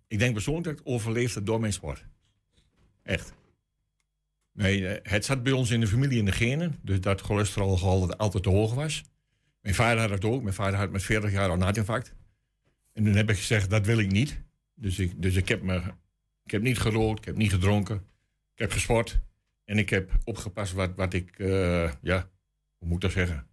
Ik 0.07 0.19
denk 0.19 0.33
persoonlijk 0.33 0.65
dat 0.65 0.79
ik 0.79 0.83
overleefde 0.85 1.43
door 1.43 1.61
mijn 1.61 1.73
sport. 1.73 2.05
Echt. 3.03 3.35
Nee, 4.53 4.89
eh, 4.89 5.13
het 5.13 5.25
zat 5.25 5.43
bij 5.43 5.53
ons 5.53 5.71
in 5.71 5.81
de 5.81 5.87
familie 5.87 6.19
in 6.19 6.25
de 6.25 6.33
genen. 6.33 6.79
Dus 6.83 7.01
dat 7.01 7.21
cholesterolgehalte 7.21 8.17
altijd 8.17 8.43
te 8.43 8.49
hoog 8.49 8.75
was. 8.75 9.05
Mijn 9.61 9.75
vader 9.75 10.01
had 10.01 10.11
het 10.11 10.25
ook. 10.25 10.43
Mijn 10.43 10.55
vader 10.55 10.79
had 10.79 10.91
met 10.91 11.03
40 11.03 11.31
jaar 11.31 11.49
al 11.49 11.63
een. 11.63 11.87
En 12.93 13.05
toen 13.05 13.15
heb 13.15 13.31
ik 13.31 13.37
gezegd, 13.37 13.71
dat 13.71 13.87
wil 13.87 13.99
ik 13.99 14.11
niet. 14.11 14.43
Dus 14.75 14.99
ik, 14.99 15.23
dus 15.23 15.35
ik, 15.35 15.49
heb, 15.49 15.63
me, 15.63 15.77
ik 16.45 16.51
heb 16.51 16.63
niet 16.63 16.79
gerookt, 16.79 17.19
ik 17.19 17.25
heb 17.25 17.37
niet 17.37 17.51
gedronken. 17.51 17.97
Ik 18.55 18.59
heb 18.59 18.73
gesport. 18.73 19.21
En 19.67 19.79
ik 19.79 19.91
heb 19.91 20.11
opgepast 20.25 20.73
wat, 20.73 20.95
wat 20.97 21.13
ik, 21.13 21.39
uh, 21.39 21.93
ja, 22.03 22.29
hoe 22.79 22.89
moet 22.89 22.95
ik 22.95 23.01
dat 23.01 23.13
zeggen? 23.13 23.47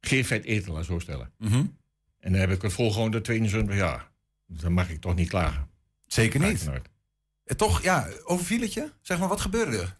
Geen 0.00 0.24
vet 0.24 0.44
eten, 0.44 0.72
laat 0.72 0.84
zo 0.84 0.98
stellen. 0.98 1.32
Mm 1.38 1.48
-hmm. 1.48 1.76
En 2.18 2.32
dan 2.32 2.40
heb 2.40 2.50
ik 2.50 2.62
het 2.62 2.72
vol 2.72 2.92
gewoon 2.92 3.10
de 3.10 3.20
22 3.20 3.76
jaar. 3.76 4.10
Dan 4.46 4.72
mag 4.72 4.90
ik 4.90 5.00
toch 5.00 5.14
niet 5.14 5.28
klagen. 5.28 5.68
Zeker 6.06 6.40
niet. 6.40 6.70
En 7.44 7.56
toch, 7.56 7.82
ja, 7.82 8.08
overviel 8.24 8.60
het 8.60 8.72
je? 8.72 8.90
Zeg 9.00 9.18
maar, 9.18 9.28
wat 9.28 9.40
gebeurde 9.40 9.78
er? 9.78 9.96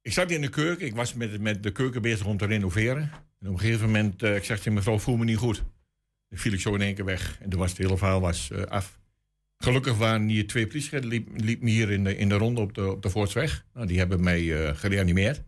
Ik 0.00 0.12
zat 0.12 0.30
in 0.30 0.40
de 0.40 0.48
keuken. 0.48 0.86
Ik 0.86 0.94
was 0.94 1.14
met, 1.14 1.40
met 1.40 1.62
de 1.62 1.72
keuken 1.72 2.02
bezig 2.02 2.26
om 2.26 2.36
te 2.36 2.46
renoveren. 2.46 3.10
En 3.40 3.46
op 3.48 3.52
een 3.52 3.58
gegeven 3.58 3.86
moment, 3.86 4.22
uh, 4.22 4.36
ik 4.36 4.44
zeg 4.44 4.56
tegen 4.56 4.72
mevrouw, 4.72 4.98
voel 4.98 5.16
me 5.16 5.24
niet 5.24 5.36
goed. 5.36 5.64
Dan 6.28 6.38
viel 6.38 6.52
ik 6.52 6.60
zo 6.60 6.74
in 6.74 6.80
één 6.80 6.94
keer 6.94 7.04
weg. 7.04 7.38
En 7.40 7.50
toen 7.50 7.60
was 7.60 7.70
het 7.70 7.78
hele 7.78 7.96
verhaal 7.96 8.20
was, 8.20 8.50
uh, 8.52 8.62
af. 8.62 8.98
Gelukkig 9.58 9.96
waren 9.96 10.28
hier 10.28 10.46
twee 10.46 10.66
politieagenten, 10.66 11.10
liep, 11.10 11.28
liep 11.34 11.62
me 11.62 11.70
hier 11.70 11.90
in 11.90 12.04
de, 12.04 12.16
in 12.16 12.28
de 12.28 12.34
ronde 12.34 12.60
op 12.60 12.74
de, 12.74 12.90
op 12.90 13.02
de 13.02 13.10
Voortsweg. 13.10 13.66
Nou, 13.74 13.86
die 13.86 13.98
hebben 13.98 14.22
mij 14.22 14.42
uh, 14.42 14.70
gereanimeerd. 14.74 15.42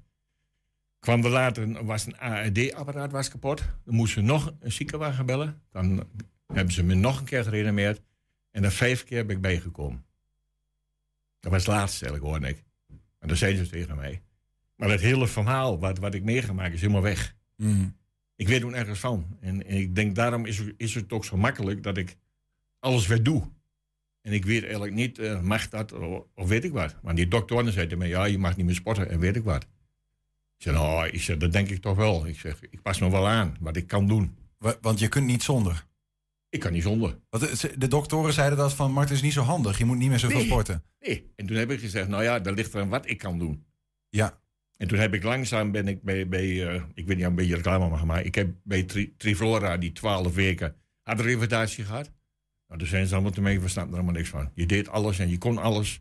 Kwam 0.98 1.24
er 1.24 1.30
later, 1.30 1.84
was 1.84 2.06
een 2.06 2.18
AED-apparaat 2.18 3.12
was 3.12 3.28
kapot. 3.28 3.62
Dan 3.84 3.94
moesten 3.94 4.22
ze 4.22 4.28
nog 4.32 4.54
een 4.60 4.72
ziekenwagen 4.72 5.26
bellen. 5.26 5.62
Dan 5.70 6.04
hebben 6.46 6.74
ze 6.74 6.82
me 6.82 6.94
nog 6.94 7.18
een 7.18 7.24
keer 7.24 7.42
gereanimeerd. 7.42 8.02
En 8.50 8.62
dan 8.62 8.70
vijf 8.70 9.04
keer 9.04 9.26
ben 9.26 9.36
ik 9.36 9.42
bijgekomen. 9.42 10.04
Dat 11.40 11.52
was 11.52 11.66
het 11.66 11.74
laatste, 11.74 12.04
eigenlijk, 12.04 12.32
hoorde 12.32 12.48
ik. 12.48 12.64
En 13.18 13.28
dan 13.28 13.36
zeiden 13.36 13.64
ze 13.64 13.70
tegen 13.70 13.96
mij. 13.96 14.22
Maar 14.76 14.90
het 14.90 15.00
hele 15.00 15.26
verhaal 15.26 15.78
wat, 15.78 15.98
wat 15.98 16.14
ik 16.14 16.24
meegemaakt 16.24 16.74
is 16.74 16.80
helemaal 16.80 17.02
weg. 17.02 17.34
Mm. 17.56 17.96
Ik 18.36 18.48
weet 18.48 18.62
er 18.62 18.72
ergens 18.72 19.00
van. 19.00 19.36
En, 19.40 19.66
en, 19.66 19.76
ik 19.76 19.94
denk 19.94 20.14
daarom 20.14 20.46
is, 20.46 20.62
is 20.76 20.94
het 20.94 21.12
ook 21.12 21.24
zo 21.24 21.36
makkelijk 21.36 21.82
dat 21.82 21.96
ik 21.96 22.16
alles 22.80 23.06
weer 23.06 23.22
doe. 23.22 23.48
En 24.28 24.34
ik 24.34 24.44
weet 24.44 24.62
eigenlijk 24.62 24.94
niet, 24.94 25.18
uh, 25.18 25.40
mag 25.40 25.68
dat 25.68 25.92
of, 25.92 26.22
of, 26.34 26.48
weet 26.48 26.64
ik 26.64 26.72
wat. 26.72 26.94
Maar 27.02 27.14
die 27.14 27.28
dokter 27.28 27.72
zei 27.72 27.84
tegen 27.84 27.98
mij, 27.98 28.08
ja, 28.08 28.24
je 28.24 28.38
mag 28.38 28.56
niet 28.56 28.66
meer 28.66 28.74
sporten 28.74 29.10
en 29.10 29.18
weet 29.18 29.36
ik 29.36 29.44
wat. 29.44 29.62
Ik 29.62 30.64
zeg, 30.64 30.74
nou, 30.74 31.08
ik 31.08 31.20
zeg, 31.20 31.36
dat 31.36 31.52
denk 31.52 31.68
ik 31.68 31.80
toch 31.80 31.96
wel. 31.96 32.26
Ik 32.26 32.38
zeg, 32.38 32.60
ik 32.70 32.82
pas 32.82 32.98
me 32.98 33.10
wel 33.10 33.28
aan 33.28 33.56
wat 33.60 33.76
ik 33.76 33.86
kan 33.86 34.06
doen. 34.06 34.36
Want 34.80 34.98
je 34.98 35.08
kunt 35.08 35.26
niet 35.26 35.42
zonder? 35.42 35.86
Ik 36.48 36.60
kan 36.60 36.72
niet 36.72 36.82
zonder. 36.82 37.18
Want 37.30 37.80
de 37.80 37.88
doktoren 37.88 38.32
zeiden 38.32 38.58
dat 38.58 38.74
van, 38.74 38.92
Martin 38.92 39.14
is 39.14 39.22
niet 39.22 39.32
zo 39.32 39.42
handig. 39.42 39.78
Je 39.78 39.84
moet 39.84 39.96
niet 39.96 40.08
meer 40.08 40.18
zoveel 40.18 40.38
nee, 40.38 40.46
sporten. 40.46 40.82
Nee, 41.00 41.32
en 41.36 41.46
toen 41.46 41.56
heb 41.56 41.70
ik 41.70 41.80
gezegd, 41.80 42.08
nou 42.08 42.22
ja, 42.22 42.40
dat 42.40 42.54
ligt 42.54 42.74
eraan 42.74 42.88
wat 42.88 43.08
ik 43.10 43.18
kan 43.18 43.38
doen. 43.38 43.64
Ja. 44.08 44.40
En 44.76 44.88
toen 44.88 44.98
heb 44.98 45.14
ik 45.14 45.22
langzaam, 45.22 45.72
ben 45.72 45.88
ik 45.88 46.02
bij, 46.02 46.28
bij 46.28 46.46
uh, 46.46 46.82
ik 46.94 47.06
weet 47.06 47.16
niet 47.16 47.26
een 47.26 47.34
beetje 47.34 47.54
reclame 47.54 47.88
mag 47.88 48.04
maar 48.04 48.24
ik 48.24 48.34
heb 48.34 48.50
bij 48.62 48.82
tri 48.82 49.14
Triflora 49.16 49.76
die 49.76 49.92
twaalf 49.92 50.34
weken 50.34 50.76
had 51.02 51.20
revalidatie 51.20 51.84
gehad. 51.84 52.10
Nou, 52.68 52.80
daar 52.80 52.88
zijn 52.88 53.06
ze 53.06 53.12
allemaal 53.12 53.32
te 53.32 53.40
mee, 53.40 53.60
we 53.60 53.68
snappen 53.68 53.92
er 53.94 54.00
helemaal 54.00 54.20
niks 54.20 54.32
van. 54.32 54.50
Je 54.54 54.66
deed 54.66 54.88
alles 54.88 55.18
en 55.18 55.28
je 55.28 55.38
kon 55.38 55.58
alles. 55.58 56.00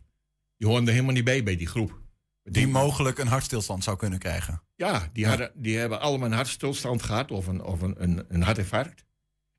Je 0.56 0.66
hoorde 0.66 0.86
er 0.86 0.92
helemaal 0.92 1.14
niet 1.14 1.24
bij, 1.24 1.42
bij 1.42 1.56
die 1.56 1.66
groep. 1.66 2.00
Die 2.42 2.68
mogelijk 2.68 3.18
een 3.18 3.26
hartstilstand 3.26 3.84
zou 3.84 3.96
kunnen 3.96 4.18
krijgen. 4.18 4.62
Ja, 4.74 5.08
die, 5.12 5.26
hadden, 5.26 5.52
die 5.54 5.76
hebben 5.76 6.00
allemaal 6.00 6.26
een 6.28 6.34
hartstilstand 6.34 7.02
gehad 7.02 7.30
of 7.30 7.46
een, 7.46 7.62
of 7.62 7.80
een, 7.80 8.02
een, 8.02 8.24
een 8.28 8.42
hartinfarct. 8.42 9.04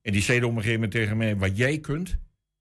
En 0.02 0.12
die 0.12 0.22
zeiden 0.22 0.50
op 0.50 0.56
een 0.56 0.62
gegeven 0.62 0.82
moment 0.82 1.00
tegen 1.00 1.18
mij, 1.18 1.38
wat 1.38 1.58
jij 1.58 1.80
kunt, 1.80 2.18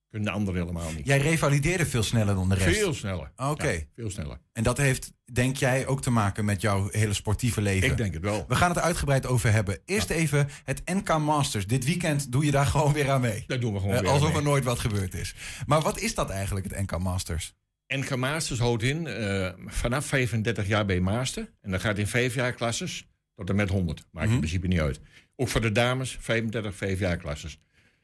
kunnen 0.09 0.27
de 0.29 0.33
anderen 0.35 0.61
helemaal 0.61 0.91
niet. 0.91 1.05
Jij 1.05 1.17
revalideerde 1.17 1.85
veel 1.85 2.03
sneller 2.03 2.35
dan 2.35 2.49
de 2.49 2.55
rest. 2.55 2.77
Veel 2.77 2.93
sneller. 2.93 3.31
Oké. 3.35 3.69
Ja, 3.69 3.79
veel 3.95 4.09
sneller. 4.09 4.39
En 4.53 4.63
dat 4.63 4.77
heeft, 4.77 5.11
denk 5.33 5.57
jij, 5.57 5.87
ook 5.87 6.01
te 6.01 6.09
maken 6.11 6.45
met 6.45 6.61
jouw 6.61 6.87
hele 6.91 7.13
sportieve 7.13 7.61
leven? 7.61 7.89
Ik 7.89 7.97
denk 7.97 8.13
het 8.13 8.23
wel. 8.23 8.45
We 8.47 8.55
gaan 8.55 8.69
het 8.69 8.79
uitgebreid 8.79 9.25
over 9.25 9.51
hebben. 9.51 9.79
Eerst 9.85 10.09
even 10.09 10.49
het 10.63 10.81
NK 10.85 11.17
Masters. 11.17 11.67
Dit 11.67 11.85
weekend 11.85 12.31
doe 12.31 12.45
je 12.45 12.51
daar 12.51 12.65
gewoon 12.73 12.93
weer 12.93 13.09
aan 13.11 13.21
mee. 13.21 13.43
Daar 13.47 13.59
doen 13.59 13.73
we 13.73 13.79
gewoon 13.79 13.95
Eh, 13.95 14.01
weer 14.01 14.09
Alsof 14.09 14.35
er 14.35 14.43
nooit 14.43 14.63
wat 14.63 14.79
gebeurd 14.79 15.13
is. 15.13 15.35
Maar 15.65 15.81
wat 15.81 15.99
is 15.99 16.15
dat 16.15 16.29
eigenlijk, 16.29 16.69
het 16.69 16.79
NK 16.81 16.99
Masters? 16.99 17.53
NK 17.87 18.15
Masters 18.15 18.59
houdt 18.59 18.83
in 18.83 19.07
eh, 19.07 19.49
vanaf 19.65 20.05
35 20.05 20.67
jaar 20.67 20.85
bij 20.85 20.99
Master. 20.99 21.51
En 21.61 21.71
dan 21.71 21.79
gaat 21.79 21.97
in 21.97 22.07
vijf 22.07 22.35
jaar 22.35 22.53
klasses 22.53 23.07
tot 23.35 23.49
en 23.49 23.55
met 23.55 23.69
100. 23.69 24.05
Maakt 24.11 24.25
Mhm. 24.25 24.33
in 24.35 24.39
principe 24.41 24.67
niet 24.67 24.79
uit. 24.79 24.99
Ook 25.35 25.47
voor 25.47 25.61
de 25.61 25.71
dames 25.71 26.17
35 26.19 26.75
vijf 26.75 26.99
jaar 26.99 27.17
klasses. 27.17 27.59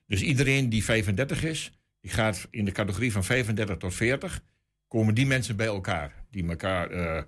Dus 0.08 0.22
iedereen 0.22 0.70
die 0.70 0.84
35 0.84 1.44
is, 1.44 1.72
die 2.06 2.14
gaat 2.14 2.48
in 2.52 2.66
de 2.66 2.72
categorie 2.72 3.12
van 3.12 3.24
35 3.24 3.78
tot 3.78 3.94
40. 3.94 4.44
Komen 4.88 5.16
die 5.16 5.26
mensen 5.26 5.56
bij 5.56 5.66
elkaar. 5.66 6.26
Die 6.30 6.48
elkaar 6.48 6.90
eh, 6.90 7.24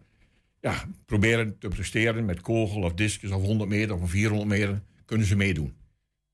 ja, 0.62 0.86
proberen 1.06 1.58
te 1.60 1.68
presteren 1.68 2.26
met 2.26 2.42
kogel 2.42 2.82
of 2.82 2.94
discus 2.94 3.32
of 3.32 3.42
100 3.42 3.70
meter 3.70 3.96
of 4.02 4.10
400 4.10 4.50
meter. 4.50 4.82
Kunnen 5.06 5.28
ze 5.28 5.36
meedoen. 5.36 5.74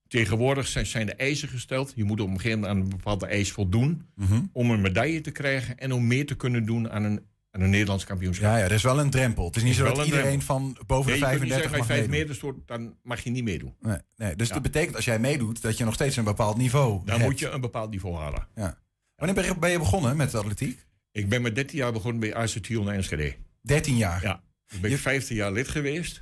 Tegenwoordig 0.08 0.68
zijn, 0.68 0.86
zijn 0.86 1.06
de 1.06 1.16
eisen 1.16 1.48
gesteld. 1.48 1.94
Je 1.96 2.04
moet 2.04 2.20
op 2.20 2.28
een 2.28 2.40
gegeven 2.40 2.60
moment 2.60 2.78
aan 2.78 2.84
een 2.84 2.90
bepaalde 2.90 3.26
eis 3.26 3.52
voldoen. 3.52 4.08
Mhm. 4.16 4.42
Om 4.52 4.72
een 4.72 4.82
medaille 4.82 5.22
te 5.22 5.32
krijgen 5.32 5.78
en 5.78 5.92
om 5.92 6.08
mee 6.08 6.26
te 6.26 6.36
kunnen 6.36 6.66
doen 6.66 6.90
aan 6.90 7.04
een, 7.04 7.26
aan 7.56 7.62
een 7.62 7.70
Nederlands 7.70 8.04
kampioenschap. 8.06 8.46
Ja, 8.46 8.58
ja, 8.58 8.64
er 8.64 8.72
is 8.72 8.84
wel 8.84 9.00
een 9.00 9.10
drempel. 9.10 9.46
Het 9.46 9.56
is 9.56 9.62
niet 9.62 9.72
Is 9.72 9.78
zo 9.78 9.84
dat 9.86 9.98
een 9.98 10.04
iedereen 10.06 10.26
drempel. 10.26 10.46
van 10.46 10.78
boven 10.88 11.12
Nee, 11.12 11.20
de 11.20 11.26
je 11.26 11.32
kunt 11.32 11.42
niet 11.44 11.52
35 11.52 11.62
zeggen, 11.62 11.70
mag 11.72 11.80
als 11.80 11.88
je 11.88 11.94
5 11.94 12.00
meedoen. 12.10 12.20
meter 12.20 12.36
stoort, 12.36 12.68
dan 12.68 12.96
mag 13.04 13.24
je 13.24 13.30
niet 13.30 13.44
meedoen. 13.44 13.76
Nee, 13.82 13.98
nee, 14.16 14.36
dus 14.36 14.48
Ja. 14.48 14.54
dat 14.54 14.64
betekent 14.64 14.96
als 14.96 15.06
jij 15.06 15.20
meedoet 15.20 15.62
dat 15.62 15.78
je 15.78 15.84
nog 15.86 15.94
steeds 15.94 16.16
een 16.16 16.24
bepaald 16.24 16.58
niveau 16.58 17.02
Dan 17.06 17.16
hebt. 17.20 17.30
moet 17.30 17.40
je 17.40 17.50
een 17.50 17.62
bepaald 17.62 17.90
niveau 17.90 18.16
halen. 18.16 18.48
Ja. 18.56 18.78
Wanneer 19.16 19.36
ben 19.36 19.46
je- 19.46 19.60
ben 19.60 19.72
je 19.72 19.78
begonnen 19.80 20.18
met 20.18 20.32
de 20.32 20.38
atletiek? 20.38 20.86
Ik 21.12 21.30
ben 21.30 21.42
met 21.42 21.56
13 21.56 21.78
jaar 21.78 21.92
begonnen 21.92 22.20
bij 22.20 22.36
ACT 22.36 22.70
in 22.70 22.88
Enschede. 22.88 23.36
13 23.62 23.98
jaar? 23.98 24.22
Ja. 24.22 24.42
Ik 24.74 24.82
ben 24.82 24.98
15 25.00 25.36
jaar 25.36 25.52
lid 25.52 25.68
geweest. 25.68 26.22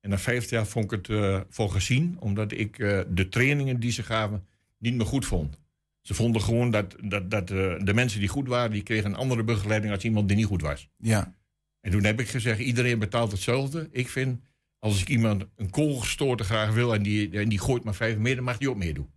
En 0.00 0.10
na 0.10 0.18
15 0.18 0.56
jaar 0.56 0.66
vond 0.66 0.84
ik 0.84 0.90
het 0.90 1.08
eh 1.08 1.40
voor 1.50 1.70
gezien, 1.70 2.16
omdat 2.20 2.52
ik 2.52 2.78
eh, 2.78 3.00
de 3.08 3.28
trainingen 3.28 3.80
die 3.80 3.90
ze 3.90 4.02
gaven 4.02 4.46
niet 4.78 4.94
meer 4.94 5.06
goed 5.06 5.26
vond. 5.26 5.58
Ze 6.04 6.14
vonden 6.14 6.42
gewoon 6.42 6.70
dat, 6.70 6.94
dat, 7.02 7.30
dat 7.30 7.50
eh, 7.50 7.74
de 7.78 7.94
mensen 7.94 8.20
die 8.20 8.28
goed 8.28 8.48
waren, 8.48 8.70
die 8.70 8.82
kregen 8.82 9.10
een 9.10 9.16
andere 9.16 9.44
begeleiding 9.44 9.92
als 9.92 10.04
iemand 10.04 10.28
die 10.28 10.36
niet 10.36 10.46
goed 10.46 10.62
was. 10.62 10.88
Ja. 10.98 11.34
En 11.80 11.90
toen 11.90 12.04
heb 12.04 12.20
ik 12.20 12.28
gezegd, 12.28 12.58
iedereen 12.58 12.98
betaalt 12.98 13.32
hetzelfde. 13.32 13.88
Ik 13.90 14.08
vind, 14.08 14.40
als 14.78 15.00
ik 15.00 15.08
iemand 15.08 15.44
een 15.56 15.70
kogelstoorte 15.70 16.44
graag 16.44 16.72
wil 16.72 16.94
en 16.94 17.02
die, 17.02 17.30
en 17.30 17.48
die 17.48 17.58
gooit 17.58 17.84
maar 17.84 17.94
vijf 17.94 18.16
meter, 18.16 18.42
mag 18.42 18.58
die 18.58 18.70
ook 18.70 18.76
meedoen. 18.76 19.10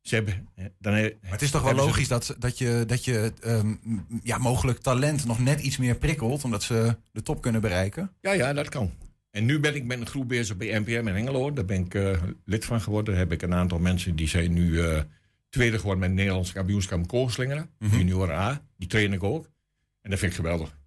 Ze 0.00 0.14
hebben, 0.14 0.48
dan, 0.78 0.92
Maar 0.92 1.10
het 1.20 1.42
is 1.42 1.50
toch 1.50 1.62
wel 1.62 1.74
logisch 1.74 2.08
dat, 2.08 2.36
dat 2.38 2.58
je, 2.58 2.84
dat 2.86 3.04
je 3.04 3.32
ehm, 3.40 3.74
ja, 4.22 4.38
mogelijk 4.38 4.78
talent 4.78 5.24
nog 5.24 5.38
net 5.38 5.60
iets 5.60 5.76
meer 5.76 5.96
prikkelt, 5.96 6.44
omdat 6.44 6.62
ze 6.62 6.96
de 7.12 7.22
top 7.22 7.42
kunnen 7.42 7.60
bereiken? 7.60 8.12
Ja, 8.20 8.32
ja, 8.32 8.52
dat 8.52 8.68
kan. 8.68 8.90
En 9.30 9.44
nu 9.44 9.60
ben 9.60 9.74
ik 9.74 9.84
met 9.84 10.00
een 10.00 10.06
groep 10.06 10.28
bezig 10.28 10.56
bij 10.56 10.78
NPM 10.78 10.90
in 10.90 11.14
Hengelo. 11.14 11.52
Daar 11.52 11.64
ben 11.64 11.84
ik 11.84 11.94
eh, 11.94 12.22
lid 12.44 12.64
van 12.64 12.80
geworden. 12.80 13.14
Daar 13.14 13.22
heb 13.22 13.32
ik 13.32 13.42
een 13.42 13.54
aantal 13.54 13.78
mensen 13.78 14.16
die 14.16 14.28
zijn 14.28 14.52
nu 14.52 14.80
eh, 14.80 15.00
tweede 15.48 15.76
geworden 15.76 16.00
met 16.00 16.08
het 16.08 16.18
Nederlands 16.18 16.52
kampioenschap 16.52 17.08
kogelslingeren. 17.08 17.70
Mhm. 17.78 17.96
Junior 17.96 18.32
A. 18.32 18.66
Die 18.76 18.88
train 18.88 19.12
ik 19.12 19.22
ook. 19.22 19.50
En 20.00 20.10
dat 20.10 20.18
vind 20.18 20.30
ik 20.30 20.36
geweldig. 20.36 20.78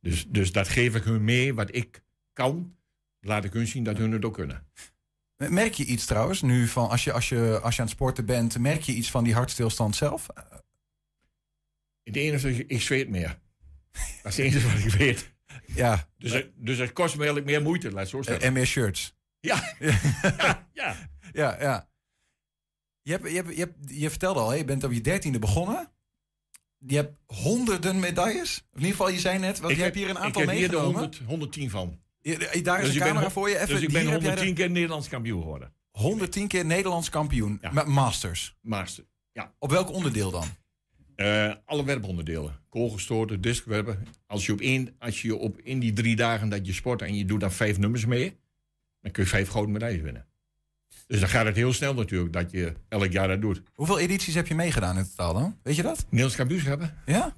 Dus, 0.00 0.26
dus 0.28 0.52
dat 0.52 0.68
geef 0.68 0.94
ik 0.94 1.04
hun 1.04 1.24
mee 1.24 1.54
wat 1.54 1.74
ik 1.74 2.02
kan. 2.32 2.76
Laat 3.20 3.44
ik 3.44 3.52
hun 3.52 3.66
zien 3.66 3.84
dat 3.84 3.96
hun 3.96 4.12
het 4.12 4.24
ook 4.24 4.34
kunnen. 4.34 4.66
Merk 5.36 5.74
je 5.74 5.84
iets 5.84 6.06
trouwens, 6.06 6.42
nu 6.42 6.68
van 6.68 6.88
als 6.88 7.04
je, 7.04 7.12
als, 7.12 7.28
je, 7.28 7.60
als 7.62 7.74
je 7.74 7.80
aan 7.80 7.86
het 7.86 7.96
sporten 7.96 8.26
bent, 8.26 8.58
merk 8.58 8.82
je 8.82 8.92
iets 8.92 9.10
van 9.10 9.24
die 9.24 9.34
hartstilstand 9.34 9.96
zelf? 9.96 10.26
Het 12.02 12.16
enige 12.16 12.50
is, 12.50 12.58
ik 12.58 12.80
zweet 12.80 13.08
meer. 13.08 13.38
Dat 14.22 14.32
is 14.32 14.36
het 14.36 14.46
enige 14.46 14.68
wat 14.68 14.78
ik 14.78 14.92
weet. 14.92 15.32
Ja. 15.66 16.08
Dus, 16.18 16.32
het, 16.32 16.50
dus 16.54 16.78
het 16.78 16.92
kost 16.92 17.14
me 17.14 17.24
eigenlijk 17.24 17.50
meer 17.50 17.62
moeite, 17.62 17.92
laat 17.92 18.08
zo. 18.08 18.20
En 18.20 18.52
meer 18.52 18.66
shirts? 18.66 19.14
Ja. 19.40 19.74
ja. 19.78 19.98
ja. 20.72 21.10
Ja, 21.32 21.56
ja. 21.60 21.88
Je, 23.02 23.10
hebt, 23.12 23.28
je, 23.28 23.34
hebt, 23.34 23.48
je, 23.54 23.58
hebt, 23.60 23.76
je 23.86 24.10
vertelde 24.10 24.40
al, 24.40 24.54
je 24.54 24.64
bent 24.64 24.84
op 24.84 24.92
je 24.92 25.00
dertiende 25.00 25.38
begonnen. 25.38 25.90
Je 26.86 26.96
hebt 26.96 27.16
honderden 27.26 27.98
medailles. 28.00 28.56
In 28.72 28.78
ieder 28.78 28.90
geval, 28.90 29.08
je 29.08 29.18
zei 29.18 29.38
net, 29.38 29.58
want 29.58 29.70
Ik 29.72 29.76
je 29.78 29.82
heb- 29.84 29.94
hebt 29.94 30.04
hier 30.06 30.14
een 30.14 30.20
ik 30.20 30.26
aantal 30.26 30.42
heb 30.42 30.50
hier 30.50 30.60
de 30.68 30.74
meegenomen. 30.74 31.00
100, 31.00 31.22
110 31.26 31.70
van. 31.70 32.00
Ja, 32.20 32.36
daar 32.38 32.46
is 32.48 32.52
Dus 32.56 32.68
een 32.68 32.84
ik 32.84 32.98
ben 32.98 32.98
camera 33.08 33.30
voor 33.30 33.48
je. 33.48 33.54
Even, 33.56 33.68
dus 33.68 33.80
ik 33.80 33.92
ben 33.92 34.00
hier 34.00 34.10
heb 34.10 34.20
jij 34.20 34.30
110 34.30 34.54
de- 34.54 34.60
keer 34.60 34.70
Nederlands 34.70 35.08
kampioen 35.08 35.40
geworden. 35.42 35.74
110 35.90 36.48
keer 36.48 36.64
Nederlands 36.64 37.08
kampioen. 37.08 37.60
Met 37.72 37.86
Masters. 37.86 38.56
Master, 38.60 39.04
ja. 39.32 39.54
Op 39.58 39.70
welk 39.70 39.90
onderdeel 39.92 40.30
dan? 40.30 40.44
Eh, 41.16 41.54
alle 41.64 41.84
werponderdelen. 41.84 42.60
Koolgestoorte, 42.68 43.40
diskwerpen. 43.40 44.06
Als 44.26 44.46
je, 44.46 44.52
op 44.52 44.60
één, 44.60 44.94
als 44.98 45.22
je 45.22 45.36
op 45.36 45.58
in 45.60 45.78
die 45.78 45.92
drie 45.92 46.16
dagen 46.16 46.48
dat 46.48 46.66
je 46.66 46.72
sport 46.72 47.02
en 47.02 47.14
je 47.16 47.24
doet 47.24 47.40
dan 47.40 47.52
vijf 47.52 47.78
nummers 47.78 48.06
mee, 48.06 48.36
dan 49.00 49.12
kun 49.12 49.22
je 49.22 49.28
vijf 49.28 49.48
gouden 49.48 49.72
medailles 49.72 50.00
winnen. 50.02 50.26
Dus 51.12 51.20
dan 51.20 51.30
gaat 51.30 51.46
het 51.46 51.56
heel 51.56 51.72
snel 51.72 51.94
natuurlijk 51.94 52.32
dat 52.32 52.50
je 52.50 52.72
elk 52.88 53.12
jaar 53.12 53.28
dat 53.28 53.40
doet. 53.40 53.62
Hoeveel 53.74 53.98
edities 53.98 54.34
heb 54.34 54.46
je 54.46 54.54
meegedaan 54.54 54.98
in 54.98 55.08
totaal 55.08 55.34
dan? 55.34 55.58
Weet 55.62 55.76
je 55.76 55.82
dat? 55.82 56.04
Nederlands 56.04 56.36
kampioenschappen? 56.36 56.94
Ja? 57.06 57.36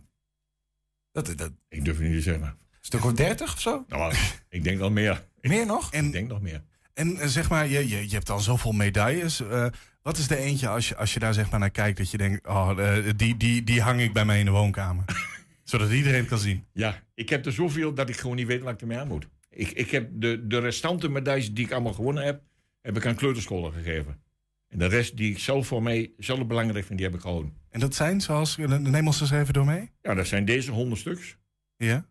Dat, 1.12 1.32
dat, 1.36 1.52
Ik 1.68 1.84
durf 1.84 1.98
het 1.98 2.06
niet 2.06 2.16
te 2.16 2.22
zeggen. 2.22 2.56
stuk 2.80 3.04
of 3.04 3.12
30 3.12 3.52
of 3.52 3.60
zo? 3.60 3.84
Nou, 3.88 4.14
ik 4.48 4.64
denk 4.64 4.78
wel 4.78 4.90
meer. 4.90 5.24
Meer 5.40 5.66
nog? 5.66 5.92
Ik 5.92 6.12
denk 6.12 6.28
nog 6.28 6.40
meer. 6.40 6.62
En 6.92 7.16
eh, 7.16 7.26
zeg 7.26 7.48
maar, 7.48 7.68
je, 7.68 7.88
je, 7.88 8.08
je 8.08 8.14
hebt 8.14 8.30
al 8.30 8.40
zoveel 8.40 8.72
medailles. 8.72 9.40
Eh, 9.40 9.66
wat 10.02 10.18
is 10.18 10.28
de 10.28 10.36
eentje 10.36 10.68
als 10.68 10.88
je, 10.88 10.96
als 10.96 11.14
je 11.14 11.20
daar 11.20 11.34
zeg 11.34 11.50
maar 11.50 11.60
naar 11.60 11.70
kijkt 11.70 11.98
dat 11.98 12.10
je 12.10 12.16
denkt, 12.16 12.46
oh, 12.46 12.70
eh, 12.76 13.12
die, 13.16 13.36
die, 13.36 13.64
die 13.64 13.80
hang 13.82 14.00
ik 14.00 14.12
bij 14.12 14.24
mij 14.24 14.38
in 14.38 14.44
de 14.44 14.50
woonkamer? 14.50 15.04
Zodat 15.64 15.90
iedereen 15.90 16.20
het 16.20 16.28
kan 16.28 16.38
zien. 16.38 16.64
Ja, 16.72 17.02
ik 17.14 17.28
heb 17.28 17.46
er 17.46 17.52
zoveel 17.52 17.94
dat 17.94 18.08
ik 18.08 18.16
gewoon 18.16 18.36
niet 18.36 18.46
weet 18.46 18.62
wat 18.62 18.72
ik 18.72 18.80
ermee 18.80 18.98
aan 18.98 19.08
moet. 19.08 19.26
Ik, 19.50 19.70
ik 19.70 19.90
heb 19.90 20.08
de, 20.12 20.46
de 20.46 20.58
restante 20.58 21.08
medailles 21.08 21.52
die 21.52 21.64
ik 21.64 21.72
allemaal 21.72 21.92
gewonnen 21.92 22.24
heb, 22.24 22.42
heb 22.84 22.96
ik 22.96 23.06
aan 23.06 23.14
kleuterscholen 23.14 23.72
gegeven. 23.72 24.22
En 24.68 24.78
de 24.78 24.86
rest 24.86 25.16
die 25.16 25.30
ik 25.30 25.38
zelf 25.38 25.66
voor 25.66 25.82
mij 25.82 26.12
zelf 26.18 26.46
belangrijk 26.46 26.84
vind, 26.84 26.98
die 26.98 27.06
heb 27.06 27.16
ik 27.16 27.22
gehouden. 27.22 27.56
En 27.70 27.80
dat 27.80 27.94
zijn, 27.94 28.20
zoals, 28.20 28.56
neem 28.56 29.06
ons 29.06 29.20
eens 29.20 29.30
even 29.30 29.54
door 29.54 29.64
mee. 29.64 29.90
Ja, 30.02 30.14
dat 30.14 30.26
zijn 30.26 30.44
deze 30.44 30.70
honderd 30.70 31.00
stuks. 31.00 31.36
Ja. 31.76 32.06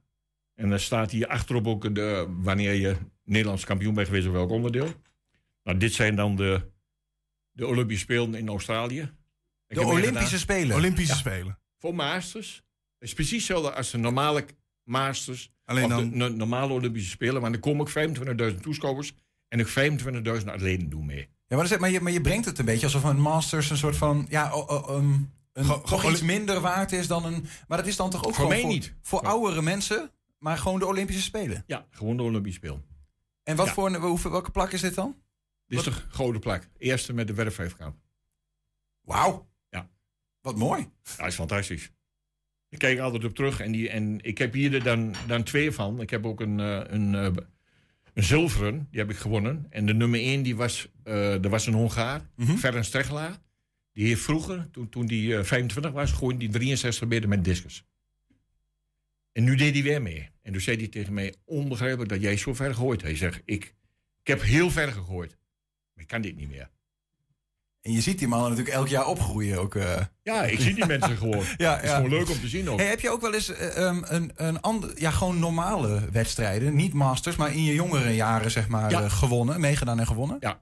En 0.55 0.69
dan 0.69 0.79
staat 0.79 1.11
hier 1.11 1.27
achterop 1.27 1.67
ook 1.67 1.95
de, 1.95 2.27
wanneer 2.29 2.73
je 2.73 2.95
Nederlands 3.23 3.65
kampioen 3.65 3.93
bent 3.93 4.07
geweest 4.07 4.27
op 4.27 4.33
welk 4.33 4.49
onderdeel. 4.49 4.93
Nou, 5.63 5.77
dit 5.77 5.93
zijn 5.93 6.15
dan 6.15 6.35
de, 6.35 6.71
de 7.51 7.67
Olympische 7.67 8.03
Spelen 8.03 8.33
in 8.35 8.47
Australië. 8.47 9.01
Ik 9.67 9.75
De 9.77 9.85
Olympische. 9.85 10.37
Spelen? 10.39 10.75
Olympische 10.75 11.13
Ja. 11.13 11.19
Spelen. 11.19 11.59
Voor 11.77 11.95
Masters. 11.95 12.55
Het 12.99 13.07
is 13.07 13.13
precies 13.13 13.47
hetzelfde 13.47 13.73
als 13.73 13.91
de 13.91 13.97
normale 13.97 14.45
Masters. 14.83 15.51
Alleen 15.65 15.83
of 15.83 15.89
dan- 15.89 16.09
de 16.09 16.15
no- 16.15 16.27
normale 16.29 16.73
Olympische 16.73 17.09
Spelen. 17.09 17.41
Maar 17.41 17.51
er 17.51 17.59
komen 17.59 17.81
ook 17.81 17.89
25.000 18.53 18.59
toeschouwers. 18.61 19.13
En 19.53 19.61
ook 19.61 20.39
25.000 20.41 20.47
atleten 20.47 20.89
doen 20.89 21.05
mee. 21.05 21.29
Ja, 21.47 21.57
maar, 21.57 21.79
maar, 21.79 21.89
je, 21.89 22.01
maar 22.01 22.11
je 22.11 22.21
brengt 22.21 22.45
het 22.45 22.59
een 22.59 22.65
beetje 22.65 22.85
alsof 22.85 23.03
een 23.03 23.19
Masters 23.21 23.69
een 23.69 23.77
soort 23.77 23.97
van... 23.97 24.25
Ja, 24.29 24.51
um, 24.89 25.31
een, 25.53 25.65
toch 25.65 25.89
gewoon- 25.89 26.11
iets 26.11 26.21
minder 26.21 26.59
waard 26.59 26.91
is 26.91 27.07
dan 27.07 27.25
een... 27.25 27.45
Maar 27.67 27.77
dat 27.77 27.87
is 27.87 27.95
dan 27.95 28.09
toch 28.09 28.25
ook 28.25 28.33
Voor 28.35 28.55
voor, 28.55 28.67
niet. 28.67 28.93
Voor 29.01 29.21
oudere 29.21 29.61
mensen, 29.61 30.11
maar 30.37 30.57
gewoon 30.57 30.79
de 30.79 30.85
Olympische 30.85 31.21
Spelen. 31.21 31.63
Ja, 31.67 31.85
gewoon 31.89 32.17
de 32.17 32.23
Olympische 32.23 32.59
Spelen. 32.59 32.85
En 33.43 33.55
wat 33.55 33.65
Ja. 33.65 33.73
voor, 33.73 33.95
hoeveel, 33.95 34.31
welke 34.31 34.51
plak 34.51 34.71
is 34.71 34.81
dit 34.81 34.95
dan? 34.95 35.15
Dit 35.67 35.79
is 35.79 35.85
de 35.85 35.91
gouden 35.91 36.41
plak. 36.41 36.69
Eerste 36.77 37.13
met 37.13 37.27
de 37.27 37.33
werpvijfkamp. 37.33 37.95
Wauw. 39.01 39.49
Ja. 39.69 39.89
Wat 40.41 40.55
mooi. 40.55 40.89
Dat 41.17 41.27
is 41.27 41.35
fantastisch. 41.35 41.91
Ik 42.69 42.79
kijk 42.79 42.99
altijd 42.99 43.25
op 43.25 43.35
terug 43.35 43.59
en, 43.59 43.71
die, 43.71 43.89
en 43.89 44.19
ik 44.21 44.37
heb 44.37 44.53
hier 44.53 44.73
er 44.73 44.83
dan, 44.83 45.15
dan 45.27 45.43
twee 45.43 45.71
van. 45.71 46.01
Ik 46.01 46.09
heb 46.09 46.25
ook 46.25 46.41
een, 46.41 46.59
eh, 46.59 46.81
een, 46.83 47.15
eh, 47.15 47.43
een 48.13 48.23
zilveren, 48.23 48.87
die 48.91 48.99
heb 48.99 49.09
ik 49.09 49.17
gewonnen. 49.17 49.65
En 49.69 49.85
de 49.85 49.93
nummer 49.93 50.19
één, 50.19 50.43
die 50.43 50.55
was, 50.55 50.91
eh 51.03 51.43
er 51.43 51.49
was 51.49 51.67
een 51.67 51.73
Hongaar. 51.73 52.29
Ferenc 52.57 52.83
Stregla. 52.83 53.41
Die 53.93 54.07
heeft 54.07 54.21
vroeger, 54.21 54.67
toen, 54.71 54.89
toen 54.89 55.05
die 55.05 55.37
eh, 55.37 55.43
25 55.43 55.91
was, 55.91 56.11
gooide 56.11 56.39
die 56.39 56.49
63 56.49 57.07
meter 57.07 57.29
met 57.29 57.43
discus. 57.43 57.85
En 59.31 59.43
nu 59.43 59.55
deed 59.55 59.73
hij 59.73 59.83
weer 59.83 60.01
mee. 60.01 60.29
En 60.41 60.51
toen 60.51 60.61
zei 60.61 60.77
hij 60.77 60.87
tegen 60.87 61.13
mij, 61.13 61.35
onbegrijpelijk 61.45 62.09
dat 62.09 62.21
jij 62.21 62.37
zo 62.37 62.53
ver 62.53 62.75
gooit. 62.75 63.01
Hij 63.01 63.15
zegt, 63.15 63.41
ik, 63.45 63.75
ik 64.21 64.27
heb 64.27 64.41
heel 64.41 64.71
ver 64.71 64.91
gegooid. 64.91 65.37
Maar 65.93 66.03
ik 66.03 66.09
kan 66.09 66.21
dit 66.21 66.35
niet 66.35 66.49
meer. 66.49 66.69
En 67.83 67.91
je 67.91 68.01
ziet 68.01 68.19
die 68.19 68.27
mannen 68.27 68.49
natuurlijk 68.49 68.75
elk 68.77 68.87
jaar 68.87 69.07
opgroeien 69.07 69.59
ook. 69.59 69.75
eh. 69.75 70.01
Ja, 70.21 70.43
ik 70.43 70.59
zie 70.59 70.73
die 70.73 70.85
mensen 70.85 71.17
gewoon. 71.17 71.43
Ja, 71.57 71.73
Het 71.75 71.83
is 71.83 71.89
ja. 71.89 71.95
gewoon 71.95 72.09
leuk 72.09 72.29
om 72.29 72.39
te 72.39 72.47
zien 72.47 72.69
ook. 72.69 72.79
Hey, 72.79 72.87
heb 72.87 72.99
je 72.99 73.09
ook 73.09 73.21
wel 73.21 73.33
eens 73.33 73.49
eh, 73.49 73.77
um, 73.87 74.03
een, 74.07 74.31
een 74.35 74.61
ander, 74.61 74.99
ja, 75.01 75.11
gewoon 75.11 75.39
normale 75.39 76.09
wedstrijden, 76.11 76.75
niet 76.75 76.93
masters, 76.93 77.35
maar 77.35 77.53
in 77.53 77.63
je 77.63 77.73
jongere 77.73 78.15
jaren 78.15 78.51
zeg 78.51 78.67
maar 78.67 78.89
Ja. 78.91 79.01
eh, 79.03 79.11
gewonnen, 79.11 79.59
meegedaan 79.59 79.99
en 79.99 80.07
gewonnen? 80.07 80.37
Ja. 80.39 80.61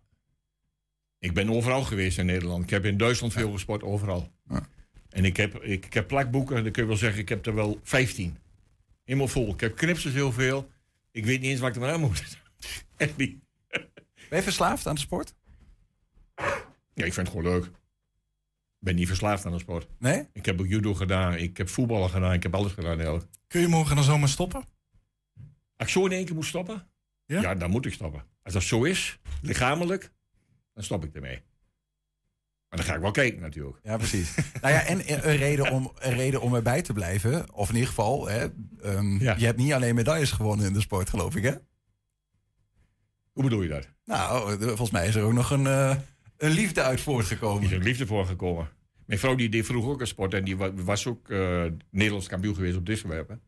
Ik 1.20 1.34
ben 1.34 1.50
overal 1.50 1.84
geweest 1.84 2.18
in 2.18 2.26
Nederland. 2.26 2.64
Ik 2.64 2.70
heb 2.70 2.86
in 2.86 2.98
Duitsland 2.98 3.34
veel 3.34 3.52
gesport, 3.52 3.84
overal. 3.84 4.32
En 5.10 5.26
ik 5.26 5.38
heb, 5.38 5.56
ik, 5.64 5.86
ik 5.86 5.94
heb 5.94 6.08
plakboeken, 6.08 6.64
dan 6.64 6.72
kun 6.72 6.82
je 6.82 6.88
wel 6.88 6.98
zeggen, 6.98 7.20
ik 7.22 7.30
heb 7.30 7.46
er 7.46 7.56
wel 7.56 7.80
15. 7.84 8.38
Helemaal 9.04 9.28
vol. 9.28 9.54
Ik 9.54 9.60
heb 9.60 9.76
knipsels 9.76 10.14
heel 10.14 10.32
veel. 10.32 10.70
Ik 11.12 11.26
weet 11.26 11.42
niet 11.42 11.50
eens 11.50 11.60
wat 11.60 11.70
ik 11.70 11.76
er 11.76 11.82
maar 11.82 11.92
aan 11.92 12.00
moet. 12.00 12.24
Echt 12.98 13.18
niet. 13.18 13.36
Ben 14.30 14.38
je 14.38 14.42
verslaafd 14.42 14.88
aan 14.88 14.96
de 14.96 15.02
sport? 15.02 15.34
Ja, 17.02 17.08
ik 17.08 17.14
vind 17.14 17.28
het 17.28 17.36
gewoon 17.38 17.52
leuk. 17.54 17.72
ben 18.80 18.96
niet 18.96 19.08
verslaafd 19.08 19.46
aan 19.46 19.52
de 19.52 19.60
sport. 19.60 19.88
Nee? 20.00 20.28
Ik 20.34 20.46
heb 20.46 20.60
ook 20.60 20.68
judo 20.68 20.94
gedaan, 20.94 21.34
ik 21.36 21.58
heb 21.58 21.70
voetballen 21.70 22.10
gedaan, 22.10 22.34
ik 22.34 22.44
heb 22.44 22.56
alles 22.56 22.72
gedaan. 22.72 22.96
eigenlijk. 22.98 23.26
Kun 23.48 23.62
je 23.62 23.68
morgen 23.68 23.96
dan 23.96 24.04
zomaar 24.06 24.30
stoppen? 24.30 24.64
Als 25.78 25.88
ik 25.88 25.94
zo 25.94 26.06
in 26.06 26.12
één 26.12 26.26
keer 26.26 26.36
moet 26.36 26.46
stoppen, 26.46 26.88
Ja? 27.26 27.42
ja? 27.42 27.56
dan 27.56 27.70
moet 27.70 27.86
ik 27.86 27.94
stoppen. 27.94 28.24
Als 28.44 28.54
dat 28.54 28.64
zo 28.64 28.84
is, 28.84 29.20
lichamelijk, 29.42 30.12
dan 30.74 30.84
stop 30.84 31.04
ik 31.06 31.16
ermee. 31.16 31.42
Maar 32.70 32.80
dan 32.80 32.84
ga 32.90 32.96
ik 32.96 33.02
wel 33.02 33.12
kijken 33.12 33.42
natuurlijk. 33.42 33.78
Ja, 33.84 33.98
precies. 33.98 34.36
nou 34.62 34.74
ja, 34.74 34.82
en 34.86 34.98
een 35.30 35.38
reden, 35.38 35.72
om, 35.72 35.92
een 36.00 36.14
reden 36.14 36.42
om 36.42 36.56
erbij 36.56 36.82
te 36.82 36.94
blijven, 36.94 37.54
of 37.54 37.68
in 37.70 37.74
ieder 37.74 37.90
geval, 37.90 38.28
hè, 38.28 38.48
ehm, 38.82 39.18
Ja. 39.24 39.36
je 39.38 39.46
hebt 39.46 39.58
niet 39.58 39.74
alleen 39.74 39.96
medailles 39.96 40.32
gewonnen 40.32 40.66
in 40.66 40.74
de 40.74 40.82
sport, 40.82 41.10
geloof 41.10 41.36
ik, 41.36 41.44
hè? 41.44 41.54
Hoe 43.32 43.44
bedoel 43.44 43.62
je 43.62 43.70
dat? 43.70 43.88
Nou, 44.06 44.58
de- 44.58 44.66
volgens 44.68 44.92
mij 44.92 45.08
is 45.08 45.16
er 45.16 45.24
ook 45.24 45.34
nog 45.34 45.52
een, 45.52 45.68
eh, 45.68 45.96
een 46.42 46.52
liefde 46.52 46.82
uit 46.82 47.02
voortgekomen. 47.02 47.70
Er 47.70 47.76
een 47.76 47.84
liefde 47.84 48.06
voor 48.08 48.26
gekomen. 48.26 48.70
Mijn 49.06 49.20
vrouw 49.20 49.36
die 49.36 49.50
deed 49.50 49.66
vroeger 49.66 49.92
ook 49.92 50.02
een 50.02 50.08
sport 50.08 50.34
en 50.34 50.44
die 50.44 50.58
wa- 50.58 50.74
was 50.74 51.08
ook 51.08 51.30
eh, 51.30 51.66
Nederlands 51.90 52.28
kampioen 52.28 52.56
geweest 52.56 52.76
op 52.78 52.86
discwerpen. 52.86 53.42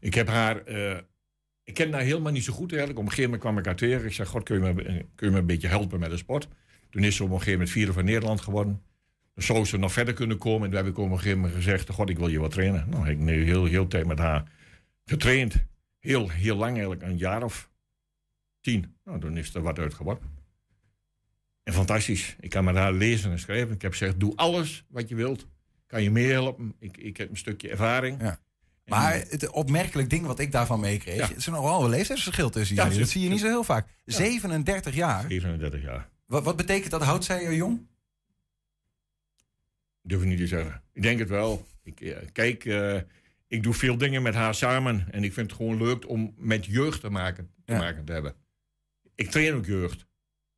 Ik 0.00 0.14
heb 0.14 0.28
haar, 0.28 0.64
eh, 0.64 0.98
ik 1.64 1.74
ken 1.74 1.92
haar 1.92 2.02
helemaal 2.02 2.32
niet 2.32 2.44
zo 2.44 2.52
goed 2.52 2.70
eigenlijk. 2.70 2.98
Op 3.00 3.04
een 3.04 3.10
gegeven 3.10 3.30
moment 3.30 3.48
kwam 3.48 3.58
ik 3.58 3.64
haar 3.64 3.76
tegen. 3.88 4.06
Ik 4.06 4.12
zei, 4.12 4.28
god, 4.28 4.42
kun 4.42 4.64
je, 4.64 4.72
me, 4.72 4.82
kun 5.14 5.26
je 5.26 5.30
me 5.32 5.38
een 5.38 5.46
beetje 5.46 5.68
helpen 5.68 6.00
met 6.00 6.10
de 6.10 6.16
sport? 6.16 6.48
Toen 6.90 7.04
is 7.04 7.16
ze 7.16 7.22
op 7.22 7.28
een 7.28 7.34
gegeven 7.34 7.52
moment 7.58 7.70
vierde 7.70 7.92
van 7.92 8.04
Nederland 8.04 8.40
geworden. 8.40 8.82
Dan 9.34 9.44
zou 9.44 9.64
ze 9.64 9.76
nog 9.76 9.92
verder 9.92 10.14
kunnen 10.14 10.38
komen. 10.38 10.62
En 10.64 10.68
toen 10.70 10.84
heb 10.84 10.86
ik 10.92 10.98
op 10.98 11.10
een 11.10 11.16
gegeven 11.16 11.38
moment 11.38 11.54
gezegd, 11.56 11.88
god, 11.90 12.10
ik 12.10 12.18
wil 12.18 12.28
je 12.28 12.38
wat 12.40 12.50
trainen. 12.50 12.86
Nou, 12.88 13.02
ik 13.02 13.08
heb 13.08 13.18
nu 13.18 13.44
heel, 13.44 13.64
heel 13.64 13.86
tijd 13.86 14.06
met 14.06 14.18
haar 14.18 14.50
getraind. 15.04 15.64
Heel, 15.98 16.28
heel 16.30 16.56
lang 16.56 16.72
eigenlijk, 16.72 17.02
een 17.02 17.18
jaar 17.18 17.42
of 17.42 17.70
tien. 18.60 18.94
Nou, 19.04 19.20
toen 19.20 19.36
is 19.36 19.54
er 19.54 19.62
wat 19.62 19.78
uit 19.78 19.94
geworden. 19.94 20.33
En 21.64 21.72
fantastisch. 21.72 22.36
Ik 22.40 22.50
kan 22.50 22.64
met 22.64 22.74
haar 22.76 22.92
lezen 22.92 23.30
en 23.30 23.38
schrijven. 23.38 23.74
Ik 23.74 23.82
heb 23.82 23.90
gezegd, 23.90 24.20
doe 24.20 24.36
alles 24.36 24.84
wat 24.88 25.08
je 25.08 25.14
wilt. 25.14 25.46
Kan 25.86 26.02
je 26.02 26.10
meehelpen. 26.10 26.74
Ik, 26.78 26.96
ik 26.96 27.16
heb 27.16 27.30
een 27.30 27.36
stukje 27.36 27.68
ervaring. 27.68 28.20
Ja. 28.22 28.38
Maar 28.86 29.14
het 29.14 29.50
opmerkelijk 29.50 30.10
ding 30.10 30.26
wat 30.26 30.38
ik 30.38 30.52
daarvan 30.52 30.80
meekreeg, 30.80 31.16
Ja. 31.16 31.30
er 31.30 31.36
is 31.36 31.46
nogal 31.46 31.84
een 31.84 31.90
leeftijdsverschil 31.90 32.50
tussen 32.50 32.76
Ja, 32.76 32.82
jullie. 32.84 32.98
Dat 32.98 33.08
zie 33.08 33.22
je 33.22 33.28
niet 33.28 33.40
zo 33.40 33.46
heel 33.46 33.64
vaak. 33.64 33.88
37 34.04 34.94
jaar. 34.94 35.24
37 35.28 35.82
jaar. 35.82 36.08
Wat, 36.26 36.44
wat 36.44 36.56
betekent 36.56 36.90
dat? 36.90 37.02
Houdt 37.02 37.24
zij 37.24 37.42
je 37.42 37.56
jong? 37.56 37.86
Durf 40.02 40.22
ik 40.22 40.28
niet 40.28 40.38
te 40.38 40.46
zeggen. 40.46 40.82
Ik 40.92 41.02
denk 41.02 41.18
het 41.18 41.28
wel. 41.28 41.66
Ik, 41.82 42.00
eh, 42.00 42.16
kijk, 42.32 42.64
eh, 42.64 42.96
ik 43.48 43.62
doe 43.62 43.74
veel 43.74 43.98
dingen 43.98 44.22
met 44.22 44.34
haar 44.34 44.54
samen. 44.54 45.06
En 45.10 45.24
ik 45.24 45.32
vind 45.32 45.50
het 45.50 45.56
gewoon 45.60 45.76
leuk 45.82 46.08
om 46.08 46.34
met 46.36 46.66
jeugd 46.66 47.00
te 47.00 47.10
maken 47.10 47.50
te, 47.64 47.72
maken 47.72 48.04
te 48.04 48.12
hebben. 48.12 48.34
Ik 49.14 49.30
train 49.30 49.54
ook 49.54 49.66
jeugd. 49.66 50.06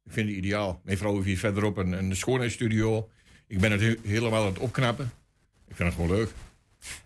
Ik 0.07 0.13
vind 0.13 0.29
het 0.29 0.37
ideaal. 0.37 0.81
Mijn 0.85 0.99
vrouw 0.99 1.15
heeft 1.15 1.27
hier 1.27 1.39
verderop 1.39 1.77
een, 1.77 1.93
een 1.93 2.17
schoonheidsstudio. 2.17 3.09
Ik 3.47 3.61
ben 3.61 3.73
het 3.73 3.81
he- 3.81 3.97
helemaal 4.05 4.41
aan 4.41 4.47
het 4.53 4.59
opknappen. 4.59 5.11
Ik 5.69 5.77
vind 5.77 5.89
het 5.95 6.01
gewoon 6.01 6.17
leuk. 6.17 6.31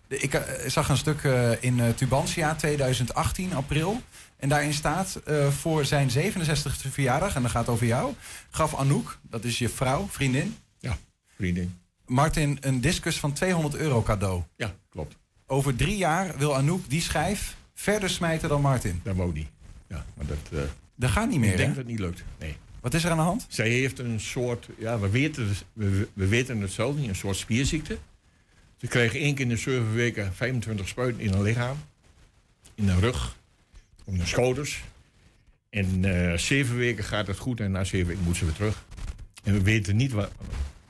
Ik 0.07 0.33
eh, 0.33 0.69
zag 0.69 0.89
een 0.89 0.97
stuk 0.97 1.23
eh, 1.23 1.63
in 1.63 1.79
eh, 1.79 1.89
Tubantia 1.89 2.55
2018, 2.55 3.53
april. 3.53 4.01
En 4.37 4.49
daarin 4.49 4.73
staat, 4.73 5.21
voor 5.49 5.85
zijn 5.85 6.09
67e 6.09 6.89
verjaardag, 6.91 7.35
en 7.35 7.41
dat 7.41 7.51
gaat 7.51 7.67
over 7.69 7.85
jou, 7.85 8.13
gaf 8.49 8.75
Anouk, 8.75 9.19
dat 9.21 9.43
is 9.43 9.57
je 9.57 9.69
vrouw, 9.69 10.07
vriendin, 10.07 10.55
Ja, 10.79 10.97
vriendin. 11.35 11.79
Martin 12.05 12.57
een 12.61 12.81
discus 12.81 13.17
van 13.19 13.33
200 13.33 13.75
euro 13.75 14.01
cadeau. 14.01 14.43
Ja, 14.55 14.73
klopt. 14.89 15.15
Over 15.47 15.75
drie 15.75 15.97
jaar 15.97 16.37
wil 16.37 16.55
Anouk 16.55 16.89
die 16.89 17.01
schijf 17.01 17.55
verder 17.73 18.09
smijten 18.09 18.49
dan 18.49 18.61
Martin. 18.61 18.99
Dat 19.03 19.15
wou 19.15 19.33
die. 19.33 19.47
Ja, 19.87 20.05
maar 20.13 20.25
dat... 20.25 20.67
Dat 20.95 21.09
gaat 21.09 21.29
niet 21.29 21.39
meer, 21.39 21.51
Ik 21.51 21.57
denk 21.57 21.69
hè? 21.69 21.75
dat 21.75 21.83
het 21.83 21.91
niet 21.91 21.99
lukt. 21.99 22.23
Nee. 22.39 22.55
Wat 22.81 22.93
is 22.93 23.03
er 23.03 23.11
aan 23.11 23.17
de 23.17 23.23
hand? 23.23 23.45
Zij 23.49 23.69
heeft 23.69 23.99
een 23.99 24.19
soort, 24.19 24.67
ja, 24.77 24.99
we 24.99 25.09
weten, 25.09 25.47
het- 25.47 25.65
we, 25.73 26.07
we 26.13 26.27
weten 26.27 26.61
het 26.61 26.71
zelf 26.71 26.95
niet, 26.95 27.09
een 27.09 27.15
soort 27.15 27.35
spierziekte. 27.37 27.97
Ze 28.77 28.87
krijgen 28.87 29.19
één 29.19 29.33
keer 29.35 29.43
in 29.43 29.49
de 29.49 29.57
zeven 29.57 29.93
weken 29.93 30.33
25 30.35 30.87
spuiten 30.87 31.21
in 31.21 31.31
hun 31.33 31.41
lichaam. 31.41 31.77
In 32.75 32.85
de 32.85 32.99
rug, 32.99 33.35
om 34.05 34.17
de 34.17 34.25
schouders. 34.25 34.81
En 35.69 36.05
eh, 36.05 36.37
zeven 36.37 36.75
weken 36.75 37.03
gaat 37.03 37.27
het 37.27 37.37
goed 37.37 37.59
en 37.59 37.71
na 37.71 37.83
zeven 37.83 38.07
weken 38.07 38.23
moet 38.23 38.37
ze 38.37 38.45
weer 38.45 38.53
terug. 38.53 38.85
En 39.43 39.53
we 39.53 39.61
weten 39.61 39.95
niet 39.95 40.11
waar, 40.11 40.29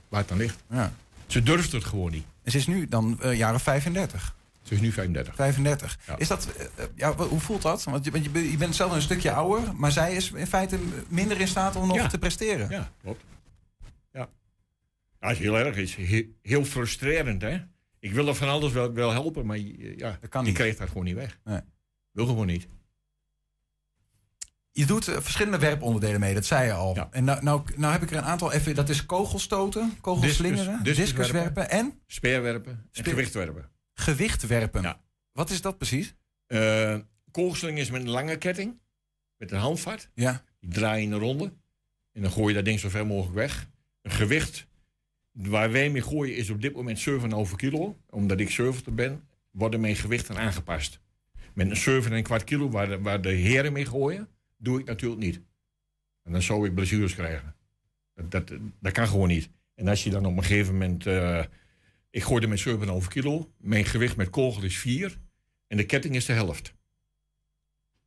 waar 0.09 0.21
het 0.21 0.31
aan 0.31 0.37
ligt. 0.37 0.57
Ja. 0.69 0.93
Ze 1.27 1.43
durft 1.43 1.71
het 1.71 1.83
gewoon 1.85 2.11
niet. 2.11 2.23
En 2.43 2.51
ze 2.51 2.57
is 2.57 2.67
nu 2.67 2.87
dan 2.87 3.21
eh, 3.21 3.37
jaren 3.37 3.59
35. 3.59 4.35
Is 4.71 4.79
nu 4.79 4.91
35. 4.91 5.35
35. 5.35 5.97
Ja. 6.07 6.17
Is 6.17 6.27
dat, 6.27 6.47
eh, 6.57 6.65
eh, 6.65 6.89
ja, 6.95 7.15
hoe 7.15 7.39
voelt 7.39 7.61
dat? 7.61 7.83
Want 7.83 8.05
je, 8.05 8.57
bent 8.57 8.75
zelf 8.75 8.91
een 8.91 9.01
stukje 9.01 9.31
ouder, 9.31 9.75
maar 9.75 9.91
zij 9.91 10.15
is 10.15 10.31
in 10.31 10.47
feite 10.47 10.77
minder 11.07 11.39
in 11.39 11.47
staat 11.47 11.75
om 11.75 11.87
nog 11.87 11.95
Ja. 11.97 12.07
te 12.07 12.17
presteren. 12.17 12.69
Ja, 12.69 12.91
klopt. 13.01 13.23
Ja. 14.13 14.29
Het 15.19 15.31
is 15.31 15.37
heel 15.37 15.57
erg. 15.57 15.75
Is 15.77 15.95
heel, 15.95 16.23
heel 16.41 16.65
frustrerend, 16.65 17.41
hè. 17.41 17.57
Ik 17.99 18.11
wil 18.13 18.27
er 18.27 18.35
van 18.35 18.49
alles 18.49 18.71
wel, 18.71 18.93
wel 18.93 19.11
helpen, 19.11 19.45
maar 19.45 19.57
je- 19.57 19.93
ja, 19.97 20.19
kan 20.29 20.45
je 20.45 20.51
krijgt 20.51 20.77
dat 20.77 20.87
gewoon 20.87 21.03
niet 21.03 21.15
weg. 21.15 21.39
Nee. 21.43 21.59
Wil 22.11 22.25
gewoon 22.25 22.47
niet. 22.47 22.67
Je 24.71 24.85
doet 24.85 25.07
eh, 25.07 25.15
verschillende 25.19 25.57
werponderdelen 25.59 26.19
mee, 26.19 26.33
dat 26.33 26.45
zei 26.45 26.65
je 26.65 26.73
al. 26.73 26.95
Ja. 26.95 27.07
En 27.11 27.23
nou, 27.23 27.43
nou, 27.43 27.61
nou 27.75 27.91
heb 27.93 28.01
ik 28.01 28.11
er 28.11 28.17
een 28.17 28.23
aantal 28.23 28.51
even, 28.51 28.75
dat 28.75 28.89
is 28.89 29.05
kogelstoten, 29.05 29.97
kogelslingeren, 30.01 30.83
Discus- 30.83 31.05
discuswerpen 31.05 31.69
en 31.69 31.99
Speerwerpen 32.07 32.71
en 32.71 32.87
Speer- 32.91 33.13
gewichtwerpen. 34.01 34.81
Ja. 34.81 35.01
Wat 35.31 35.49
is 35.49 35.61
dat 35.61 35.77
precies? 35.77 36.15
Kogelslingen 37.31 37.81
is 37.81 37.91
met 37.91 38.01
een 38.01 38.09
lange 38.09 38.37
ketting. 38.37 38.79
Met 39.37 39.51
een 39.51 39.59
handvat. 39.59 40.09
Ja. 40.13 40.43
Die 40.59 40.69
draai 40.69 40.99
je 40.99 41.05
in 41.05 41.11
een 41.11 41.19
ronde. 41.19 41.53
En 42.11 42.21
dan 42.21 42.31
gooi 42.31 42.47
je 42.47 42.53
dat 42.53 42.65
ding 42.65 42.79
zo 42.79 42.89
ver 42.89 43.05
mogelijk 43.07 43.35
weg. 43.35 43.69
Een 44.01 44.11
gewicht 44.11 44.67
waar 45.31 45.71
wij 45.71 45.89
mee 45.89 46.01
gooien 46.01 46.35
is 46.35 46.49
op 46.49 46.61
dit 46.61 46.73
moment 46.73 47.09
7,5 47.09 47.55
kilo. 47.55 47.97
Omdat 48.09 48.39
ik 48.39 48.49
70 48.49 48.93
ben, 48.93 49.27
worden 49.51 49.81
mijn 49.81 49.95
gewichten 49.95 50.37
aangepast. 50.37 50.99
Met 51.53 51.85
een 51.85 52.23
7,25 52.39 52.43
kilo 52.43 52.69
waar 52.69 52.87
de, 52.87 53.01
waar 53.01 53.21
de 53.21 53.29
heren 53.29 53.73
mee 53.73 53.85
gooien, 53.85 54.29
doe 54.57 54.79
ik 54.79 54.85
natuurlijk 54.85 55.21
niet. 55.21 55.41
En 56.23 56.31
dan 56.31 56.41
zou 56.41 56.67
ik 56.67 56.75
blessures 56.75 57.15
krijgen. 57.15 57.55
Dat, 58.13 58.31
dat, 58.31 58.59
dat 58.79 58.91
kan 58.91 59.07
gewoon 59.07 59.27
niet. 59.27 59.49
En 59.75 59.87
als 59.87 60.03
je 60.03 60.09
dan 60.09 60.25
op 60.25 60.37
een 60.37 60.43
gegeven 60.43 60.73
moment... 60.73 61.05
eh, 61.05 61.43
ik 62.11 62.23
gooi 62.23 62.43
er 62.43 62.49
met 62.49 62.67
7,5 63.03 63.07
kilo. 63.07 63.51
Mijn 63.57 63.85
gewicht 63.85 64.15
met 64.15 64.29
kogel 64.29 64.63
is 64.63 64.77
4. 64.77 65.17
En 65.67 65.77
de 65.77 65.85
ketting 65.85 66.15
is 66.15 66.25
de 66.25 66.33
helft. 66.33 66.73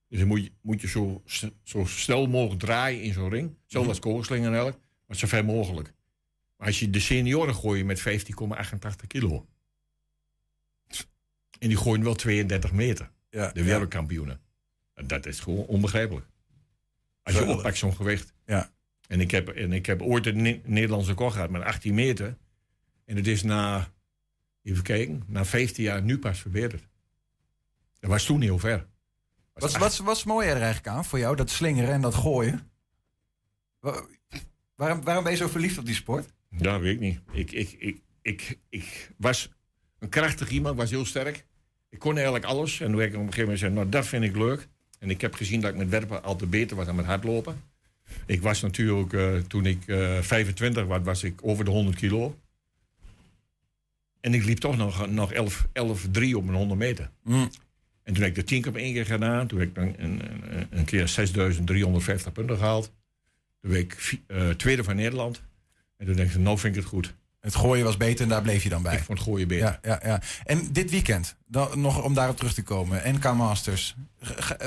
Dus 0.08 0.18
dan 0.18 0.28
moet 0.28 0.44
je, 0.44 0.52
moet 0.60 0.80
je 0.80 0.88
zo, 0.88 1.22
zo 1.62 1.84
snel 1.84 2.26
mogelijk 2.26 2.60
draaien 2.60 3.02
in 3.02 3.12
zo'n 3.12 3.30
ring. 3.30 3.56
Zelfs 3.66 3.88
als 3.88 3.98
kogelslingen 3.98 4.48
eigenlijk. 4.48 4.78
Maar 5.06 5.16
zo 5.16 5.26
ver 5.26 5.44
mogelijk. 5.44 5.92
Maar 6.56 6.66
als 6.66 6.78
je 6.78 6.90
de 6.90 7.00
senioren 7.00 7.54
gooien 7.54 7.86
met 7.86 8.00
15,88 8.00 9.06
kilo. 9.06 9.46
En 11.58 11.68
die 11.68 11.76
gooien 11.76 12.02
wel 12.02 12.14
32 12.14 12.72
meter. 12.72 13.10
Ja, 13.30 13.52
de 13.52 13.60
ja. 13.60 13.66
wereldkampioenen. 13.66 14.40
Dat 15.06 15.26
is 15.26 15.40
gewoon 15.40 15.64
onbegrijpelijk. 15.64 16.26
Als 17.22 17.34
je 17.34 17.44
oppakt 17.44 17.76
zo'n 17.76 17.94
gewicht. 17.94 18.32
Ja. 18.46 18.72
En 19.06 19.20
ik 19.20 19.30
heb, 19.30 19.48
en 19.48 19.72
ik 19.72 19.86
heb 19.86 20.02
ooit 20.02 20.26
een 20.26 20.42
Ne- 20.42 20.60
Nederlandse 20.64 21.10
record 21.10 21.32
gehad 21.32 21.50
met 21.50 21.62
18 21.62 21.94
meter. 21.94 22.36
En 23.04 23.16
het 23.16 23.26
is 23.26 23.42
na, 23.42 23.92
even 24.64 24.82
kijken, 24.82 25.22
na 25.26 25.44
15 25.44 25.84
jaar 25.84 26.02
nu 26.02 26.18
pas 26.18 26.40
verbeterd. 26.40 26.82
Dat 28.00 28.10
was 28.10 28.24
toen 28.24 28.40
heel 28.40 28.58
ver. 28.58 28.86
Wat, 29.52 29.68
is- 29.70 29.76
wat, 29.76 29.96
wat 29.96 30.16
is 30.16 30.24
mooi 30.24 30.46
er 30.48 30.56
eigenlijk 30.56 30.86
aan 30.86 31.04
voor 31.04 31.18
jou, 31.18 31.36
dat 31.36 31.50
slingeren 31.50 31.92
en 31.92 32.00
dat 32.00 32.14
gooien? 32.14 32.70
Wa- 33.80 34.06
Waarom, 34.74 35.04
waarom 35.04 35.22
ben 35.24 35.32
je 35.32 35.38
zo 35.38 35.48
verliefd 35.48 35.78
op 35.78 35.86
die 35.86 35.94
sport? 35.94 36.32
Dat 36.50 36.80
weet 36.80 36.94
ik 36.94 37.00
niet. 37.00 37.20
Ik, 37.32 37.52
ik, 37.52 37.72
ik, 37.78 38.00
ik, 38.22 38.58
ik 38.68 39.10
was 39.16 39.50
een 39.98 40.08
krachtig 40.08 40.48
iemand, 40.50 40.76
was 40.76 40.90
heel 40.90 41.04
sterk. 41.06 41.46
Ik 41.90 41.98
kon 41.98 42.14
eigenlijk 42.14 42.44
alles. 42.44 42.80
En 42.80 42.90
toen 42.90 43.00
heb 43.00 43.08
ik 43.08 43.14
op 43.14 43.20
een 43.20 43.32
gegeven 43.32 43.40
moment 43.42 43.58
gezegd, 43.58 43.74
nou 43.78 43.88
dat 43.88 44.06
vind 44.06 44.24
ik 44.24 44.36
leuk. 44.36 44.68
En 44.98 45.10
ik 45.10 45.20
heb 45.20 45.34
gezien 45.34 45.60
dat 45.60 45.70
ik 45.70 45.76
met 45.76 45.88
werpen 45.88 46.22
altijd 46.22 46.50
beter 46.50 46.76
was 46.76 46.86
dan 46.86 46.94
met 46.94 47.04
hardlopen. 47.04 47.62
Ik 48.26 48.42
was 48.42 48.60
natuurlijk, 48.60 49.12
eh, 49.12 49.36
toen 49.36 49.66
ik 49.66 49.86
eh 49.86 50.20
25 50.20 50.84
was, 50.86 51.00
was 51.02 51.22
ik 51.24 51.38
over 51.42 51.64
de 51.64 51.70
100 51.70 51.96
kilo. 51.96 52.38
En 54.24 54.34
ik 54.34 54.44
liep 54.44 54.58
toch 54.58 54.76
nog, 54.76 55.08
nog 55.10 55.32
11, 55.32 55.66
11 55.72 56.06
3 56.10 56.36
op 56.36 56.48
een 56.48 56.54
100 56.54 56.80
meter. 56.80 57.10
Mm. 57.22 57.50
En 58.02 58.12
toen 58.14 58.22
heb 58.22 58.26
ik 58.30 58.34
de 58.34 58.44
10 58.44 58.60
keer 58.62 58.70
op 58.70 58.76
één 58.76 58.92
keer 58.92 59.06
gedaan. 59.06 59.46
Toen 59.46 59.58
heb 59.58 59.68
ik 59.68 59.76
een, 59.76 59.94
een, 59.98 60.20
een 60.70 60.84
keer 60.84 61.08
6350 61.08 62.32
punten 62.32 62.56
gehaald. 62.56 62.92
Toen 63.60 63.70
werd 63.70 63.82
ik 63.82 63.94
vi- 63.98 64.22
eh, 64.26 64.48
tweede 64.50 64.84
van 64.84 64.96
Nederland. 64.96 65.42
En 65.96 66.06
toen 66.06 66.14
denk 66.16 66.30
ik, 66.30 66.38
nou 66.38 66.58
vind 66.58 66.76
ik 66.76 66.80
het 66.82 66.90
goed. 66.90 67.14
Het 67.40 67.54
gooien 67.54 67.84
was 67.84 67.96
beter 67.96 68.22
en 68.22 68.28
daar 68.28 68.42
bleef 68.42 68.62
je 68.62 68.68
dan 68.68 68.82
bij. 68.82 68.96
Ik 68.96 69.02
vond 69.02 69.18
het 69.18 69.28
gooien 69.28 69.48
beter. 69.48 69.64
Ja, 69.66 69.78
ja, 69.82 70.00
ja. 70.04 70.22
En 70.44 70.72
dit 70.72 70.90
weekend, 70.90 71.36
dan, 71.46 71.80
nog 71.80 72.02
om 72.02 72.14
daarop 72.14 72.36
terug 72.36 72.54
te 72.54 72.62
komen, 72.62 73.14
NK 73.14 73.34
Masters. 73.34 73.94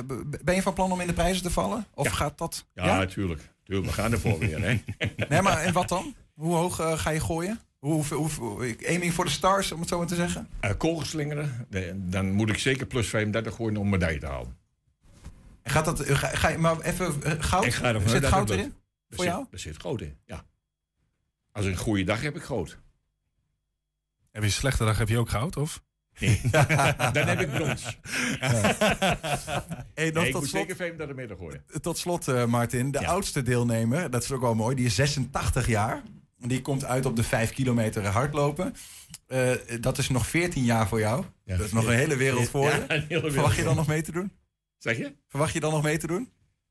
B- 0.07 0.37
Ben 0.43 0.55
je 0.55 0.61
van 0.61 0.73
plan 0.73 0.91
om 0.91 1.01
in 1.01 1.07
de 1.07 1.13
prijzen 1.13 1.43
te 1.43 1.51
vallen? 1.51 1.85
Of 1.93 2.05
Ja. 2.05 2.11
gaat 2.11 2.37
dat? 2.37 2.65
Ja, 2.73 2.97
natuurlijk. 2.97 3.41
Tuurlijk, 3.63 3.87
we 3.87 3.93
gaan 3.93 4.11
ervoor 4.11 4.39
weer. 4.39 4.61
Hè? 4.61 4.81
Nee, 5.29 5.41
maar 5.41 5.57
en 5.61 5.73
wat 5.73 5.89
dan? 5.89 6.15
Hoe 6.33 6.55
hoog 6.55 6.79
eh, 6.79 6.97
ga 6.99 7.09
je 7.09 7.19
gooien? 7.19 7.59
Hoe, 7.80 8.05
hoe, 8.05 8.30
hoe, 8.30 8.78
aiming 8.88 9.13
voor 9.13 9.25
de 9.25 9.32
stars, 9.32 9.71
om 9.71 9.80
het 9.80 9.89
zo 9.89 9.97
maar 9.97 10.07
te 10.07 10.15
zeggen? 10.15 10.47
Eh, 10.59 10.71
kogelslingeren, 10.78 11.65
de- 11.69 11.93
dan 11.95 12.32
moet 12.32 12.49
ik 12.49 12.57
zeker 12.57 12.86
plus 12.86 13.07
35 13.07 13.55
gooien 13.55 13.78
om 13.78 13.84
een 13.84 13.89
medaille 13.89 14.19
te 14.19 14.25
halen. 14.25 14.57
En 15.61 15.71
Gaat 15.71 15.86
dat, 15.86 16.09
ga, 16.09 16.28
ga 16.28 16.47
je 16.47 16.57
maar 16.57 16.80
even 16.82 17.23
eh, 17.23 17.32
goud? 17.39 17.65
Ik 17.65 17.73
ga 17.73 17.84
uit 17.86 18.09
Zit 18.09 18.25
goud 18.25 18.49
erin? 18.49 18.63
Er 19.09 19.15
Voor 19.15 19.23
zit- 19.25 19.34
jou? 19.34 19.45
Er 19.51 19.59
zit 19.59 19.82
goud 19.82 20.01
in, 20.01 20.17
ja. 20.25 20.45
Als 21.51 21.65
ik 21.65 21.71
een 21.71 21.78
goede 21.78 22.03
dag 22.03 22.21
heb, 22.21 22.36
ik 22.36 22.41
goud. 22.43 22.69
Heb 24.32 24.41
je 24.41 24.47
een 24.47 24.51
slechte 24.53 24.86
dag, 24.86 24.97
heb 24.97 25.09
je 25.09 25.17
ook 25.17 25.30
goud, 25.30 25.57
of? 25.57 25.84
Nee, 26.19 26.41
dan 27.13 27.28
heb 27.28 27.39
ik 27.39 27.49
brons. 27.51 27.84
Hey, 28.39 28.71
Nee, 29.93 30.07
ik 30.07 30.13
tot 30.13 30.23
moet 30.23 30.34
slot- 30.34 30.49
zeker 30.49 30.75
35 30.75 31.38
worden. 31.38 31.63
Tot 31.82 31.97
slot, 31.97 32.28
eh, 32.28 32.45
Martin, 32.45 32.91
de 32.91 33.07
oudste 33.07 33.41
deelnemer, 33.41 34.09
dat 34.09 34.23
is 34.23 34.32
ook 34.32 34.41
wel 34.41 34.55
mooi, 34.55 34.75
die 34.75 34.86
is 34.86 34.95
86 34.95 35.67
jaar. 35.67 36.01
Die 36.38 36.61
komt 36.61 36.85
uit 36.85 37.05
op 37.05 37.15
de 37.15 37.23
5 37.23 37.51
kilometer 37.51 38.05
hardlopen. 38.05 38.73
Eh, 39.27 39.51
dat 39.79 39.97
is 39.97 40.09
nog 40.09 40.27
14 40.27 40.63
jaar 40.63 40.88
voor 40.88 40.99
jou. 40.99 41.25
dat 41.45 41.59
is 41.59 41.71
nog 41.71 41.85
een 41.85 41.95
hele 41.95 42.15
wereld 42.15 42.49
voor 42.49 42.65
je. 42.65 43.05
wereld 43.07 43.33
Verwacht 43.33 43.55
je 43.55 43.63
dan 43.63 43.75
nog 43.75 43.88
mee 43.88 44.01
te 44.01 44.11
doen? 44.11 44.31
Zeg 44.77 44.97
je? 44.97 45.15
Verwacht 45.27 45.53
je 45.53 45.59
dan 45.59 45.71
nog 45.71 45.83
mee 45.83 45.97
te 45.97 46.07
doen? 46.07 46.29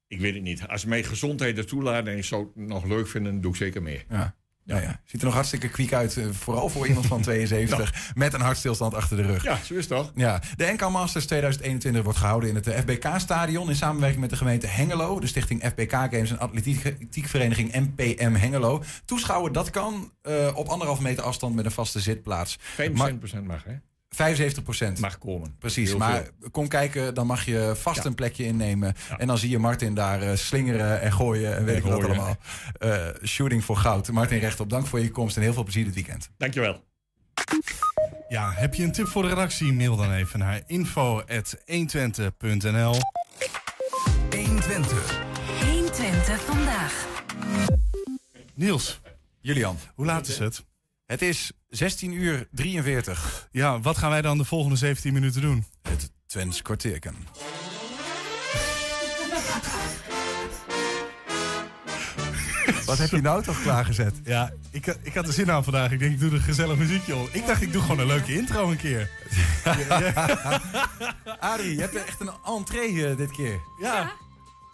Ik 0.09 0.21
weet 0.21 0.35
het 0.35 0.43
niet. 0.43 0.69
Als 0.69 0.85
mijn 0.85 1.05
gezondheid 1.05 1.59
ertoe 1.59 1.83
laat 1.83 2.07
en 2.07 2.17
ik 2.17 2.25
zou 2.25 2.47
het 2.55 2.67
nog 2.67 2.85
leuk 2.85 3.09
vinden, 3.09 3.41
doe 3.41 3.51
ik 3.51 3.57
zeker 3.57 3.83
mee. 3.83 4.05
Ja. 4.09 4.37
Ja, 4.67 4.79
ja. 4.81 5.01
Ziet 5.05 5.21
er 5.21 5.27
nog 5.27 5.35
hartstikke 5.35 5.69
kwiek 5.69 5.93
uit. 5.93 6.17
eh, 6.17 6.25
Vooral 6.33 6.69
voor 6.69 6.87
iemand 6.87 7.07
van 7.07 7.21
72. 7.29 8.13
Met 8.15 8.35
een 8.35 8.41
hartstilstand 8.41 8.95
achter 8.95 9.17
de 9.17 9.23
rug. 9.23 9.43
Ja, 9.43 9.59
zo 9.65 9.75
is 9.75 9.87
toch? 9.87 10.13
Ja, 10.15 10.41
de 10.57 10.73
NK 10.73 10.89
Masters 10.91 11.27
2021 11.27 12.03
wordt 12.03 12.19
gehouden 12.19 12.49
in 12.49 12.55
het 12.55 12.67
eh, 12.67 12.79
FBK-stadion... 12.81 13.69
in 13.69 13.77
samenwerking 13.77 14.21
met 14.21 14.31
de 14.31 14.37
gemeente 14.37 14.67
Hengelo... 14.67 15.21
de 15.21 15.27
stichting 15.27 15.63
FBK 15.65 15.91
Games 15.93 16.31
en 16.31 16.39
atletiekvereniging 16.39 17.73
MPM 17.75 18.33
Hengelo. 18.35 18.83
Toeschouwen, 19.05 19.53
dat 19.53 19.71
kan 19.71 20.13
eh, 20.23 20.51
op 20.55 20.69
anderhalf 20.69 21.01
meter 21.01 21.25
afstand 21.25 21.55
met 21.55 21.65
een 21.65 21.71
vaste 21.71 22.01
zitplaats. 22.01 22.59
75% 22.59 23.43
mag, 23.45 23.65
hè? 23.65 23.73
75 24.09 24.63
procent. 24.63 24.99
Mag 25.01 25.19
komen. 25.19 25.57
Precies, 25.59 25.89
Heel 25.89 25.99
maar 25.99 26.23
veel. 26.41 26.51
kom 26.51 26.69
kijken, 26.69 27.15
dan 27.15 27.27
mag 27.27 27.45
je 27.45 27.73
vast 27.77 27.97
Ja. 28.03 28.05
een 28.05 28.15
plekje 28.15 28.45
innemen. 28.45 28.95
En 29.19 29.27
dan 29.27 29.39
zie 29.39 29.51
je 29.51 29.59
Martin 29.59 29.95
daar 29.95 30.23
eh, 30.23 30.37
slingeren 30.37 31.01
en 31.01 31.13
gooien 31.13 31.57
en 31.57 31.65
weet 31.65 31.75
En 31.75 31.81
ik 31.85 31.91
wat 31.91 32.05
allemaal. 32.05 32.37
Eh, 32.79 33.07
shooting 33.25 33.65
voor 33.65 33.77
goud. 33.77 34.11
Martin 34.11 34.39
Rechtop, 34.39 34.71
dank 34.71 34.87
voor 34.87 35.01
je 35.01 35.11
komst 35.11 35.37
en 35.37 35.43
heel 35.43 35.53
veel 35.53 35.63
plezier 35.63 35.85
dit 35.85 35.95
weekend. 35.95 36.31
Dankjewel. 36.39 36.85
Ja, 38.29 38.53
heb 38.55 38.75
je 38.75 38.83
een 38.83 38.93
tip 38.93 39.07
voor 39.07 39.23
de 39.23 39.29
redactie? 39.29 39.73
Mail 39.73 39.97
dan 39.97 40.13
even 40.13 40.39
naar 40.39 40.63
info.120.nl 40.67 42.95
120. 44.31 45.21
120 45.71 46.41
vandaag. 46.45 47.07
Niels. 48.55 49.01
Julian. 49.41 49.79
Hoe 49.95 50.07
laat 50.07 50.29
is 50.29 50.39
het? 50.39 50.65
Het 51.07 51.23
is 51.23 51.53
16 51.69 52.13
uur 52.13 52.49
43. 52.51 53.49
Ja, 53.51 53.81
wat 53.81 53.99
gaan 53.99 54.11
wij 54.11 54.23
dan 54.23 54.39
de 54.39 54.45
volgende 54.45 54.77
17 54.77 55.13
minuten 55.13 55.41
doen? 55.41 55.65
Het 55.83 56.11
Twents 56.27 56.63
kwartierken. 56.63 57.15
Wat 62.85 62.99
heb 62.99 63.11
je 63.11 63.21
nou 63.21 63.43
toch 63.43 63.63
klaargezet? 63.63 64.21
Ja, 64.25 64.53
ik, 64.71 64.87
ik 64.87 65.15
had 65.15 65.27
er 65.27 65.33
zin 65.33 65.51
aan 65.51 65.65
vandaag. 65.65 65.91
Ik 65.91 65.99
denk, 65.99 66.13
ik 66.13 66.21
doe 66.21 66.29
er 66.29 66.37
een 66.37 66.43
gezellig 66.43 66.77
muziekje 66.77 67.17
op. 67.17 67.29
Ik 67.33 67.47
dacht, 67.47 67.63
ik 67.63 67.73
doe 67.73 67.83
gewoon 67.83 67.99
een 67.99 68.07
leuke 68.07 68.35
intro 68.35 68.71
een 68.71 68.77
keer. 68.77 69.11
Arie, 71.41 71.75
je 71.75 71.81
hebt 71.81 71.95
echt 71.95 72.21
een 72.21 72.31
entree 72.45 73.07
eh, 73.07 73.17
dit 73.17 73.31
keer. 73.31 73.61
Ja. 73.81 74.13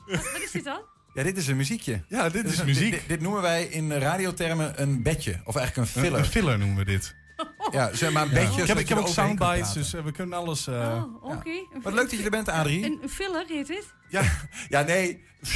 Wat 0.07 0.41
is 0.45 0.51
dit 0.51 0.65
dan? 0.65 0.81
Ja, 1.15 1.23
dit 1.23 1.37
is 1.37 1.47
een 1.47 1.57
muziekje. 1.57 2.03
Ja, 2.09 2.29
dit 2.29 2.45
is 2.45 2.65
muziek. 2.73 2.91
Dit, 2.91 3.03
dit 3.07 3.21
noemen 3.21 3.43
wij 3.43 3.65
in 3.65 3.93
radiotermen 3.93 4.83
een 4.83 5.03
bedje. 5.03 5.41
Of 5.45 5.57
eigenlijk 5.57 5.89
een 5.95 6.03
filler. 6.03 6.19
een 6.19 6.25
filler 6.25 6.59
noemen 6.59 6.77
we 6.77 6.85
dit. 6.85 7.15
Ja, 7.73 7.95
zeg 7.95 8.13
maar 8.13 8.23
een 8.23 8.29
Ja. 8.29 8.35
bedje. 8.35 8.61
Ik 8.63 8.69
heb, 8.69 8.79
ik 8.79 8.89
je 8.89 8.95
heb 8.95 9.03
ook 9.03 9.09
soundbites, 9.09 9.73
dus 9.73 9.95
eh, 9.95 10.05
we 10.05 10.13
kunnen 10.13 10.39
alles... 10.39 10.67
eh, 10.67 11.05
Oh, 11.23 11.33
oké. 11.37 11.51
Wat 11.83 11.93
leuk 11.93 12.11
dat 12.11 12.19
je 12.19 12.25
er 12.25 12.31
bent, 12.31 12.49
Adrie. 12.49 12.85
Een, 12.85 12.99
een 13.03 13.09
filler 13.09 13.45
heet 13.49 13.67
dit? 13.67 13.85
Ja, 14.09 14.23
ja 14.69 14.83
nee. 14.83 15.25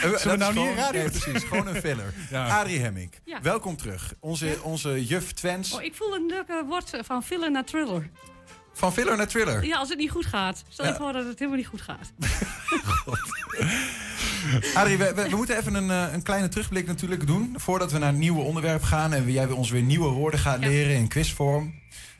Zullen 0.00 0.20
we 0.22 0.36
nou 0.36 0.54
niet 0.54 0.68
in 0.68 0.76
radio? 0.76 1.00
Nee, 1.00 1.10
precies, 1.10 1.44
gewoon 1.44 1.66
een 1.66 1.80
filler. 1.80 2.14
Ja. 2.30 2.58
Adrie 2.60 2.78
Hemming, 2.80 3.12
Ja. 3.24 3.40
welkom 3.42 3.76
terug. 3.76 4.14
Onze, 4.20 4.58
onze 4.62 5.04
juf 5.06 5.32
Twens. 5.32 5.72
Oh, 5.72 5.82
ik 5.82 5.94
voel 5.94 6.14
een 6.14 6.26
leuke 6.26 6.64
woord 6.68 6.90
van 7.00 7.22
filler 7.22 7.50
naar 7.50 7.64
thriller. 7.64 8.10
Van 8.72 8.92
filler 8.92 9.16
naar 9.16 9.28
thriller. 9.28 9.64
Ja, 9.64 9.76
als 9.78 9.88
het 9.88 9.98
niet 9.98 10.10
goed 10.10 10.26
gaat. 10.26 10.62
Stel 10.68 10.86
je 10.86 10.94
voor 10.94 11.12
dat 11.12 11.24
het 11.26 11.38
helemaal 11.38 11.58
niet 11.58 11.68
goed 11.68 11.80
gaat. 11.82 12.12
Adrie, 14.74 14.96
we, 14.96 15.12
we, 15.14 15.28
we 15.28 15.36
moeten 15.36 15.56
even 15.58 15.74
een, 15.74 15.90
eh, 15.90 16.12
een 16.12 16.22
kleine 16.22 16.48
terugblik 16.48 16.86
natuurlijk 16.86 17.26
doen. 17.26 17.54
Voordat 17.56 17.92
we 17.92 17.98
naar 17.98 18.08
een 18.12 18.18
nieuwe 18.18 18.40
onderwerp 18.42 18.82
gaan. 18.82 19.12
En 19.12 19.32
jij 19.32 19.50
ons 19.50 19.70
weer 19.70 19.82
nieuwe 19.82 20.08
woorden 20.08 20.40
gaat 20.40 20.60
Ja. 20.62 20.68
leren 20.68 20.94
in 20.96 21.08
quizvorm. 21.08 21.74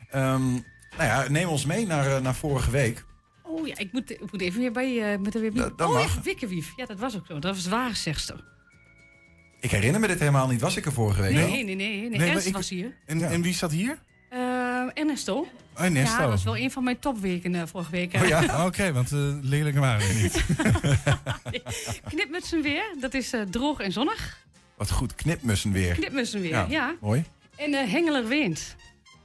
Ehm, 0.09 0.51
nou 0.51 0.61
ja, 0.97 1.25
neem 1.29 1.47
ons 1.47 1.65
mee 1.65 1.85
naar, 1.85 2.15
eh, 2.15 2.21
naar 2.21 2.35
vorige 2.35 2.71
week. 2.71 3.05
Oh 3.43 3.67
ja, 3.67 3.77
ik 3.77 3.91
moet, 3.91 4.11
ik 4.11 4.31
moet 4.31 4.41
even 4.41 4.59
weer 4.59 4.71
bij... 4.71 5.17
met 5.19 5.35
er 5.35 5.41
weer 5.41 5.53
dat 5.53 5.81
oh 5.81 5.93
mag. 5.93 6.15
ja, 6.15 6.21
Wikkewief. 6.21 6.73
Ja, 6.75 6.85
dat 6.85 6.99
was 6.99 7.15
ook 7.15 7.25
zo. 7.25 7.39
Dat 7.39 7.55
was 7.55 7.67
waarzegster. 7.67 8.43
Ik 9.59 9.71
herinner 9.71 9.99
me 10.01 10.07
dit 10.07 10.19
helemaal 10.19 10.47
niet. 10.47 10.61
Was 10.61 10.75
ik 10.75 10.85
er 10.85 10.91
vorige 10.93 11.21
week? 11.21 11.33
Nee, 11.33 11.63
nee, 11.63 11.75
nee. 11.75 12.09
nee, 12.09 12.29
Ernst 12.29 12.47
ik- 12.47 12.53
was 12.53 12.69
hier. 12.69 12.97
En, 13.05 13.29
en 13.29 13.41
wie 13.41 13.53
zat 13.53 13.71
hier? 13.71 13.97
Eh, 14.29 14.39
Ernesto. 14.93 15.47
Ernesto. 15.83 16.15
Ja, 16.15 16.21
dat 16.21 16.29
was 16.29 16.43
wel 16.43 16.57
een 16.57 16.71
van 16.71 16.83
mijn 16.83 16.99
topweken 16.99 17.55
eh, 17.55 17.61
vorige 17.65 17.91
week. 17.91 18.13
Oh 18.13 18.27
ja? 18.27 18.65
Oké, 18.67 18.93
want 18.93 19.11
uh, 19.11 19.19
leerlingen 19.41 19.81
waren 19.81 20.07
er 20.07 20.15
niet. 20.21 20.45
Knipmutsen 22.09 22.61
weer. 22.61 22.83
Dat 22.99 23.13
is 23.13 23.33
eh, 23.33 23.41
droog 23.41 23.79
en 23.79 23.91
zonnig. 23.91 24.37
Wat 24.77 24.91
goed, 24.91 25.15
knipmussen 25.15 25.71
weer. 25.71 25.93
Knipmutsen 25.93 26.41
weer, 26.41 26.69
ja. 26.69 26.95
Mooi. 27.01 27.23
En 27.55 27.73
eh 27.73 27.91
Hengelerwind. 27.91 28.75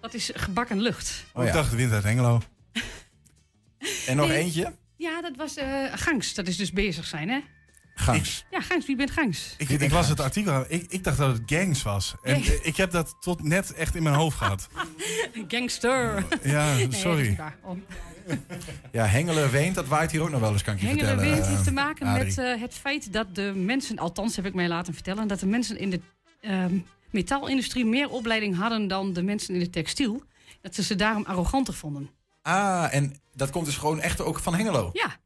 Dat 0.01 0.15
is 0.15 0.31
gebakken 0.35 0.81
lucht. 0.81 1.25
Oh, 1.33 1.43
Ik 1.43 1.49
ja. 1.49 1.55
dacht 1.55 1.71
de 1.71 1.77
wind 1.77 1.93
uit 1.93 2.03
Hengelo. 2.05 2.41
En 4.07 4.17
nog 4.17 4.29
Nee. 4.29 4.39
eentje? 4.39 4.73
Ja, 4.97 5.21
dat 5.21 5.37
was 5.37 5.57
eh 5.57 5.85
Gangs. 5.95 6.35
Dat 6.35 6.47
is 6.47 6.57
dus 6.57 6.73
bezig 6.73 7.07
zijn, 7.07 7.29
hè? 7.29 7.39
Gangs. 7.99 8.45
Ja, 8.51 8.61
Gangs. 8.61 8.87
Wie 8.87 8.97
bent 8.97 9.11
Gangs? 9.11 9.55
Ik, 9.59 9.69
ik 9.69 9.91
las 9.91 10.09
het 10.09 10.21
artikel. 10.21 10.65
Ik, 10.69 10.87
ik 10.89 11.05
dacht 11.05 11.19
dat 11.19 11.33
het 11.33 11.43
gangs 11.47 11.83
was. 11.83 12.15
En 12.23 12.41
Nee. 12.41 12.59
ik 12.63 12.77
heb 12.77 12.91
dat 12.91 13.17
tot 13.21 13.43
net 13.43 13.73
echt 13.73 13.95
in 13.95 14.03
mijn 14.03 14.15
hoofd 14.15 14.37
gehad. 14.37 14.69
Gangster. 15.49 16.25
Ja, 16.43 16.77
sorry. 16.91 17.39
Ja, 18.93 19.05
Hengelen 19.05 19.51
weent, 19.51 19.75
dat 19.75 19.87
waait 19.87 20.11
hier 20.11 20.23
ook 20.23 20.31
nog 20.31 20.41
wel 20.41 20.53
eens, 20.53 20.63
kan 20.63 20.75
ik 20.75 20.81
je 20.81 20.87
vertellen. 20.87 21.11
Hengelerwind 21.11 21.47
heeft 21.49 21.63
te 21.65 21.69
eh, 21.71 21.75
maken 21.77 22.07
Adrie. 22.07 22.25
met 22.25 22.39
eh, 22.39 22.61
het 22.61 22.75
feit 22.75 23.13
dat 23.13 23.35
de 23.35 23.53
mensen, 23.57 23.99
althans 23.99 24.37
heb 24.37 24.47
ik 24.47 24.55
mij 24.55 24.69
laten 24.69 24.95
vertellen, 24.95 25.29
dat 25.29 25.41
de 25.41 25.47
mensen 25.47 25.79
in 25.79 25.91
de 25.91 26.01
ehm, 26.41 26.79
metaalindustrie 27.11 27.85
meer 27.85 28.09
opleiding 28.09 28.57
hadden 28.57 28.89
dan 28.89 29.13
de 29.13 29.23
mensen 29.23 29.55
in 29.55 29.61
de 29.61 29.71
textiel. 29.71 30.23
Dat 30.61 30.75
ze 30.75 30.83
ze 30.83 30.95
daarom 30.95 31.25
arroganter 31.25 31.75
vonden. 31.75 32.11
Ah, 32.43 32.95
en 32.95 33.21
dat 33.35 33.51
komt 33.51 33.65
dus 33.67 33.77
gewoon 33.77 34.01
echt 34.01 34.21
ook 34.21 34.39
van 34.39 34.55
Hengelo. 34.55 34.91
Ja. 34.93 35.17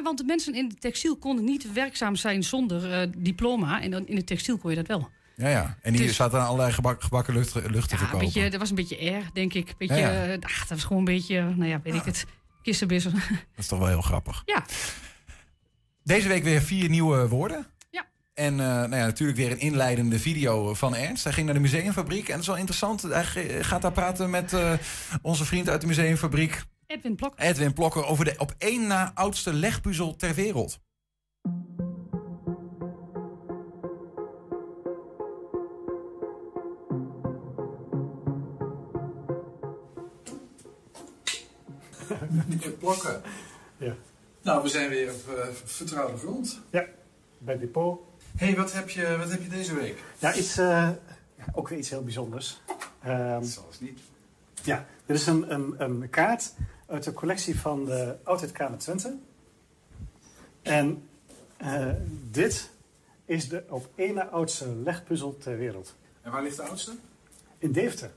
Ja, 0.00 0.06
want 0.06 0.18
de 0.18 0.24
mensen 0.24 0.54
in 0.54 0.68
de 0.68 0.74
textiel 0.74 1.16
konden 1.16 1.44
niet 1.44 1.72
werkzaam 1.72 2.16
zijn 2.16 2.42
zonder 2.44 2.92
eh, 2.92 3.08
diploma. 3.18 3.82
En 3.82 3.90
dan 3.90 4.06
in 4.06 4.14
de 4.14 4.24
textiel 4.24 4.58
kon 4.58 4.70
je 4.70 4.76
dat 4.76 4.86
wel. 4.86 5.08
Ja, 5.36 5.48
ja. 5.48 5.78
En 5.82 5.92
die 5.92 6.06
Dus- 6.06 6.16
zaten 6.16 6.40
aan 6.40 6.46
allerlei 6.46 6.72
gebak, 6.72 7.02
gebakken 7.02 7.34
lucht, 7.34 7.54
lucht 7.54 7.64
te 7.64 7.70
Ja, 7.72 7.80
een 7.80 7.98
verkopen. 7.98 8.18
beetje, 8.18 8.50
dat 8.50 8.60
was 8.60 8.68
een 8.70 8.74
beetje 8.76 8.98
air, 8.98 9.22
denk 9.32 9.54
ik. 9.54 9.74
Beetje, 9.78 9.94
Ja, 9.96 10.10
ja. 10.12 10.24
eh, 10.26 10.38
ach, 10.40 10.58
dat 10.58 10.68
was 10.68 10.82
gewoon 10.82 10.98
een 10.98 11.04
beetje, 11.04 11.40
nou 11.42 11.64
ja, 11.70 11.80
weet 11.82 11.94
ik 11.94 12.04
het, 12.04 12.24
kissenbissen. 12.62 13.12
Dat 13.54 13.56
is 13.56 13.66
toch 13.66 13.78
wel 13.78 13.88
heel 13.88 14.00
grappig. 14.02 14.42
ja. 14.46 14.64
Deze 16.04 16.28
week 16.28 16.42
weer 16.44 16.62
vier 16.62 16.88
nieuwe 16.88 17.28
woorden. 17.28 17.66
Ja. 17.90 18.06
En 18.34 18.52
eh, 18.60 18.66
nou 18.66 18.96
ja, 18.96 19.04
natuurlijk 19.06 19.38
weer 19.38 19.50
een 19.50 19.58
inleidende 19.60 20.18
video 20.18 20.74
van 20.74 20.94
Ernst. 20.96 21.24
Hij 21.24 21.32
ging 21.32 21.46
naar 21.46 21.54
de 21.54 21.60
museumfabriek 21.60 22.26
en 22.26 22.32
dat 22.32 22.40
is 22.40 22.46
wel 22.46 22.56
interessant. 22.56 23.02
Hij 23.02 23.24
gaat 23.64 23.82
daar 23.82 23.92
praten 23.92 24.30
met 24.30 24.52
eh, 24.52 24.72
onze 25.22 25.44
vriend 25.44 25.68
uit 25.68 25.80
de 25.80 25.86
museumfabriek, 25.86 26.62
Edwin 26.90 27.16
Plok. 27.16 27.34
Edwin 27.36 27.72
Plokker, 27.72 28.06
over 28.06 28.24
de 28.24 28.34
op 28.38 28.54
één 28.58 28.86
na 28.86 29.10
oudste 29.14 29.52
legpuzzel 29.52 30.16
ter 30.16 30.34
wereld. 30.34 30.78
Blokken. 42.78 43.22
Ja. 43.76 43.94
Nou, 44.42 44.62
we 44.62 44.68
zijn 44.68 44.88
weer 44.88 45.12
op 45.12 45.36
eh, 45.36 45.48
vertrouwde 45.64 46.16
grond. 46.16 46.60
Ja, 46.70 46.84
bij 47.38 47.58
Depot. 47.58 48.00
Hé, 48.36 48.46
hey, 48.46 48.56
wat, 48.56 48.72
heb 48.72 48.90
je, 48.90 49.16
wat 49.18 49.30
heb 49.30 49.42
je 49.42 49.48
deze 49.48 49.74
week? 49.74 50.02
Ja, 50.18 50.34
iets, 50.34 50.58
eh, 50.58 50.88
ook 51.52 51.68
weer 51.68 51.78
iets 51.78 51.90
heel 51.90 52.02
bijzonders. 52.02 52.60
Ehm, 53.02 53.42
Zoals 53.42 53.80
niet. 53.80 54.00
ja, 54.62 54.86
dit 55.06 55.16
is 55.16 55.26
een, 55.26 55.52
een, 55.52 55.74
een 55.78 56.10
kaart 56.10 56.52
uit 56.90 57.04
de 57.04 57.12
collectie 57.12 57.60
van 57.60 57.84
de 57.84 58.16
Oudheidkamer 58.24 58.78
Twente. 58.78 59.16
En 60.62 61.08
eh, 61.56 61.86
dit 62.30 62.70
is 63.24 63.48
de 63.48 63.62
op 63.68 63.88
één 63.94 64.14
na 64.14 64.24
oudste 64.26 64.76
legpuzzel 64.84 65.36
ter 65.38 65.58
wereld. 65.58 65.94
En 66.22 66.30
waar 66.32 66.42
ligt 66.42 66.56
de 66.56 66.62
oudste? 66.62 66.92
In 67.58 67.72
Deventer, 67.72 68.10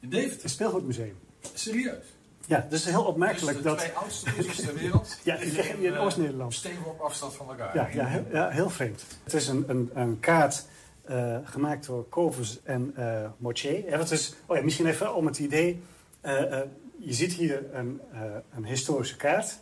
In 0.00 0.08
Deventer. 0.08 0.42
het 0.42 0.50
speelgoedmuseum. 0.50 1.18
Serieus? 1.54 2.04
Ja, 2.46 2.66
dus 2.70 2.84
heel 2.84 3.04
opmerkelijk 3.04 3.56
dus 3.56 3.62
de 3.64 3.68
dat... 3.68 3.78
twee 3.78 3.92
oudste 3.92 4.32
puzzels 4.32 4.56
ter 4.60 4.74
wereld. 4.74 5.18
Ja, 5.24 5.34
in 5.36 5.94
eh, 5.94 6.02
Oost-Nederland. 6.02 6.54
Stevig 6.54 6.86
op 6.86 7.00
afstand 7.00 7.34
van 7.34 7.48
elkaar. 7.48 7.74
Ja, 7.74 7.88
ja, 7.92 8.06
heel, 8.06 8.24
ja, 8.32 8.48
heel 8.48 8.70
vreemd. 8.70 9.04
Het 9.24 9.34
is 9.34 9.48
een, 9.48 9.64
een, 9.66 9.90
een 9.94 10.20
kaart 10.20 10.64
eh, 11.04 11.36
gemaakt 11.44 11.86
door 11.86 12.08
Kovers 12.08 12.62
en 12.62 12.92
eh 12.96 13.30
Mortier. 13.36 13.88
Ja, 13.88 13.96
dat 13.96 14.10
is, 14.10 14.34
oh 14.46 14.56
ja, 14.56 14.62
misschien 14.62 14.86
even 14.86 15.14
om 15.14 15.26
het 15.26 15.38
idee. 15.38 15.82
eh, 16.20 16.60
eh, 16.60 16.68
je 16.98 17.12
ziet 17.12 17.32
hier 17.32 17.74
een, 17.74 18.00
eh, 18.12 18.22
een 18.54 18.64
historische 18.64 19.16
kaart 19.16 19.58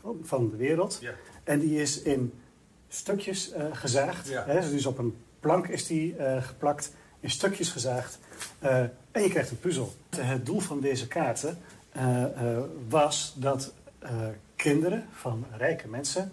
van, 0.00 0.18
van 0.22 0.50
de 0.50 0.56
wereld. 0.56 0.98
Ja. 1.00 1.12
En 1.44 1.58
die 1.58 1.80
is 1.80 2.02
in 2.02 2.32
stukjes 2.88 3.52
eh, 3.52 3.64
gezaagd. 3.72 4.30
Hè, 4.32 4.70
dus 4.70 4.86
op 4.86 4.98
een 4.98 5.16
plank 5.40 5.68
is 5.68 5.86
die 5.86 6.16
eh, 6.16 6.42
geplakt. 6.42 6.92
in 7.20 7.30
stukjes 7.30 7.70
gezaagd. 7.70 8.18
en 9.10 9.22
je 9.22 9.28
krijgt 9.28 9.50
een 9.50 9.58
puzzel. 9.58 9.94
Het 10.16 10.46
doel 10.46 10.60
van 10.60 10.80
deze 10.80 11.06
kaarten 11.06 11.58
was 12.88 13.34
dat 13.36 13.72
kinderen 14.56 15.06
van 15.12 15.46
rijke 15.56 15.88
mensen... 15.88 16.32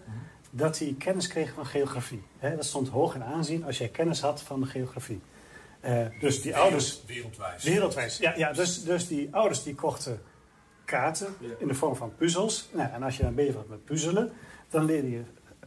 dat 0.49 0.77
die 0.77 0.95
kennis 0.95 1.27
kregen 1.27 1.55
van 1.55 1.65
geografie. 1.65 2.23
Hè, 2.37 2.55
dat 2.55 2.65
stond 2.65 2.87
hoog 2.87 3.15
in 3.15 3.23
aanzien 3.23 3.65
als 3.65 3.77
jij 3.77 3.87
kennis 3.87 4.21
had 4.21 4.41
van 4.41 4.59
de 4.59 4.65
geografie. 4.65 5.21
Dus 6.19 6.41
die 6.41 6.55
ouders... 6.55 7.01
Wereldwijs. 7.05 7.63
Wereldwijs, 7.63 8.17
ja. 8.17 8.33
ja 8.35 8.53
dus, 8.53 8.83
dus 8.83 9.07
die 9.07 9.27
ouders 9.31 9.63
die 9.63 9.75
kochten 9.75 10.21
kaarten 10.85 11.27
in 11.57 11.67
de 11.67 11.73
vorm 11.73 11.95
van 11.95 12.13
puzzels. 12.17 12.69
Nou, 12.71 12.89
en 12.93 13.03
als 13.03 13.17
je 13.17 13.23
dan 13.23 13.35
bezig 13.35 13.55
was 13.55 13.65
met 13.69 13.85
puzzelen, 13.85 14.31
dan 14.69 14.85
leerde 14.85 15.09
je 15.11 15.21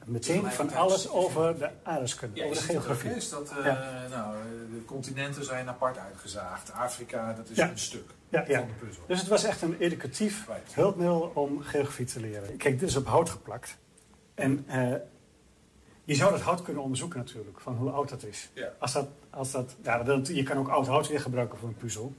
meteen 0.05 0.51
van 0.51 0.73
alles 0.75 1.09
over 1.11 1.59
de 1.59 1.69
aardrijkskunde, 1.83 2.37
Ja, 2.41 2.45
over 2.45 2.57
de 2.57 2.63
geografie. 2.63 3.11
Is 3.11 3.31
dat, 3.31 3.51
eh, 3.59 3.65
Ja. 3.65 4.07
nou, 4.11 4.35
de 4.71 4.85
continenten 4.85 5.45
zijn 5.45 5.69
apart 5.69 5.99
uitgezaagd. 5.99 6.73
Afrika, 6.73 7.33
dat 7.33 7.49
is 7.49 7.57
Ja. 7.57 7.71
een 7.71 7.79
stuk 7.79 8.11
Ja, 8.29 8.45
ja. 8.49 8.59
van 8.59 8.69
de 8.69 8.87
puzzel. 8.87 9.05
Dus 9.07 9.19
het 9.21 9.29
was 9.29 9.45
echt 9.45 9.63
een 9.63 9.77
educatief 9.79 10.47
hulpmiddel 10.73 11.31
om 11.35 11.63
geografie 11.63 12.07
te 12.07 12.21
leren. 12.21 12.57
Kijk, 12.57 12.79
dit 12.79 12.89
is 12.89 12.97
op 12.97 13.07
hout 13.07 13.31
geplakt. 13.31 13.77
En 14.35 14.65
eh, 14.67 14.93
je 16.05 16.15
zou 16.15 16.31
dat 16.31 16.41
hout 16.41 16.63
kunnen 16.63 16.83
onderzoeken 16.83 17.19
natuurlijk, 17.19 17.61
van 17.61 17.77
hoe 17.77 17.91
oud 17.91 18.09
dat 18.09 18.23
is. 18.23 18.49
Ja. 18.53 18.73
Als 18.79 18.93
dat, 18.93 19.09
als 19.31 19.51
dat, 19.51 19.75
ja, 19.83 20.03
dat, 20.03 20.29
je 20.29 20.43
kan 20.43 20.57
ook 20.59 20.69
oud 20.69 20.87
hout 20.87 21.09
weer 21.09 21.21
gebruiken 21.21 21.59
voor 21.59 21.69
een 21.69 21.77
puzzel. 21.77 22.13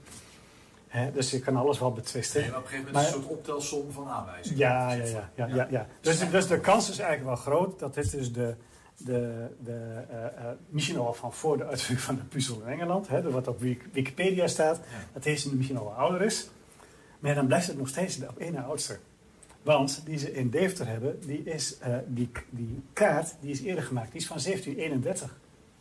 Dus 1.14 1.32
je 1.32 1.40
kan 1.40 1.56
alles 1.56 1.80
wel 1.80 1.92
betwisten. 1.92 2.42
Nee, 2.42 2.50
maar 2.50 2.60
op 2.60 2.64
een 2.66 2.70
gegeven 2.70 2.94
Maar- 2.94 3.02
moment 3.04 3.22
een 3.22 3.28
soort 3.30 3.38
optelsom 3.38 3.92
van 3.92 4.08
aanwijzingen. 4.08 4.58
Ja, 4.58 4.92
ja, 4.94 5.04
ja. 5.04 5.30
ja, 5.36 5.48
ja, 5.48 5.68
ja. 5.70 5.88
Dus, 6.02 6.30
dus 6.30 6.48
de 6.48 6.60
kans 6.60 6.90
is 6.90 7.00
eigenlijk 7.00 7.30
wel 7.36 7.36
groot 7.56 7.80
dat 7.80 7.94
dit 7.94 8.12
dus 8.12 8.34
de, 8.34 8.56
de, 8.98 9.48
de, 9.64 10.04
eh, 10.10 10.26
eh, 10.26 10.32
misschien 10.70 10.98
al 10.98 11.14
van 11.14 11.34
voor 11.34 11.58
de 11.58 11.66
uitvinding 11.66 12.06
van 12.06 12.16
de 12.16 12.24
puzzel 12.24 12.62
in 12.62 12.68
Engeland, 12.68 13.08
hè, 13.08 13.30
wat 13.32 13.48
op 13.48 13.60
Wik- 13.60 13.88
Wikipedia 13.92 14.48
staat, 14.48 14.80
dat 15.14 15.24
deze 15.24 15.56
misschien 15.56 15.78
al 15.78 15.84
wel 15.84 15.94
ouder 15.94 16.22
is. 16.22 16.50
Maar 17.20 17.30
ja, 17.30 17.36
dan 17.38 17.48
blijft 17.48 17.68
het 17.68 17.78
nog 17.78 17.88
steeds 17.88 18.18
de 18.18 18.28
op 18.30 18.38
één 18.38 18.54
na 18.54 18.62
oudste. 18.64 18.98
Want 19.62 20.02
die 20.06 20.18
ze 20.18 20.34
in 20.34 20.50
Deventer 20.50 20.88
hebben, 20.88 21.20
die, 21.20 21.44
is, 21.44 21.78
eh, 21.78 21.94
die, 22.08 22.32
die 22.50 22.84
kaart 22.94 23.36
die 23.42 23.52
is 23.52 23.62
eerder 23.62 23.84
gemaakt. 23.84 24.12
Die 24.12 24.22
is 24.22 24.28
van 24.28 24.38
1731. 24.44 25.38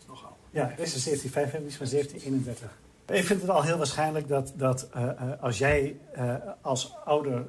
Nogal. 0.09 0.37
Ja, 0.51 0.65
dit 0.77 0.87
is 0.87 0.95
een 0.95 1.01
1755, 1.01 1.59
die 1.61 1.69
is 1.69 1.77
van 1.77 1.87
1731. 1.87 2.79
Ik 3.13 3.25
vind 3.25 3.41
het 3.41 3.51
al 3.51 3.63
heel 3.63 3.77
waarschijnlijk 3.77 4.29
dat, 4.29 4.53
dat 4.57 4.89
eh, 4.93 5.09
eh, 5.09 5.43
als 5.43 5.59
jij 5.59 5.97
eh, 6.13 6.35
als 6.61 6.95
ouder 7.05 7.47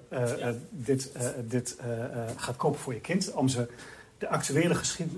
dit, 0.69 1.11
dit 1.47 1.77
gaat 2.35 2.55
kopen 2.55 2.79
voor 2.79 2.93
je 2.93 2.99
kind, 2.99 3.31
om 3.31 3.47
ze 3.47 3.69
de 4.17 4.29
actuele 4.29 4.75
geschied, 4.75 5.11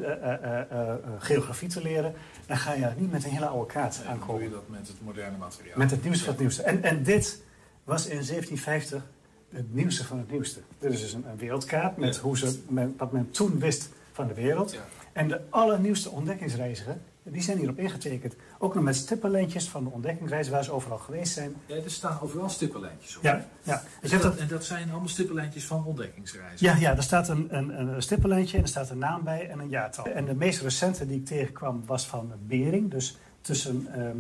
geografie 1.20 1.70
te 1.70 1.82
leren, 1.82 2.14
dan 2.48 2.58
ga 2.58 2.74
je 2.74 2.90
niet 2.98 3.12
met 3.12 3.24
een 3.24 3.30
hele 3.30 3.46
oude 3.46 3.74
kaart 3.74 3.96
Dan 3.96 4.04
doe 4.04 4.14
aankomen. 4.14 4.44
je 4.44 4.50
dat 4.50 4.70
met 4.70 4.88
het 4.88 5.02
moderne 5.02 5.38
materiaal. 5.38 5.78
Met 5.78 5.92
het 5.92 6.04
nieuws 6.04 6.20
van 6.20 6.30
het 6.30 6.40
nieuwste. 6.40 6.64
En, 6.64 6.84
en 6.84 7.04
dit 7.04 7.42
was 7.84 8.04
in 8.04 8.26
1750 8.26 9.04
het 9.50 9.74
nieuwste 9.74 10.06
van 10.06 10.18
het 10.18 10.32
nieuwste. 10.32 10.60
Dit 10.80 10.92
is 10.92 11.02
dus 11.02 11.14
een, 11.14 11.26
een 11.30 11.38
wereldkaart 11.38 11.98
met 11.98 12.18
hoe 12.18 12.38
ze, 12.38 12.60
met, 12.68 12.90
wat 12.98 13.12
men 13.12 13.32
toen 13.32 13.60
wist 13.60 13.90
van 14.12 14.28
de 14.28 14.34
wereld. 14.34 14.78
En 15.14 15.28
de 15.28 15.42
allernieuwste 15.50 16.10
ontdekkingsreiziger, 16.10 16.98
die 17.24 17.42
zijn 17.42 17.58
hierop 17.58 17.78
ingetekend. 17.80 18.36
Ook 18.58 18.76
nog 18.76 18.84
met 18.84 18.96
stippenlijntjes 18.96 19.70
van 19.70 19.84
de 19.84 19.90
ontdekkingsreizen 19.90 20.52
waar 20.54 20.64
ze 20.64 20.72
overal 20.72 20.98
geweest 20.98 21.34
zijn. 21.34 21.56
Ja, 21.66 21.76
er 21.76 21.92
staan 21.92 22.18
overal 22.22 22.50
stippenlijntjes 22.50 23.18
op. 23.18 23.24
Ja, 23.24 23.46
ja. 23.64 23.84
Dus 24.02 24.12
dat, 24.12 24.22
dat- 24.22 24.36
en 24.38 24.48
dat 24.48 24.64
zijn 24.66 24.90
allemaal 24.90 25.08
stippenlijntjes 25.08 25.66
van 25.66 25.86
ontdekkingsreizen. 25.86 26.66
Ja, 26.68 26.76
ja, 26.76 26.96
er 26.96 27.04
staat 27.04 27.28
een, 27.30 27.48
een, 27.58 27.80
een 27.96 28.02
stippenlijntje 28.02 28.58
en 28.58 28.64
er 28.64 28.70
staat 28.70 28.90
een 28.90 28.98
naam 28.98 29.24
bij 29.24 29.50
en 29.50 29.60
een 29.60 29.70
jaartal. 29.70 30.06
En 30.06 30.26
de 30.26 30.36
meest 30.36 30.62
recente 30.62 31.06
die 31.06 31.18
ik 31.20 31.26
tegenkwam 31.26 31.84
was 31.86 32.08
van 32.08 32.32
Bering. 32.48 32.92
Dus 32.92 33.18
tussen 33.42 33.88
ehm, 33.94 34.18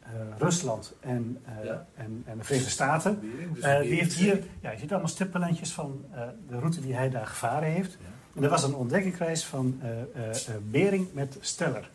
eh, 0.00 0.10
Rusland 0.38 0.94
en, 1.00 1.38
eh, 1.44 1.70
en, 1.94 2.22
en 2.26 2.38
de 2.38 2.44
Verenigde 2.44 2.70
Staten. 2.72 3.20
Bering, 3.20 3.52
dus 3.54 3.62
de 3.62 3.78
die 3.82 3.94
heeft 3.94 4.14
hier, 4.14 4.42
ja, 4.60 4.70
je 4.70 4.78
ziet 4.78 4.90
allemaal 4.90 5.08
stippenlijntjes 5.08 5.72
van 5.72 6.04
de 6.48 6.58
route 6.58 6.80
die 6.80 6.94
hij 6.94 7.10
daar 7.10 7.26
gevaren 7.26 7.68
heeft. 7.68 7.96
En 8.34 8.42
er 8.42 8.48
was 8.48 8.62
een 8.62 8.74
ontdekkingsreis 8.74 9.44
van 9.44 9.80
eh, 9.82 9.90
eh, 9.90 10.30
eh, 10.30 10.54
Bering 10.70 11.08
met 11.12 11.36
Steller. 11.40 11.90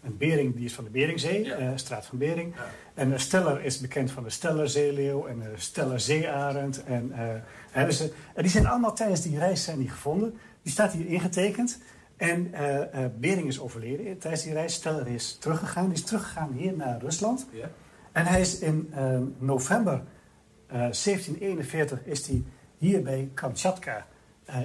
En 0.00 0.16
Bering 0.18 0.56
die 0.56 0.64
is 0.64 0.74
van 0.74 0.84
de 0.84 0.90
Beringzee, 0.90 1.52
straat 1.74 2.06
van 2.06 2.18
Bering. 2.18 2.54
En 2.94 3.20
Steller 3.20 3.64
is 3.64 3.80
bekend 3.80 4.10
van 4.10 4.22
de 4.22 4.30
Stellerzeeleeuw 4.30 5.26
en 5.26 5.38
de 5.38 5.52
Stellerzeearend. 5.56 6.84
En, 6.84 7.12
dus, 7.86 8.02
die 8.34 8.48
zijn 8.48 8.66
allemaal 8.66 8.94
tijdens 8.94 9.22
die 9.22 9.38
reis 9.38 9.64
zijn 9.64 9.78
die 9.78 9.88
gevonden. 9.88 10.38
Die 10.62 10.72
staat 10.72 10.92
hier 10.92 11.06
ingetekend. 11.06 11.78
En 12.16 12.54
Bering 13.18 13.48
is 13.48 13.60
overleden 13.60 14.18
tijdens 14.18 14.42
die 14.42 14.52
reis. 14.52 14.74
Steller 14.74 15.06
is 15.06 15.36
teruggegaan. 15.40 15.84
Die 15.84 15.94
is 15.94 16.04
teruggegaan 16.04 16.52
hier 16.52 16.76
naar 16.76 17.00
Rusland. 17.00 17.46
Ja. 17.52 17.70
En 18.12 18.26
hij 18.26 18.40
is 18.40 18.58
in 18.58 18.92
november 19.38 20.02
eh, 20.70 20.78
1741 20.78 22.04
is 22.04 22.26
hij 22.26 22.42
hier 22.78 23.02
bij 23.02 23.30
Kamchatka 23.34 24.06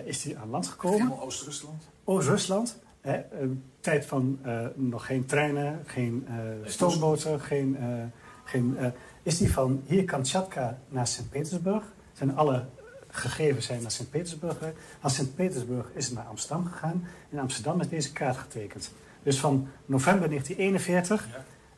is 0.05 0.23
hij 0.23 0.37
aan 0.37 0.49
land 0.49 0.67
gekomen. 0.67 1.21
Oost-Rusland. 1.21 1.83
Oost-Rusland. 2.03 2.79
hè, 3.01 3.21
Een 3.41 3.63
tijd 3.79 4.05
van 4.05 4.39
eh, 4.41 4.65
nog 4.75 5.05
geen 5.05 5.25
treinen, 5.25 5.81
geen 5.85 6.25
eh, 6.27 6.35
stoomboten, 6.63 7.39
geen... 7.41 7.77
eh, 7.77 8.03
geen 8.43 8.77
eh, 8.77 8.87
is 9.23 9.37
die 9.37 9.51
van 9.51 9.81
hier 9.85 10.03
Kamchatka 10.03 10.77
naar 10.89 11.07
Sint-Petersburg. 11.07 11.83
Zijn 12.13 12.35
alle 12.37 12.65
gegevens 13.09 13.65
zijn 13.65 13.81
naar 13.81 13.91
Sint-Petersburg. 13.91 14.57
Van 14.99 15.09
Sint-Petersburg 15.09 15.91
is 15.93 16.05
het 16.05 16.15
naar 16.15 16.25
Amsterdam 16.25 16.65
gegaan. 16.65 17.07
In 17.29 17.39
Amsterdam 17.39 17.79
is 17.81 17.89
deze 17.89 18.11
kaart 18.13 18.37
getekend. 18.37 18.91
Dus 19.23 19.39
van 19.39 19.67
november 19.85 20.29
1941 20.29 21.27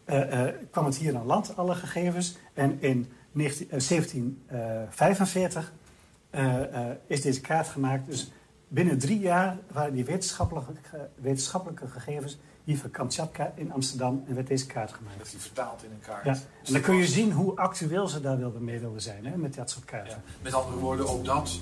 eh, 0.06 0.48
eh, 0.48 0.54
kwam 0.72 0.86
het 0.86 0.96
hier 0.98 1.16
aan 1.18 1.26
land, 1.26 1.58
alle 1.58 1.76
gegevens. 1.76 2.38
En 2.54 2.78
in 2.82 3.08
19, 3.32 3.68
eh, 3.70 3.80
1745 3.80 5.62
eh, 5.62 5.68
eh, 5.68 5.74
is 7.08 7.22
deze 7.22 7.42
kaart 7.42 7.68
gemaakt. 7.68 8.06
Dus 8.06 8.32
binnen 8.68 8.98
drie 8.98 9.20
jaar 9.20 9.58
waren 9.72 9.94
die 9.94 10.06
wetenschappelijke, 10.06 10.72
wetenschappelijke 11.16 11.88
gegevens 11.88 12.38
hier 12.64 12.78
van 12.78 12.92
Kamchatka 12.92 13.52
in 13.56 13.72
Amsterdam 13.72 14.24
en 14.28 14.36
werd 14.36 14.48
deze 14.48 14.66
kaart 14.66 14.94
gemaakt. 14.94 15.18
Dat 15.18 15.30
die 15.30 15.40
vertaald 15.40 15.84
in 15.84 15.92
een 15.92 16.00
kaart. 16.00 16.26
Ja. 16.26 16.32
En 16.66 16.74
dan 16.74 16.82
kun 16.82 16.96
je 16.96 17.08
zien 17.08 17.32
hoe 17.32 17.56
actueel 17.56 18.08
ze 18.08 18.22
daar 18.22 18.38
wilden 18.38 18.64
mee 18.64 18.80
wilden 18.80 19.02
zijn 19.02 19.26
hè, 19.26 19.38
met 19.38 19.54
dat 19.54 19.70
soort 19.70 19.86
kaarten. 19.86 20.22
Met 20.42 20.54
andere 20.54 20.78
woorden, 20.78 21.08
ook 21.08 21.26
dat 21.26 21.60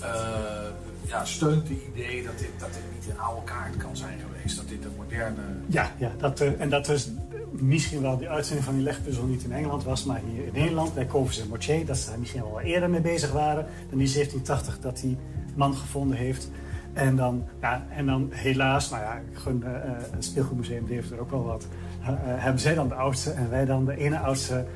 eh, 0.00 0.68
ja, 1.04 1.24
steunt 1.24 1.68
het 1.68 1.78
idee 1.92 2.24
dat 2.24 2.38
dit, 2.38 2.50
dat 2.58 2.72
dit 2.72 2.82
niet 2.94 3.10
een 3.10 3.20
oude 3.20 3.44
kaart 3.44 3.76
kan 3.76 3.96
zijn 3.96 4.18
geweest. 4.18 4.56
Dat 4.56 4.68
dit 4.68 4.84
een 4.84 4.94
moderne... 4.96 5.42
Ja, 5.66 5.92
ja 5.98 6.12
dat, 6.18 6.40
eh, 6.40 6.60
en 6.60 6.70
dat 6.70 6.84
dus 6.84 7.08
misschien 7.50 8.00
wel 8.00 8.18
die 8.18 8.28
uitzending 8.28 8.64
van 8.66 8.74
die 8.74 8.82
legpuzzel 8.82 9.24
niet 9.24 9.44
in 9.44 9.52
Engeland 9.52 9.84
was, 9.84 10.04
maar 10.04 10.20
hier 10.34 10.44
in 10.44 10.52
Nederland, 10.52 10.94
bij 10.94 11.06
Kovers 11.06 11.40
en 11.40 11.48
Mortier, 11.48 11.86
dat 11.86 11.96
ze 11.96 12.08
daar 12.08 12.18
misschien 12.18 12.42
wel 12.42 12.60
eerder 12.60 12.90
mee 12.90 13.00
bezig 13.00 13.32
waren 13.32 13.66
dan 13.90 13.98
die 13.98 14.12
1780 14.12 14.80
dat 14.80 15.00
die 15.00 15.16
man 15.54 15.74
gevonden 15.74 16.16
heeft. 16.16 16.50
En 16.92 17.16
dan, 17.16 17.44
ja, 17.60 17.86
en 17.90 18.06
dan 18.06 18.28
helaas, 18.32 18.90
nou 18.90 19.02
ja, 19.02 19.14
ik 19.14 19.38
gun 19.38 19.62
eh, 19.62 19.74
eh, 19.74 19.90
het 20.10 20.24
Speelgoedmuseum 20.24 20.86
Deventer 20.86 21.20
ook 21.20 21.30
wel 21.30 21.44
wat, 21.44 21.66
eh, 22.02 22.08
hebben 22.16 22.60
zij 22.60 22.74
dan 22.74 22.88
de 22.88 22.94
oudste 22.94 23.30
en 23.30 23.50
wij 23.50 23.64
dan 23.64 23.84
de 23.84 23.96
ene 23.96 24.18
oudste 24.18 24.66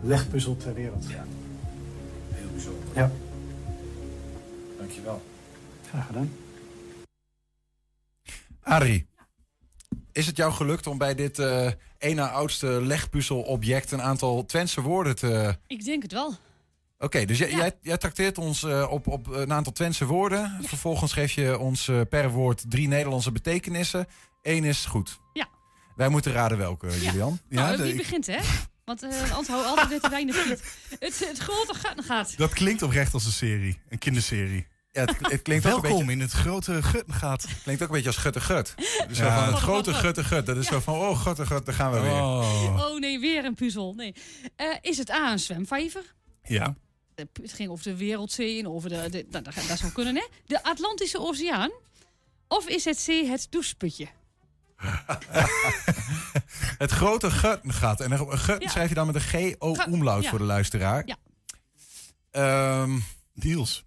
legpuzzel 0.00 0.56
ter 0.56 0.74
wereld. 0.74 1.06
Ja, 1.08 1.24
heel 2.32 2.48
bijzonder. 2.52 2.82
Ja, 2.94 3.10
Dankjewel. 4.78 5.22
graag 5.88 6.06
gedaan. 6.06 6.30
Arie, 8.62 9.06
is 10.16 10.26
het 10.26 10.36
jou 10.36 10.52
gelukt 10.52 10.86
om 10.86 10.98
bij 10.98 11.14
dit 11.14 11.38
eh 11.38 11.70
ene 11.98 12.28
oudste 12.28 12.66
legpuzzelobject 12.66 13.92
een 13.92 14.02
aantal 14.02 14.44
Twentse 14.44 14.80
woorden 14.80 15.16
te... 15.16 15.58
Ik 15.66 15.84
denk 15.84 16.02
het 16.02 16.12
wel. 16.12 16.34
Oké, 16.98 17.24
dus 17.24 17.38
jij, 17.38 17.50
jij, 17.50 17.72
jij 17.80 17.96
trakteert 17.96 18.38
ons 18.38 18.62
eh, 18.62 18.86
op, 18.90 19.06
op 19.06 19.26
een 19.26 19.52
aantal 19.52 19.72
Twentse 19.72 20.04
woorden. 20.04 20.58
Vervolgens 20.62 21.12
geef 21.12 21.32
je 21.32 21.58
ons 21.58 21.88
eh, 21.88 22.00
per 22.08 22.30
woord 22.30 22.64
drie 22.68 22.88
Nederlandse 22.88 23.32
betekenissen. 23.32 24.06
Eén 24.42 24.64
is 24.64 24.84
goed. 24.84 25.18
Ja. 25.32 25.48
Wij 25.96 26.08
moeten 26.08 26.32
raden 26.32 26.58
welke, 26.58 27.00
Julian. 27.00 27.40
Nou, 27.48 27.82
wie 27.82 27.94
begint, 27.94 28.26
hè? 28.26 28.38
Want 28.84 29.02
uh, 29.02 29.10
anders 29.10 29.48
hou 29.48 29.64
altijd 29.64 29.88
net 29.88 30.02
te 30.02 30.08
weinig. 30.08 30.48
Het, 30.98 31.28
het 31.28 31.38
grote 31.38 31.74
gaat 31.74 32.04
gaat. 32.04 32.36
Dat 32.36 32.52
klinkt 32.52 32.82
oprecht 32.82 33.14
als 33.14 33.24
een 33.24 33.32
serie, 33.32 33.78
een 33.88 33.98
kinderserie. 33.98 34.66
Ja, 34.96 35.04
het, 35.04 35.16
het 35.30 35.42
klinkt 35.42 35.66
ook 35.66 35.74
een 35.74 35.80
Welkom 35.82 35.98
beetje, 35.98 36.12
in 36.12 36.20
het 36.20 36.30
grote 36.32 36.82
Guttengat. 36.82 37.46
klinkt 37.62 37.82
ook 37.82 37.88
een 37.88 37.94
beetje 37.94 38.08
als 38.10 38.16
gutte 38.18 38.40
gut. 38.40 38.74
Dus 39.08 39.18
Ja. 39.18 39.38
van 39.44 39.52
het 39.54 39.62
grote 39.62 39.94
gutte 39.94 40.24
gut. 40.24 40.46
Dat 40.46 40.56
is 40.56 40.66
zo 40.66 40.80
van, 40.80 40.94
oh 40.94 41.20
gutte 41.20 41.46
gut, 41.46 41.66
daar 41.66 41.74
gaan 41.74 41.92
we 41.92 42.00
weer. 42.00 42.10
Oh 42.22 42.98
nee, 42.98 43.20
weer 43.20 43.44
een 43.44 43.54
puzzel. 43.54 43.94
Nee. 43.94 44.14
Uh, 44.56 44.66
is 44.80 44.98
het 44.98 45.10
A 45.10 45.32
een 45.32 45.38
zwemvijver? 45.38 46.14
Ja. 46.42 46.74
Het 47.14 47.52
ging 47.52 47.70
over 47.70 47.84
de 47.84 47.96
Wereldzee 47.96 48.58
en 48.58 48.68
over 48.68 48.88
de... 48.88 49.08
de 49.10 49.26
nou, 49.30 49.44
dat, 49.44 49.54
dat 49.68 49.78
zou 49.78 49.92
kunnen, 49.92 50.14
hè? 50.14 50.26
De 50.46 50.62
Atlantische 50.62 51.18
Oceaan? 51.20 51.70
Of 52.48 52.68
is 52.68 52.84
het 52.84 53.04
C 53.06 53.26
het 53.28 53.46
doucheputje? 53.50 54.06
het 56.78 56.90
grote 56.90 57.30
guttengat. 57.30 58.00
En 58.00 58.10
een 58.12 58.38
gut 58.38 58.62
Ja. 58.62 58.68
schrijf 58.68 58.88
je 58.88 58.94
dan 58.94 59.06
met 59.06 59.14
een 59.14 59.54
G-O-omlaut 59.56 60.22
Ja. 60.22 60.30
voor 60.30 60.38
de 60.38 60.44
luisteraar. 60.44 61.02
Ja. 61.06 61.16
Ehm 62.30 62.98
Deals. 63.34 63.84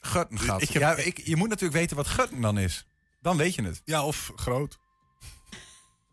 Guttengat. 0.00 0.62
Ik 0.62 0.68
heb- 0.70 0.82
ja, 0.82 0.94
ik, 0.96 1.20
je 1.26 1.36
moet 1.36 1.48
natuurlijk 1.48 1.78
weten 1.80 1.96
wat 1.96 2.06
gutten 2.06 2.40
dan 2.40 2.58
is. 2.58 2.86
Dan 3.22 3.36
weet 3.36 3.54
je 3.54 3.62
het. 3.62 3.82
Ja, 3.84 4.04
of 4.04 4.32
groot. 4.36 4.78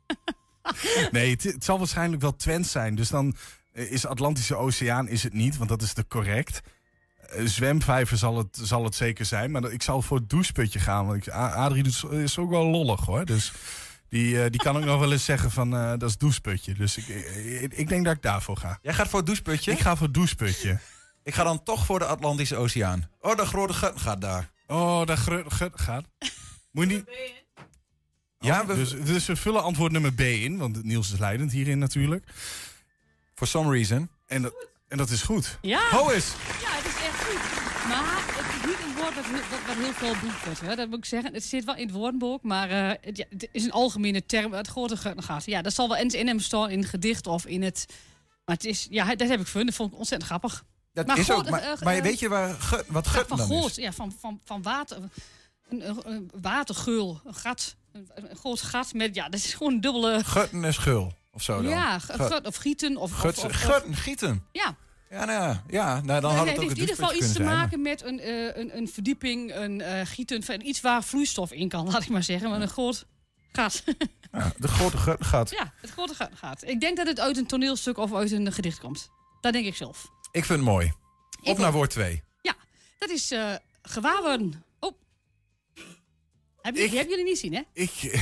Nee, 1.12 1.32
het, 1.32 1.44
het 1.44 1.64
zal 1.64 1.78
waarschijnlijk 1.78 2.22
wel 2.22 2.36
Twents 2.36 2.72
zijn. 2.72 2.96
Dus 2.96 3.10
dan 3.10 3.36
eh, 3.74 3.92
is 3.92 4.06
Atlantische 4.06 4.56
Oceaan 4.56 5.08
is 5.08 5.24
het 5.24 5.34
niet, 5.34 5.58
want 5.58 5.70
dat 5.70 5.82
is 5.82 5.94
de 5.94 6.08
correct. 6.08 6.62
Eh, 7.18 7.46
zwemvijver 7.46 8.18
zal 8.18 8.38
het, 8.38 8.60
zal 8.62 8.84
het 8.84 8.96
zeker 8.96 9.26
zijn. 9.26 9.52
Maar 9.52 9.62
dat- 9.62 9.72
ik 9.72 9.84
zal 9.84 10.02
voor 10.02 10.18
het 10.18 10.30
doucheputje 10.30 10.80
gaan. 10.80 11.06
Want 11.08 11.28
ik, 11.28 11.34
A- 11.34 11.50
Adrie 11.54 11.84
doet- 11.84 12.12
is 12.12 12.38
ook 12.38 12.50
wel 12.50 12.66
lollig 12.66 13.06
hoor. 13.06 13.26
Dus 13.26 13.52
die, 14.10 14.44
eh, 14.44 14.50
die 14.52 14.60
kan 14.62 14.78
ook 14.78 14.84
nog 14.84 15.00
wel 15.00 15.12
eens 15.12 15.26
zeggen 15.26 15.52
van 15.52 15.76
eh, 15.76 15.90
dat 15.98 16.10
is 16.10 16.18
doucheputje. 16.18 16.74
Dus 16.74 16.98
ik, 16.98 17.08
ik, 17.08 17.74
ik 17.74 17.88
denk 17.88 18.06
dat 18.06 18.16
ik 18.16 18.22
daarvoor 18.22 18.58
ga. 18.58 18.80
Jij 18.82 18.94
gaat 18.94 19.08
voor 19.08 19.18
het 19.18 19.26
doucheputje? 19.28 19.72
Ik 19.72 19.80
ga 19.80 19.96
voor 19.96 20.06
het 20.06 20.16
doucheputje. 20.16 20.80
Ik 21.28 21.34
ga 21.34 21.44
dan 21.44 21.64
toch 21.64 21.86
voor 21.86 22.00
de 22.00 22.06
Atlantische 22.06 22.56
Oceaan. 22.56 23.10
Oh, 23.22 23.36
de 23.36 23.46
grote 23.46 23.74
gut 23.74 24.00
gaat 24.02 24.22
daar. 24.22 24.52
Oh, 24.68 25.06
dat 25.06 25.18
gru- 25.20 25.44
gu- 25.50 25.70
gaat. 25.74 26.06
Moet 26.72 26.90
je 26.90 26.96
niet... 26.96 27.06
Ja, 28.40 28.62
Oh, 28.62 28.68
we- 28.68 28.76
dus, 28.76 28.90
dus 29.04 29.26
we 29.26 29.36
vullen 29.36 29.64
antwoord 29.64 29.92
nummer 29.92 30.14
B 30.14 30.20
in, 30.20 30.58
want 30.58 30.84
Niels 30.84 31.12
is 31.14 31.20
leidend 31.20 31.52
hierin 31.52 31.80
natuurlijk. 31.80 32.26
For 33.36 33.48
some 33.48 33.72
reason. 33.72 34.10
En 34.28 34.42
dat, 34.42 34.54
en 34.88 34.98
dat 34.98 35.10
is 35.10 35.22
goed. 35.22 35.58
Ja. 35.62 35.90
Ho 35.90 36.10
is. 36.10 36.28
Ja, 36.28 36.70
het 36.70 36.86
is 36.86 36.96
echt 37.06 37.24
goed. 37.24 37.88
Maar 37.88 38.24
het 38.26 38.56
is 38.56 38.70
niet 38.70 38.80
een 38.88 39.02
woord 39.02 39.16
dat, 39.16 39.26
heel- 39.26 39.50
dat, 39.50 39.66
wat 39.68 39.76
heel 39.76 39.94
veel 39.94 40.16
boek 40.30 40.38
wordt. 40.46 40.62
Hè? 40.62 40.76
Dat 40.76 40.90
moet 40.90 40.98
ik 40.98 41.06
zeggen. 41.06 41.34
Het 41.34 41.44
zit 41.44 41.66
wel 41.66 41.76
in 41.76 41.86
het 41.88 41.96
woordenboek, 41.96 42.44
maar 42.44 42.70
eh, 42.70 42.98
het, 43.02 43.18
ja, 43.18 43.26
het 43.30 43.48
is 43.52 43.64
een 43.64 43.72
algemene 43.72 44.26
term. 44.26 44.54
Het 44.54 44.68
grote 44.68 44.98
gaat. 45.18 45.46
Ja, 45.46 45.62
dat 45.62 45.74
zal 45.74 45.88
wel 45.88 45.98
eens 45.98 46.14
in 46.14 46.28
hem 46.28 46.40
staan 46.40 46.70
in 46.70 46.80
het 46.80 46.90
gedicht 46.90 47.28
of 47.28 47.46
in 47.46 47.62
het. 47.64 47.86
Maar 48.46 48.56
het 48.56 48.66
is, 48.66 48.88
ja, 48.90 49.16
dat 49.16 49.28
heb 49.30 49.40
ik 49.40 49.46
gevonden. 49.46 49.66
Dat 49.66 49.76
vond 49.76 49.92
ik 49.92 49.98
ontzettend 49.98 50.30
grappig. 50.30 50.64
Dat 50.98 51.08
Maar 51.08 51.18
is 51.18 51.26
goed, 51.26 51.36
ook, 51.36 51.50
maar, 51.50 51.62
eh, 51.62 51.82
maar 51.82 51.96
eh, 51.96 52.02
weet 52.02 52.20
je 52.20 52.30
waar 52.30 52.54
gut, 52.54 52.84
wat 52.88 53.08
gut 53.08 53.28
van 53.28 53.38
dan 53.38 53.52
is? 53.52 53.76
ja, 53.76 53.92
van, 53.92 54.16
van, 54.20 54.40
van 54.44 54.62
water. 54.62 54.98
Een, 55.70 55.90
een, 55.90 55.98
een 56.06 56.32
watergeul, 56.42 57.22
een 57.26 57.34
gat. 57.36 57.76
Een, 57.92 58.10
een 58.16 58.38
groot 58.38 58.62
gat 58.62 58.94
met, 58.94 59.16
ja, 59.16 59.30
dat 59.30 59.40
is 59.40 59.54
gewoon 59.54 59.74
een 59.74 59.82
dubbele... 59.82 60.24
Gutten 60.24 60.64
is 60.64 60.78
gul, 60.78 61.14
of 61.32 61.42
zo 61.42 61.62
dan. 61.62 61.72
Ja, 61.72 62.00
Gut- 62.00 62.48
of 62.48 62.56
gieten. 62.56 62.98
Of, 62.98 63.12
Gut- 63.12 63.38
of, 63.38 63.44
of- 63.46 63.52
gutten, 63.52 63.94
gieten. 63.96 64.46
Ja. 64.52 64.76
Ja, 65.10 65.26
nou 65.26 65.42
ja, 65.42 65.64
ja 65.68 66.02
nou, 66.02 66.22
dan 66.22 66.22
Nee, 66.22 66.38
had 66.38 66.46
nee, 66.46 66.54
het 66.54 66.64
ook 66.64 66.70
heeft 66.70 66.76
in 66.76 66.80
ieder 66.80 66.96
geval 66.96 67.14
iets 67.16 67.28
te 67.28 67.34
zijn. 67.34 67.48
maken 67.48 67.82
met 67.82 68.04
een, 68.04 68.20
eh, 68.20 68.56
een, 68.58 68.78
een 68.78 68.88
verdieping, 68.88 69.56
een 69.56 69.82
eh, 69.82 70.06
gieten, 70.06 70.44
van 70.44 70.62
iets 70.62 70.82
waar 70.82 71.04
vloeistof 71.04 71.52
in 71.52 71.70
kan, 71.70 71.86
laat 71.92 72.02
ik 72.02 72.10
maar 72.10 72.24
zeggen. 72.24 72.50
Maar 72.50 72.62
een 72.62 72.68
groot 72.68 73.06
gat. 73.52 73.84
Ja, 74.32 74.52
de 74.58 74.68
grote 74.68 74.98
gaat. 75.20 75.50
ja, 75.50 75.74
het 75.82 75.90
grote 75.90 76.14
gat. 76.34 76.64
Ik 76.64 76.80
denk 76.80 76.98
dat 76.98 77.08
het 77.08 77.20
uit 77.20 77.38
een 77.38 77.48
toneelstuk 77.48 77.98
of 77.98 78.14
uit 78.14 78.32
een 78.32 78.52
gedicht 78.52 78.80
komt. 78.80 79.10
Dat 79.42 79.54
denk 79.54 79.66
ik 79.66 79.76
zelf. 79.76 80.08
Ik 80.38 80.46
vind 80.46 80.60
het 80.60 80.68
mooi. 80.68 80.94
Op 81.44 81.58
naar 81.58 81.72
woord 81.72 81.90
2. 81.90 82.24
Ja, 82.42 82.56
dat 82.98 83.10
is 83.10 83.32
eh 83.32 83.54
gewaar 83.82 84.22
worden. 84.22 84.64
Oh. 84.80 84.98
Heb 86.62 86.76
je, 86.76 86.88
die 86.90 86.98
hebben 86.98 87.10
jullie 87.10 87.24
niet 87.32 87.40
zien, 87.40 87.54
hè? 87.54 87.62
Ik, 87.74 87.92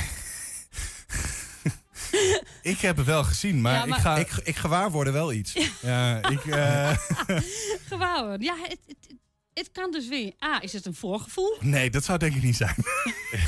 ik 2.74 2.80
heb 2.80 2.98
het 2.98 3.06
wel 3.06 3.24
gezien, 3.24 3.62
maar, 3.62 3.74
Ja, 3.74 3.86
maar- 3.86 3.98
ik 3.98 4.04
ga... 4.04 4.16
Ik, 4.18 4.32
ik 4.44 4.56
gewaarworde 4.56 5.12
wel 5.12 5.32
iets. 5.34 5.54
Ja, 5.82 6.30
ik... 6.30 6.46
eh. 6.56 6.98
Ja, 8.40 8.56
het, 8.58 8.70
het, 8.70 8.80
het, 8.88 9.16
het 9.54 9.72
kan 9.72 9.92
dus 9.92 10.08
weer. 10.08 10.34
A, 10.44 10.62
is 10.62 10.74
het 10.74 10.86
een 10.86 10.96
voorgevoel? 10.96 11.58
nee, 11.60 11.90
dat 11.90 12.04
zou 12.04 12.18
denk 12.18 12.36
ik 12.36 12.44
niet 12.44 12.56
zijn. 12.56 12.76
Is 12.78 13.44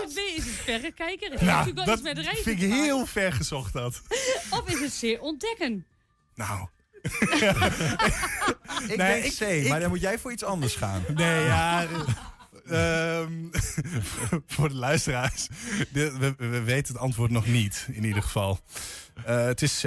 het 0.00 0.14
B, 0.14 0.18
is 0.18 0.44
het 0.44 0.54
verrekijker? 0.64 1.30
Het 1.30 1.40
nou, 1.40 1.56
natuurlijk 1.58 1.76
wel 1.76 1.84
dat 1.86 1.98
iets 1.98 2.02
met 2.02 2.26
vind 2.26 2.44
te 2.44 2.50
ik 2.64 2.70
maken. 2.70 2.84
heel 2.84 3.06
ver 3.06 3.32
gezocht, 3.32 3.72
dat. 3.72 4.02
Of 4.50 4.68
is 4.68 4.80
het 4.80 5.18
C, 5.18 5.22
ontdekken? 5.22 5.86
Nou, 6.36 6.68
Ik 8.88 8.96
Nee, 8.96 8.96
denk 9.22 9.34
C, 9.34 9.40
ik- 9.40 9.68
maar 9.68 9.80
dan 9.80 9.88
moet 9.88 10.00
jij 10.00 10.18
voor 10.18 10.32
iets 10.32 10.44
anders 10.44 10.74
gaan. 10.74 11.04
nee, 11.14 11.44
ja... 11.44 11.86
eh, 12.66 13.20
ehm, 13.20 13.32
voor 14.54 14.68
de 14.68 14.74
luisteraars. 14.74 15.48
De- 15.92 16.12
we, 16.18 16.34
we 16.48 16.62
weten 16.62 16.92
het 16.92 17.02
antwoord 17.02 17.30
nog 17.30 17.46
niet, 17.46 17.86
in 17.92 18.04
ieder 18.04 18.22
geval. 18.22 18.58
Eh, 19.24 19.44
het 19.44 19.62
is 19.62 19.80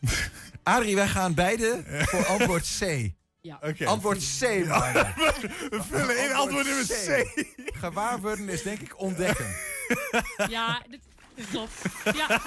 Adrie, 0.62 0.94
wij 0.94 1.08
gaan 1.08 1.34
beide 1.34 1.82
voor 1.86 2.26
antwoord 2.26 2.76
C. 2.78 3.10
Ja. 3.40 3.58
Oké. 3.62 3.86
Antwoord 3.86 4.18
C, 4.38 4.42
man. 4.66 4.92
We 4.92 5.80
vullen 5.90 6.24
in 6.24 6.34
antwoord 6.34 6.66
nummer 6.66 6.86
C. 6.86 7.44
Gewaar 7.78 8.20
worden 8.20 8.48
is 8.48 8.62
denk 8.62 8.80
ik 8.80 9.00
ontdekken. 9.00 9.46
Ja, 10.48 10.82
dit, 10.90 11.00
dit 11.34 11.46
klopt. 11.50 11.72
Ja. 12.14 12.40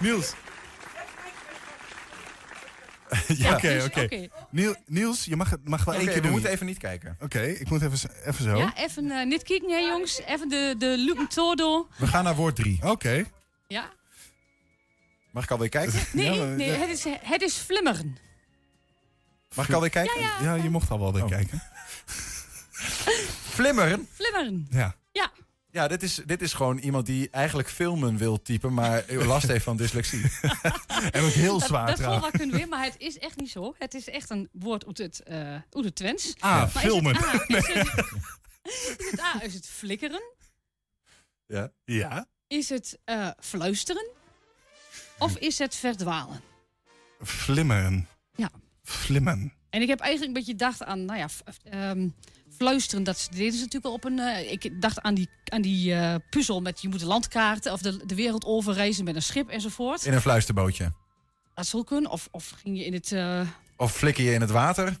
Niels. 0.00 0.32
Ja. 3.28 3.54
Oké, 3.54 3.82
oké. 3.86 4.00
oké. 4.02 4.28
Niel- 4.50 4.74
Niels, 4.86 5.24
je 5.24 5.36
mag, 5.36 5.50
het 5.50 5.68
mag 5.68 5.84
wel 5.84 5.94
Oké, 5.94 6.02
één 6.02 6.06
keer 6.12 6.16
we 6.16 6.22
doen. 6.22 6.30
moeten 6.32 6.50
even 6.50 6.66
niet 6.66 6.78
kijken. 6.78 7.16
Oké, 7.20 7.40
ik 7.42 7.70
moet 7.70 7.82
even, 7.82 8.10
even 8.24 8.44
zo. 8.44 8.56
Ja, 8.56 8.76
even 8.76 9.10
eh, 9.10 9.26
niet 9.26 9.42
kijken, 9.42 9.70
hè, 9.70 9.76
jongens. 9.78 10.20
Even 10.26 10.48
de, 10.48 10.74
de 10.78 10.94
Luken 10.98 11.28
Todo. 11.28 11.88
We 11.96 12.06
gaan 12.06 12.24
naar 12.24 12.34
woord 12.36 12.56
3. 12.56 12.78
Oké. 12.82 13.24
Ja. 13.66 13.90
Mag 15.30 15.44
ik 15.44 15.50
alweer 15.50 15.68
kijken? 15.68 16.00
Nee, 16.12 16.30
Ja, 16.32 16.44
maar- 16.44 16.56
nee 16.56 16.70
ja. 16.70 16.78
het, 16.78 16.88
is, 16.88 17.04
het 17.20 17.42
is 17.42 17.54
flimmeren. 17.56 18.16
Mag 19.54 19.68
ik 19.68 19.74
alweer 19.74 19.90
kijken? 19.90 20.20
Ja, 20.20 20.36
ja. 20.40 20.54
Ja, 20.56 20.62
je 20.62 20.70
mocht 20.70 20.90
al 20.90 20.98
wel 21.00 21.12
weer 21.12 21.22
Oh. 21.22 21.28
kijken. 21.30 21.62
Flimmeren? 23.56 24.08
Flimmeren. 24.14 24.66
Ja. 24.70 24.94
Ja. 25.12 25.30
Ja, 25.78 25.88
dit 25.88 26.02
is, 26.02 26.20
dit 26.26 26.42
is 26.42 26.52
gewoon 26.52 26.78
iemand 26.78 27.06
die 27.06 27.30
eigenlijk 27.30 27.68
filmen 27.68 28.16
wil 28.16 28.42
typen, 28.42 28.74
maar 28.74 29.04
last 29.32 29.46
heeft 29.46 29.64
van 29.64 29.76
dyslexie. 29.76 30.22
En 31.10 31.22
ook 31.22 31.30
heel 31.30 31.58
Dat, 31.58 31.68
zwaar 31.68 31.86
dat 31.86 31.96
trouwens. 31.96 32.22
wel 32.22 32.30
kunnen 32.30 32.56
weer, 32.56 32.68
maar 32.68 32.84
het 32.84 32.94
is 32.98 33.18
echt 33.18 33.36
niet 33.36 33.50
zo. 33.50 33.74
Het 33.78 33.94
is 33.94 34.08
echt 34.08 34.30
een 34.30 34.48
woord 34.52 34.86
uit 34.86 34.98
het, 34.98 35.22
eh 35.22 35.52
uit 35.52 35.84
het 35.84 35.94
Twents. 35.94 36.34
Ah, 36.38 36.50
Maar 36.50 36.66
is 36.66 36.72
het 36.72 36.82
filmen. 36.82 37.16
A, 37.16 37.44
is, 37.46 37.66
het, 37.72 38.96
is 38.98 39.10
het 39.10 39.20
A, 39.20 39.42
is 39.42 39.54
het 39.54 39.66
flikkeren? 39.66 40.22
Ja. 41.46 41.72
Ja. 41.84 42.26
Is 42.46 42.68
het 42.68 42.98
eh, 43.04 43.28
fluisteren? 43.40 44.08
Of 45.18 45.36
is 45.36 45.58
het 45.58 45.74
verdwalen? 45.76 46.40
Flimmeren. 47.22 48.08
Ja. 48.34 48.50
Flimmen. 48.82 49.52
En 49.70 49.82
ik 49.82 49.88
heb 49.88 50.00
eigenlijk 50.00 50.36
een 50.36 50.44
beetje 50.44 50.52
gedacht 50.58 50.84
aan, 50.84 51.04
nou 51.04 51.18
ja, 51.18 51.28
ehm, 51.62 52.08
fluisteren. 52.58 53.04
Dat 53.04 53.28
deden 53.30 53.52
ze 53.52 53.58
natuurlijk 53.58 53.84
wel 53.84 53.92
op 53.92 54.04
een. 54.04 54.18
eh, 54.18 54.52
ik 54.52 54.80
dacht 54.82 55.00
aan 55.00 55.14
die, 55.14 55.28
aan 55.44 55.62
die 55.62 55.94
eh, 55.94 56.14
puzzel 56.30 56.60
met 56.60 56.82
je 56.82 56.88
moet 56.88 57.00
de 57.00 57.06
landkaarten 57.06 57.72
of 57.72 57.80
de, 57.82 58.06
de 58.06 58.14
wereld 58.14 58.44
overreizen 58.44 59.04
met 59.04 59.14
een 59.14 59.22
schip 59.22 59.48
enzovoort. 59.48 60.04
In 60.04 60.12
een 60.12 60.20
fluisterbootje. 60.20 60.92
Dat 61.54 61.66
zou 61.66 61.84
kunnen. 61.84 62.10
Of, 62.10 62.28
of 62.30 62.50
ging 62.62 62.78
je 62.78 62.84
in 62.84 62.92
het. 62.92 63.12
eh, 63.12 63.40
Of 63.76 63.92
flikker 63.92 64.24
je 64.24 64.32
in 64.32 64.40
het 64.40 64.50
water? 64.50 64.96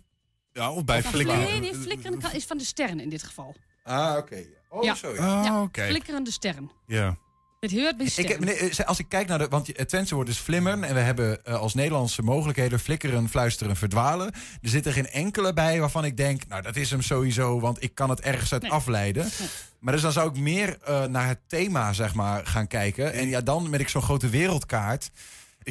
Ja, 0.52 0.72
of 0.72 0.84
bij 0.84 1.02
flikkeren. 1.02 1.40
Nee, 1.42 1.60
nee, 1.60 1.74
flikkeren 1.74 2.18
kan- 2.20 2.32
is 2.32 2.44
van 2.44 2.58
de 2.58 2.64
sterren 2.64 3.00
in 3.00 3.08
dit 3.08 3.22
geval. 3.22 3.54
Ah, 3.84 4.16
oké. 4.18 4.44
Oh, 4.68 4.84
Ja. 4.84 4.94
zo 4.94 5.14
ja. 5.14 5.38
Oh, 5.38 5.44
ja, 5.44 5.62
oké. 5.62 5.86
flikkerende 5.86 6.30
sterren. 6.32 6.70
Ja. 6.86 7.16
Het 7.60 7.70
heurt 7.70 7.96
bij 7.96 8.06
Ik, 8.16 8.30
eh, 8.30 8.86
als 8.86 8.98
ik 8.98 9.08
kijk 9.08 9.28
naar 9.28 9.38
de. 9.38 9.48
Want 9.48 9.66
het 9.66 9.88
Twentse 9.88 10.14
woord 10.14 10.28
is 10.28 10.38
flimmeren. 10.38 10.84
En 10.84 10.94
we 10.94 11.00
hebben 11.00 11.44
eh, 11.44 11.54
als 11.60 11.74
Nederlandse 11.74 12.22
mogelijkheden 12.22 12.80
flikkeren, 12.80 13.28
fluisteren, 13.28 13.76
verdwalen. 13.76 14.32
Er 14.62 14.68
zit 14.68 14.86
er 14.86 14.92
geen 14.92 15.08
enkele 15.08 15.52
bij 15.52 15.80
waarvan 15.80 16.04
ik 16.04 16.16
denk. 16.16 16.46
Nou, 16.48 16.62
dat 16.62 16.76
is 16.76 16.90
hem 16.90 17.02
sowieso, 17.02 17.60
want 17.60 17.82
ik 17.82 17.94
kan 17.94 18.10
het 18.10 18.20
ergens 18.20 18.52
uit 18.52 18.62
Nee. 18.62 18.70
afleiden. 18.70 19.30
Maar 19.78 19.92
dus 19.92 20.02
dan 20.02 20.12
zou 20.12 20.30
ik 20.30 20.36
meer 20.36 20.78
eh, 20.84 21.04
naar 21.04 21.26
het 21.28 21.38
thema, 21.46 21.92
zeg 21.92 22.14
maar, 22.14 22.46
gaan 22.46 22.66
kijken. 22.66 23.12
En 23.12 23.28
ja, 23.28 23.40
dan 23.40 23.70
met 23.70 23.80
ik 23.80 23.88
zo'n 23.88 24.02
grote 24.02 24.28
wereldkaart. 24.28 25.10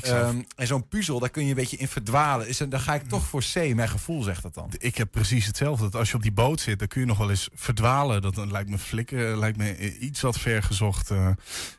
Ehm, 0.05 0.41
en 0.55 0.67
zo'n 0.67 0.87
puzzel, 0.87 1.19
daar 1.19 1.29
kun 1.29 1.43
je 1.43 1.49
een 1.49 1.55
beetje 1.55 1.77
in 1.77 1.87
verdwalen. 1.87 2.47
Is, 2.47 2.57
dan 2.57 2.79
ga 2.79 2.93
ik 2.95 3.03
toch 3.03 3.25
voor 3.27 3.41
C. 3.53 3.73
Mijn 3.75 3.89
gevoel 3.89 4.23
zegt 4.23 4.41
dat 4.43 4.53
dan. 4.53 4.69
Ik 4.77 4.97
heb 4.97 5.11
precies 5.11 5.45
hetzelfde. 5.45 5.83
Dat 5.83 5.95
als 5.95 6.09
je 6.09 6.15
op 6.15 6.21
die 6.21 6.31
boot 6.31 6.59
zit, 6.59 6.79
dan 6.79 6.87
kun 6.87 7.01
je 7.01 7.07
nog 7.07 7.17
wel 7.17 7.29
eens 7.29 7.49
verdwalen. 7.53 8.21
Dat 8.21 8.35
dan 8.35 8.51
lijkt 8.51 8.69
me 8.69 8.77
flikken, 8.77 9.37
lijkt 9.37 9.57
me 9.57 9.71
eh, 9.71 10.01
iets 10.01 10.21
wat 10.21 10.39
ver 10.39 10.63
gezocht. 10.63 11.11
eh. 11.11 11.29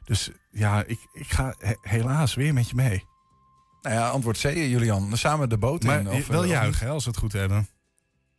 dus 0.05 0.31
ja, 0.51 0.85
ik, 0.85 0.99
ik 1.13 1.31
ga 1.33 1.55
he- 1.59 1.75
helaas 1.81 2.35
weer 2.35 2.53
met 2.55 2.69
je 2.69 2.75
mee. 2.75 3.05
Nou 3.83 3.95
ja, 3.97 4.09
antwoord 4.09 4.39
C, 4.39 4.43
Julian. 4.43 5.17
Samen 5.17 5.49
de 5.49 5.59
boot 5.59 5.83
Maar 5.85 6.01
in. 6.01 6.09
Of, 6.11 6.27
wel 6.27 6.43
eh, 6.43 6.49
juichen, 6.49 6.89
als 6.91 7.05
we 7.05 7.11
het 7.11 7.19
goed 7.19 7.33
hebben. 7.33 7.69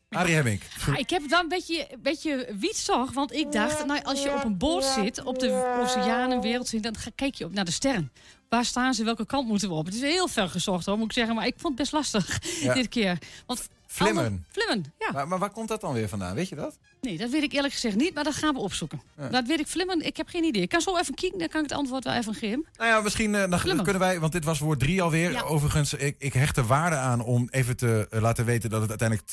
Arie 0.10 0.36
Hemmink. 0.36 0.62
Ah, 0.88 0.99
ik 0.99 1.10
heb 1.10 1.22
het 1.22 1.32
wel 1.32 1.39
een 1.39 1.47
beetje, 1.47 1.88
een 1.93 2.01
beetje 2.01 2.47
wietzag, 2.60 3.12
want 3.12 3.34
ik 3.34 3.51
dacht, 3.51 3.86
nou, 3.86 4.03
als 4.03 4.24
je 4.24 4.34
op 4.34 4.43
een 4.43 4.57
boot 4.57 4.86
zit, 4.86 5.24
op 5.24 5.39
de 5.39 5.78
oceanen, 5.82 6.41
wereld, 6.41 6.84
dan 6.84 6.95
kijk 7.16 7.36
je 7.36 7.45
op 7.45 7.53
naar 7.53 7.66
de 7.66 7.72
sterren. 7.72 8.12
Waar 8.49 8.66
staan 8.66 8.93
ze? 8.93 9.03
Welke 9.03 9.26
kant 9.26 9.47
moeten 9.47 9.70
we 9.70 9.76
op? 9.76 9.86
Het 9.86 9.93
is 9.95 10.01
heel 10.01 10.28
ver 10.28 10.49
gezocht, 10.49 10.86
hoor, 10.86 10.97
moet 10.97 11.05
ik 11.05 11.12
zeggen, 11.12 11.36
maar 11.36 11.45
ik 11.45 11.53
vond 11.57 11.80
het 11.80 11.91
best 11.91 11.91
lastig 11.91 12.39
Ja. 12.62 12.74
dit 12.80 12.88
keer. 12.89 13.18
Want 13.45 13.68
Flimmeren. 13.92 14.30
alle- 14.32 14.64
Flimmen, 14.66 14.94
ja. 15.00 15.12
Maar, 15.12 15.28
maar 15.28 15.40
waar 15.40 15.50
komt 15.52 15.68
dat 15.68 15.82
dan 15.82 15.94
weer 15.94 16.10
vandaan? 16.10 16.36
Weet 16.36 16.50
je 16.50 16.56
dat? 16.56 16.78
Nee, 17.02 17.18
dat 17.18 17.30
weet 17.30 17.44
ik 17.44 17.52
eerlijk 17.54 17.74
gezegd 17.74 17.96
niet, 17.96 18.14
maar 18.14 18.24
dat 18.24 18.34
gaan 18.34 18.54
we 18.54 18.60
opzoeken. 18.60 19.02
Ja. 19.18 19.30
Dat 19.30 19.48
weet 19.48 19.60
ik 19.60 19.68
flimmen, 19.68 20.02
ik 20.06 20.18
heb 20.18 20.28
geen 20.28 20.44
idee. 20.44 20.62
Ik 20.62 20.70
kan 20.70 20.82
zo 20.82 20.98
even 20.98 21.14
kijken, 21.14 21.40
dan 21.40 21.48
kan 21.48 21.64
ik 21.64 21.70
het 21.70 21.78
antwoord 21.80 22.04
wel 22.04 22.14
even 22.14 22.34
geven. 22.34 22.66
Nou 22.78 22.90
ja, 22.90 23.02
misschien 23.02 23.36
eh, 23.36 23.50
dan 23.50 23.60
Flimmen. 23.60 23.84
kunnen 23.84 24.02
wij, 24.02 24.20
want 24.20 24.32
dit 24.32 24.44
was 24.44 24.60
woord 24.60 24.80
3 24.80 25.02
alweer. 25.02 25.32
Ja. 25.32 25.42
Overigens, 25.42 25.94
ik, 25.94 26.16
ik 26.20 26.34
hecht 26.34 26.58
er 26.58 26.66
waarde 26.68 26.96
aan 26.96 27.22
om 27.24 27.48
even 27.52 27.78
te 27.78 28.08
eh, 28.10 28.22
laten 28.22 28.46
weten 28.46 28.70
dat 28.70 28.82
het 28.82 28.90
uiteindelijk 29.02 29.30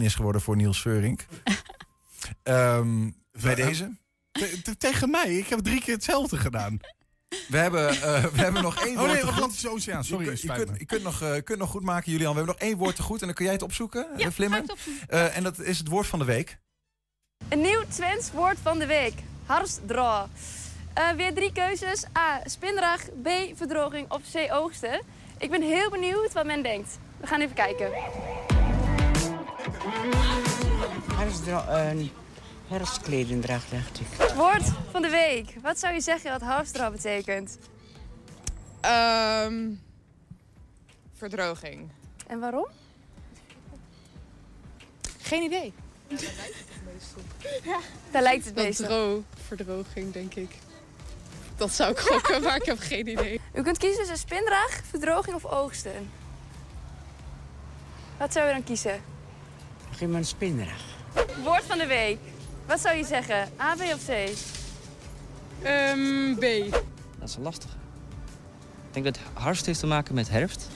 2-1 0.00 0.04
is 0.04 0.14
geworden 0.14 0.40
voor 0.42 0.56
Niels 0.56 0.80
Veurink. 0.80 1.26
Ehm, 2.42 3.10
bij 3.42 3.54
deze. 3.54 3.96
Te- 4.32 4.60
te- 4.62 4.76
tegen 4.76 5.10
mij, 5.10 5.36
ik 5.36 5.46
heb 5.48 5.58
drie 5.58 5.80
keer 5.80 5.94
hetzelfde 5.94 6.36
gedaan. 6.36 6.78
We 7.48 7.56
hebben, 7.56 7.88
eh, 7.88 8.24
we 8.24 8.40
hebben 8.40 8.62
nog 8.62 8.84
één 8.84 8.92
Oh 8.94 8.98
woord 8.98 9.10
nee, 9.10 9.20
te 9.20 9.26
goed. 9.26 9.34
Atlantische 9.34 9.70
Oceaan, 9.70 10.04
sorry, 10.04 10.24
Je, 10.24 10.30
kunt- 10.30 10.40
je, 10.42 10.64
kunt, 10.64 10.78
je 10.78 10.84
kunt 10.86 11.02
nog, 11.02 11.22
eh, 11.22 11.42
kunt 11.44 11.58
nog 11.58 11.70
goed 11.70 11.82
maken, 11.82 12.12
Julian. 12.12 12.30
We 12.32 12.36
hebben 12.36 12.54
nog 12.58 12.68
één 12.68 12.76
woord 12.78 12.96
te 12.96 13.02
goed 13.02 13.20
en 13.20 13.26
dan 13.26 13.34
kun 13.34 13.44
jij 13.44 13.54
het 13.54 13.62
opzoeken, 13.62 14.06
Ja, 14.16 14.24
eh, 14.26 14.30
Flimmer. 14.32 14.58
ga 14.58 14.64
ik 14.64 14.70
het 14.70 14.78
opzoeken. 14.78 15.08
Eh, 15.08 15.36
en 15.36 15.42
dat 15.42 15.58
is 15.58 15.78
het 15.78 15.88
woord 15.88 16.06
van 16.06 16.18
de 16.18 16.24
week. 16.24 16.58
Een 17.48 17.60
nieuw 17.60 17.82
Twents 17.88 18.30
woord 18.32 18.56
van 18.62 18.78
de 18.78 18.86
week. 18.86 19.14
Harsdra. 19.46 20.28
Eh, 20.94 21.10
weer 21.10 21.34
drie 21.34 21.52
keuzes. 21.52 22.04
A. 22.18 22.40
Spinrag. 22.44 23.00
B. 23.22 23.28
Verdroging. 23.54 24.10
Of 24.10 24.20
C. 24.32 24.52
Oogsten. 24.52 25.00
Ik 25.38 25.50
ben 25.50 25.62
heel 25.62 25.90
benieuwd 25.90 26.32
wat 26.32 26.44
men 26.46 26.62
denkt. 26.62 26.98
We 27.20 27.26
gaan 27.26 27.40
even 27.40 27.54
kijken. 27.54 27.90
Herfstdra- 32.68 32.76
herfstkledingdracht, 32.76 33.70
dacht 33.70 34.00
ik. 34.00 34.34
Woord 34.34 34.64
van 34.90 35.02
de 35.02 35.08
week. 35.08 35.54
Wat 35.62 35.78
zou 35.78 35.94
je 35.94 36.00
zeggen 36.00 36.30
wat 36.30 36.40
harfstraal 36.42 36.90
betekent? 36.90 37.58
Ehm 38.80 39.54
verdroging. 41.16 41.90
En 42.26 42.40
waarom? 42.40 42.66
Geen 45.20 45.42
idee. 45.42 45.72
Ja. 47.64 47.78
Daar 48.10 48.22
lijkt 48.22 48.44
het 48.44 48.54
meest 48.54 48.80
op. 48.80 48.86
dro 48.86 49.24
verdroging, 49.46 50.12
denk 50.12 50.34
ik. 50.34 50.50
Dat 51.56 51.70
zou 51.72 51.90
ik 51.90 51.98
gokken, 51.98 52.42
maar 52.42 52.56
ik 52.56 52.64
heb 52.64 52.78
geen 52.78 53.08
idee. 53.08 53.40
U 53.54 53.62
kunt 53.62 53.78
kiezen 53.78 53.98
tussen 53.98 54.18
spindrag, 54.18 54.70
verdroging 54.90 55.36
of 55.36 55.44
oogsten. 55.44 56.10
Wat 58.18 58.32
zou 58.32 58.46
je 58.46 58.52
dan 58.52 58.64
kiezen? 58.64 59.00
Geef 59.90 60.08
me 60.08 60.16
een 60.16 60.24
spinrag. 60.24 60.80
Woord 61.42 61.62
van 61.64 61.78
de 61.78 61.86
week. 61.86 62.18
Wat 62.66 62.80
zou 62.80 62.96
je 62.96 63.04
zeggen? 63.04 63.48
A, 63.60 63.74
B 63.74 63.80
of 63.80 64.04
C? 64.06 64.30
Ehm 65.62 66.34
B. 66.34 66.70
Dat 67.18 67.28
is 67.28 67.34
een 67.36 67.42
lastige. 67.42 67.74
Ik 68.86 69.02
denk 69.02 69.04
dat 69.04 69.18
herfst 69.34 69.66
heeft 69.66 69.80
te 69.80 69.86
maken 69.86 70.14
met 70.14 70.28
herfst. 70.28 70.68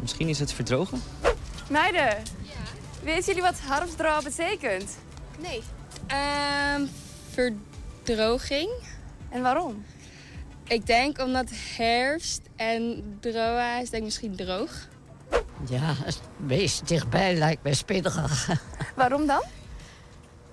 Misschien 0.00 0.28
is 0.28 0.38
het 0.38 0.52
verdrogen. 0.52 1.02
Meiden, 1.68 2.22
weten 3.02 3.24
jullie 3.24 3.42
wat 3.42 3.60
harfstraal 3.60 4.22
betekent? 4.22 4.96
Nee. 5.38 5.62
Ehm 6.06 6.86
verdroging. 7.30 8.70
En 9.28 9.42
waarom? 9.42 9.84
Ik 10.64 10.86
denk 10.86 11.18
omdat 11.18 11.50
herfst 11.76 12.40
en 12.56 13.04
droa 13.20 13.78
is 13.78 13.90
denk 13.90 14.02
ik 14.02 14.02
misschien 14.02 14.36
droog. 14.36 14.88
Ja, 15.68 15.94
het 15.96 16.20
meest 16.36 16.88
dichtbij 16.88 17.34
lijkt 17.34 17.62
mij 17.62 17.74
spinrag. 17.74 18.48
Waarom 18.96 19.26
dan? 19.26 19.42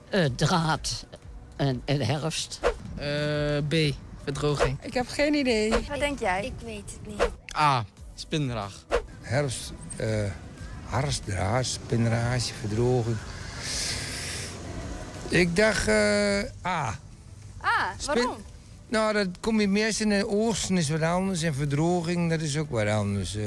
Eh, 0.10 0.26
draad 0.36 1.06
en, 1.56 1.82
en 1.86 2.02
herfst. 2.02 2.60
Eh 2.96 3.58
B. 3.68 3.96
Verdroging. 4.24 4.78
Ik 4.82 4.94
heb 4.94 5.08
geen 5.08 5.34
idee. 5.34 5.70
Wat 5.70 6.00
denk 6.00 6.20
jij? 6.20 6.46
Ik 6.46 6.54
weet 6.66 6.92
het 6.92 7.08
niet. 7.08 7.30
A. 7.58 7.86
Spinrag. 8.16 8.86
Herfst, 9.22 9.74
eh 9.96 10.32
harstdraad, 10.86 11.66
spinrage, 11.66 12.54
verdroging. 12.60 13.18
Ik 15.30 15.56
dacht 15.56 15.88
eh 15.88 16.40
A. 16.66 17.00
A, 17.64 17.94
waarom? 18.06 18.36
Nou, 18.90 19.14
dat 19.14 19.28
kom 19.40 19.60
je 19.62 19.68
meest 19.68 20.00
in 20.02 20.10
de 20.10 20.28
oogsten 20.28 20.78
is 20.78 20.90
wat 20.90 21.02
anders 21.02 21.42
en 21.42 21.54
verdroging, 21.56 22.30
dat 22.30 22.42
is 22.42 22.58
ook 22.58 22.70
wat 22.70 22.88
anders. 22.88 23.36
eh 23.36 23.44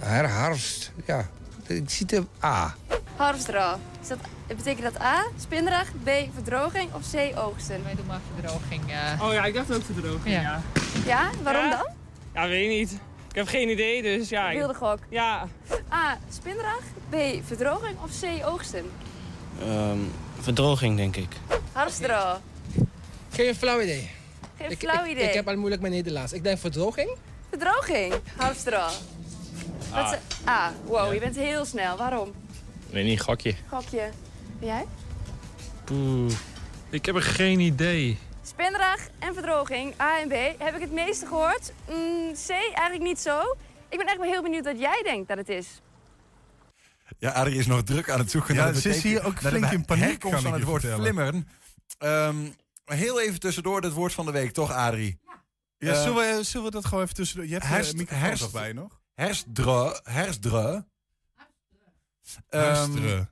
her, 0.00 0.30
herfst, 0.30 0.92
ja, 1.06 1.28
ik 1.66 1.90
zie 1.90 2.06
het 2.10 2.18
op 2.18 2.28
A. 2.44 2.74
Harfstraal. 3.16 3.78
Is 4.02 4.08
dat, 4.08 4.18
betekent 4.56 4.92
dat 4.92 5.02
A, 5.02 5.26
spindrag, 5.40 5.86
B, 6.04 6.08
verdroging 6.34 6.92
of 6.94 7.02
C, 7.12 7.38
oogsten? 7.38 7.84
Wij 7.84 7.94
doen 7.94 8.06
maar 8.06 8.20
verdroging. 8.34 8.82
ja. 8.86 9.16
Oh 9.22 9.32
ja, 9.32 9.44
ik 9.44 9.54
dacht 9.54 9.74
ook 9.74 9.82
verdroging, 9.84 10.34
ja. 10.34 10.40
ja. 10.42 10.60
Ja, 11.06 11.30
waarom 11.42 11.64
Ja? 11.64 11.70
dan? 11.70 11.86
Ja, 12.34 12.48
weet 12.48 12.62
ik 12.70 12.78
niet. 12.78 12.92
Ik 13.28 13.36
heb 13.36 13.46
geen 13.48 13.68
idee, 13.68 14.02
dus 14.02 14.28
ja. 14.28 14.50
ik- 14.50 14.58
Wilde 14.58 14.74
gok. 14.74 14.98
Ja. 15.08 15.48
A, 15.92 16.18
spindrag, 16.32 16.80
B, 17.08 17.14
verdroging 17.46 17.96
of 18.04 18.10
C, 18.20 18.46
oogsten? 18.46 18.90
Ehm, 19.60 19.98
verdroging, 20.40 20.96
denk 20.96 21.16
ik. 21.16 21.28
Harfstraal. 21.72 22.40
Geen 23.32 23.54
flauw 23.54 23.80
idee. 23.80 24.10
Geen 24.58 24.76
flauw 24.76 25.04
idee. 25.06 25.28
Ik 25.28 25.34
heb 25.34 25.48
al 25.48 25.56
moeilijk 25.56 25.82
met 25.82 25.90
Nederlands. 25.90 26.32
Ik 26.32 26.42
denk 26.42 26.58
verdroging. 26.58 27.10
Verdroging. 27.50 28.14
Harfstraal. 28.36 28.90
Wat 29.90 29.98
A. 29.98 30.08
ze- 30.08 30.48
A. 30.48 30.72
Wow, 30.84 31.12
je 31.14 31.20
bent 31.20 31.36
heel 31.36 31.64
snel. 31.64 31.96
Waarom? 31.96 32.32
Weet 32.90 33.04
niet, 33.04 33.20
gokje. 33.20 33.54
Gokje. 33.68 34.10
En 34.60 34.66
jij? 34.66 34.86
Poeh, 35.84 36.32
ik 36.90 37.04
heb 37.06 37.14
er 37.14 37.22
geen 37.22 37.60
idee. 37.60 38.18
Spindrag 38.42 38.98
en 39.18 39.34
verdroging, 39.34 40.00
A 40.00 40.20
en 40.20 40.28
B, 40.28 40.32
heb 40.62 40.74
ik 40.74 40.80
het 40.80 40.92
meeste 40.92 41.26
gehoord. 41.26 41.72
Mm, 41.88 42.32
C, 42.46 42.48
eigenlijk 42.50 43.02
niet 43.02 43.18
zo. 43.20 43.56
Ik 43.88 43.98
ben 43.98 44.06
echt 44.06 44.16
wel 44.16 44.30
heel 44.30 44.42
benieuwd 44.42 44.64
wat 44.64 44.78
jij 44.78 45.00
denkt 45.02 45.28
dat 45.28 45.36
het 45.36 45.48
is. 45.48 45.66
Ja, 47.18 47.30
Adrie 47.30 47.58
is 47.58 47.66
nog 47.66 47.82
druk 47.82 48.10
aan 48.10 48.18
het 48.18 48.30
zoeken 48.30 48.54
Ja, 48.54 48.64
naar 48.64 48.72
de 48.72 48.80
ze 48.80 48.88
is 48.88 49.02
hier 49.02 49.24
ook 49.24 49.40
de 49.40 49.48
flink 49.48 49.64
in 49.70 49.84
paniek, 49.84 50.22
van 50.22 50.46
ik 50.46 50.52
het 50.54 50.62
woord 50.64 50.80
vertellen. 50.80 51.04
flimmeren. 51.04 51.48
Ehm, 51.98 52.36
heel 52.84 53.20
even 53.20 53.40
tussendoor 53.40 53.80
het 53.82 53.92
woord 53.92 54.12
van 54.12 54.26
de 54.26 54.32
week, 54.32 54.52
toch 54.52 54.72
Adrie? 54.72 55.18
Ja, 55.78 55.92
Eh, 55.92 56.02
zullen, 56.02 56.36
we, 56.36 56.42
zullen 56.44 56.66
we 56.66 56.72
dat 56.72 56.84
gewoon 56.84 57.02
even 57.02 57.14
tussendoor? 57.14 57.46
Je 57.48 57.52
hebt 57.58 57.90
de 57.90 57.96
microfoon 57.96 58.24
herfst- 58.24 58.42
toch 58.42 58.52
bij 58.52 58.72
nog? 58.72 59.00
Herfstdre. 59.14 60.00
Herfstdre. 60.02 60.86
Ehm, 62.48 62.62
Herfstdre. 62.64 63.28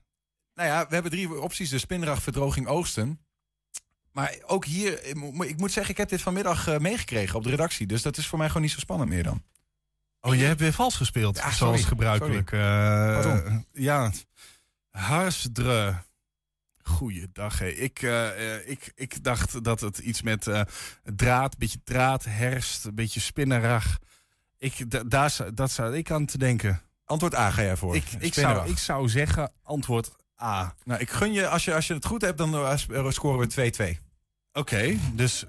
Nou 0.59 0.69
ja, 0.71 0.87
we 0.89 0.95
hebben 0.95 1.11
drie 1.13 1.41
opties. 1.41 1.71
Dus 1.71 1.81
spinrag, 1.81 2.23
verdroging, 2.23 2.67
oogsten. 2.67 3.21
Maar 4.13 4.35
ook 4.47 4.65
hier, 4.65 5.05
ik 5.05 5.15
mo- 5.15 5.43
ik 5.43 5.57
moet 5.57 5.73
zeggen, 5.73 5.93
ik 5.93 5.99
heb 5.99 6.09
dit 6.09 6.23
vanmiddag 6.23 6.67
eh, 6.69 6.79
meegekregen 6.79 7.37
op 7.37 7.43
de 7.45 7.51
redactie. 7.51 7.87
Dus 7.87 8.03
dat 8.03 8.17
is 8.17 8.27
voor 8.27 8.39
mij 8.39 8.47
gewoon 8.47 8.63
niet 8.63 8.71
zo 8.71 8.79
spannend 8.79 9.11
meer 9.11 9.23
dan. 9.23 9.43
Oh, 10.21 10.35
je 10.35 10.45
hebt 10.45 10.61
weer 10.61 10.73
vals 10.73 10.97
gespeeld, 10.97 11.37
Ja, 11.37 11.43
sorry. 11.43 11.57
zoals 11.57 11.85
gebruikelijk. 11.85 12.49
Sorry. 12.49 12.65
Eh, 12.65 13.57
ja, 13.73 14.13
Harsdre. 14.91 15.95
Goeiedag. 16.83 17.59
Hé. 17.59 17.67
Ik, 17.69 18.03
eh, 18.03 18.69
ik, 18.69 18.93
ik 18.95 19.25
dacht 19.25 19.65
dat 19.65 19.81
het 19.81 19.99
iets 19.99 20.23
met 20.23 20.47
eh, 20.47 20.61
draad, 21.05 21.59
beetje 21.59 21.81
draad, 21.85 22.25
herfst, 22.25 22.85
een 22.85 22.95
beetje 22.95 23.21
spinnerig. 23.21 23.99
Ik, 24.59 24.91
da- 24.91 25.03
daar, 25.05 25.37
dat 25.55 25.71
zou 25.71 25.97
ik 25.97 26.11
aan 26.11 26.27
te 26.27 26.39
denken. 26.39 26.83
Antwoord 27.05 27.35
A 27.35 27.51
ga 27.51 27.63
jij 27.63 27.77
voor. 27.77 27.97
Ik, 27.97 28.05
ik, 28.19 28.35
zou, 28.35 28.69
ik 28.71 28.79
zou 28.79 29.09
zeggen 29.09 29.53
antwoord 29.63 30.11
A. 30.43 30.75
Nou, 30.85 31.01
ik 31.01 31.11
gun 31.11 31.33
je, 31.33 31.49
als 31.49 31.65
je, 31.65 31.75
als 31.75 31.87
je 31.87 31.95
het 31.95 32.05
goed 32.07 32.21
hebt, 32.23 32.39
dan 32.39 32.55
eh, 32.55 32.73
eh, 32.91 33.11
scoren 33.11 33.49
we 33.49 33.97
2-2. 33.99 34.03
Oké, 34.53 34.99
dus... 35.13 35.45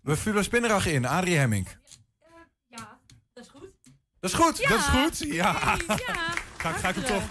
We 0.00 0.16
vullen 0.16 0.44
spinnerag 0.44 0.86
in, 0.86 1.04
Adrie 1.06 1.36
Hemming. 1.36 1.68
Dat 3.34 3.44
is 3.44 3.50
goed. 3.50 3.68
Dat 4.20 4.30
is 4.30 4.36
goed. 4.36 4.58
Ja. 4.58 4.68
Dat 4.68 4.78
is 4.78 4.84
goed. 4.86 5.18
Ja. 5.32 5.76
Ja. 5.86 6.34
Ga, 6.56 6.72
ga 6.82 6.88
ik 6.88 6.94
hem 6.94 7.04
toch... 7.04 7.22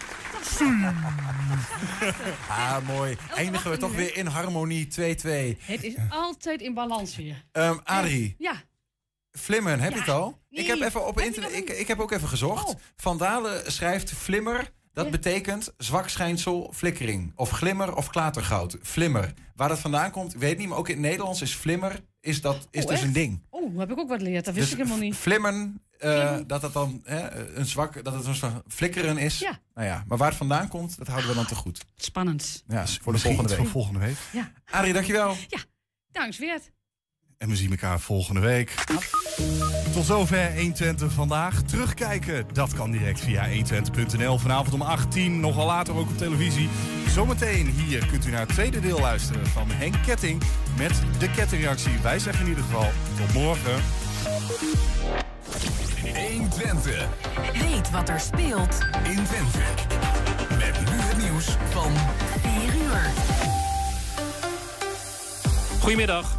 Ah, 2.49 2.87
mooi. 2.87 3.17
Eindigen 3.35 3.71
we 3.71 3.77
toch 3.77 3.95
weer 3.95 4.15
in 4.17 4.25
harmonie 4.25 4.87
2-2. 4.87 4.91
Het 4.93 5.83
is 5.83 5.95
altijd 6.09 6.61
in 6.61 6.73
balans 6.73 7.15
weer. 7.15 7.43
Ehm 7.51 7.77
Adrie, 7.83 8.35
Ja. 8.37 8.61
flimmen, 9.31 9.79
heb 9.79 9.93
je 9.93 9.99
het 9.99 10.09
al? 10.09 10.39
nee. 10.49 10.61
Ik 10.63 10.67
heb, 10.67 10.81
even 10.81 11.07
op 11.07 11.19
internet, 11.19 11.53
ik, 11.53 11.69
ik 11.69 11.87
heb 11.87 11.99
ook 11.99 12.11
even 12.11 12.27
gezocht. 12.27 12.67
Oh. 12.67 12.79
Van 12.95 13.17
Dalen 13.17 13.71
schrijft 13.71 14.11
flimmer. 14.11 14.71
Dat 14.95 15.05
Ja. 15.05 15.11
betekent 15.11 15.73
zwak 15.77 16.09
schijnsel, 16.09 16.71
flikkering. 16.73 17.31
Of 17.35 17.49
glimmer 17.49 17.95
of 17.95 18.09
klatergoud. 18.09 18.77
Flimmer. 18.81 19.33
Waar 19.55 19.69
dat 19.69 19.79
vandaan 19.79 20.11
komt, 20.11 20.33
ik 20.33 20.39
weet 20.39 20.57
niet. 20.57 20.67
Maar 20.67 20.77
ook 20.77 20.87
in 20.89 20.93
het 20.95 21.03
Nederlands 21.03 21.41
is 21.41 21.53
flimmer 21.53 21.99
is 22.21 22.41
dat, 22.41 22.67
is 22.71 22.83
Oh, 22.83 22.89
dus 22.89 22.97
echt? 22.97 23.07
een 23.07 23.13
ding. 23.13 23.41
Oh, 23.49 23.79
heb 23.79 23.91
ik 23.91 23.99
ook 23.99 24.07
wat 24.07 24.17
geleerd. 24.17 24.45
Dat 24.45 24.53
wist 24.53 24.65
Dus 24.69 24.77
ik 24.79 24.83
helemaal 24.83 25.03
niet. 25.05 25.15
Flimmeren, 25.15 25.81
eh, 25.97 26.37
dat 26.47 26.61
het 26.61 26.73
dan 26.73 27.01
hè, 27.03 27.55
een 27.55 27.65
zwak, 27.65 28.03
dat 28.03 28.13
het 28.13 28.25
een 28.25 28.35
soort 28.35 28.53
flikkeren 28.67 29.17
is. 29.17 29.39
Ja. 29.39 29.59
Nou 29.73 29.87
ja, 29.87 30.03
maar 30.07 30.17
waar 30.17 30.27
het 30.27 30.37
vandaan 30.37 30.67
komt, 30.67 30.97
dat 30.97 31.07
houden 31.07 31.29
we 31.29 31.35
dan 31.35 31.45
te 31.45 31.55
goed. 31.55 31.85
Spannend. 31.95 32.63
Ja, 32.67 32.85
voor 33.01 33.13
de 33.13 33.19
volgende 33.19 33.49
week. 33.49 33.57
voor 33.59 33.67
volgende 33.67 33.99
week. 33.99 34.17
Ja. 34.31 34.51
Arie, 34.65 34.93
dankjewel. 34.93 35.35
Thanks, 36.11 36.37
Weert. 36.37 36.71
En 37.45 37.51
we 37.51 37.57
zien 37.57 37.71
elkaar 37.71 37.99
volgende 37.99 38.39
week. 38.39 38.73
Tot 39.93 40.05
zover 40.05 40.55
120 40.55 41.11
vandaag. 41.11 41.61
Terugkijken, 41.61 42.45
dat 42.53 42.73
kan 42.73 42.91
direct 42.91 43.19
via 43.19 43.49
120.nl. 43.49 44.37
Vanavond 44.37 44.73
om 44.73 44.81
18, 44.81 45.39
nogal 45.39 45.65
later 45.65 45.95
ook 45.95 46.09
op 46.09 46.17
televisie. 46.17 46.69
Zometeen 47.09 47.67
hier 47.67 48.05
kunt 48.05 48.25
u 48.25 48.31
naar 48.31 48.39
het 48.39 48.49
tweede 48.49 48.79
deel 48.79 48.99
luisteren 48.99 49.47
van 49.47 49.67
Henk 49.71 49.95
Ketting 50.05 50.41
met 50.77 51.01
de 51.19 51.31
kettingreactie. 51.31 51.99
Wij 52.01 52.19
zeggen 52.19 52.43
in 52.43 52.49
ieder 52.49 52.63
geval 52.63 52.89
tot 53.17 53.33
morgen. 53.33 53.81
120 56.27 57.07
Weet 57.53 57.91
wat 57.91 58.09
er 58.09 58.19
speelt 58.19 58.79
in 59.03 59.23
Twente. 59.23 59.63
Met 60.49 60.79
nu 60.79 60.97
het 61.01 61.17
nieuws 61.17 61.45
van 61.69 61.91
4 62.41 62.75
uur. 62.75 63.01
Goedemiddag. 65.79 66.33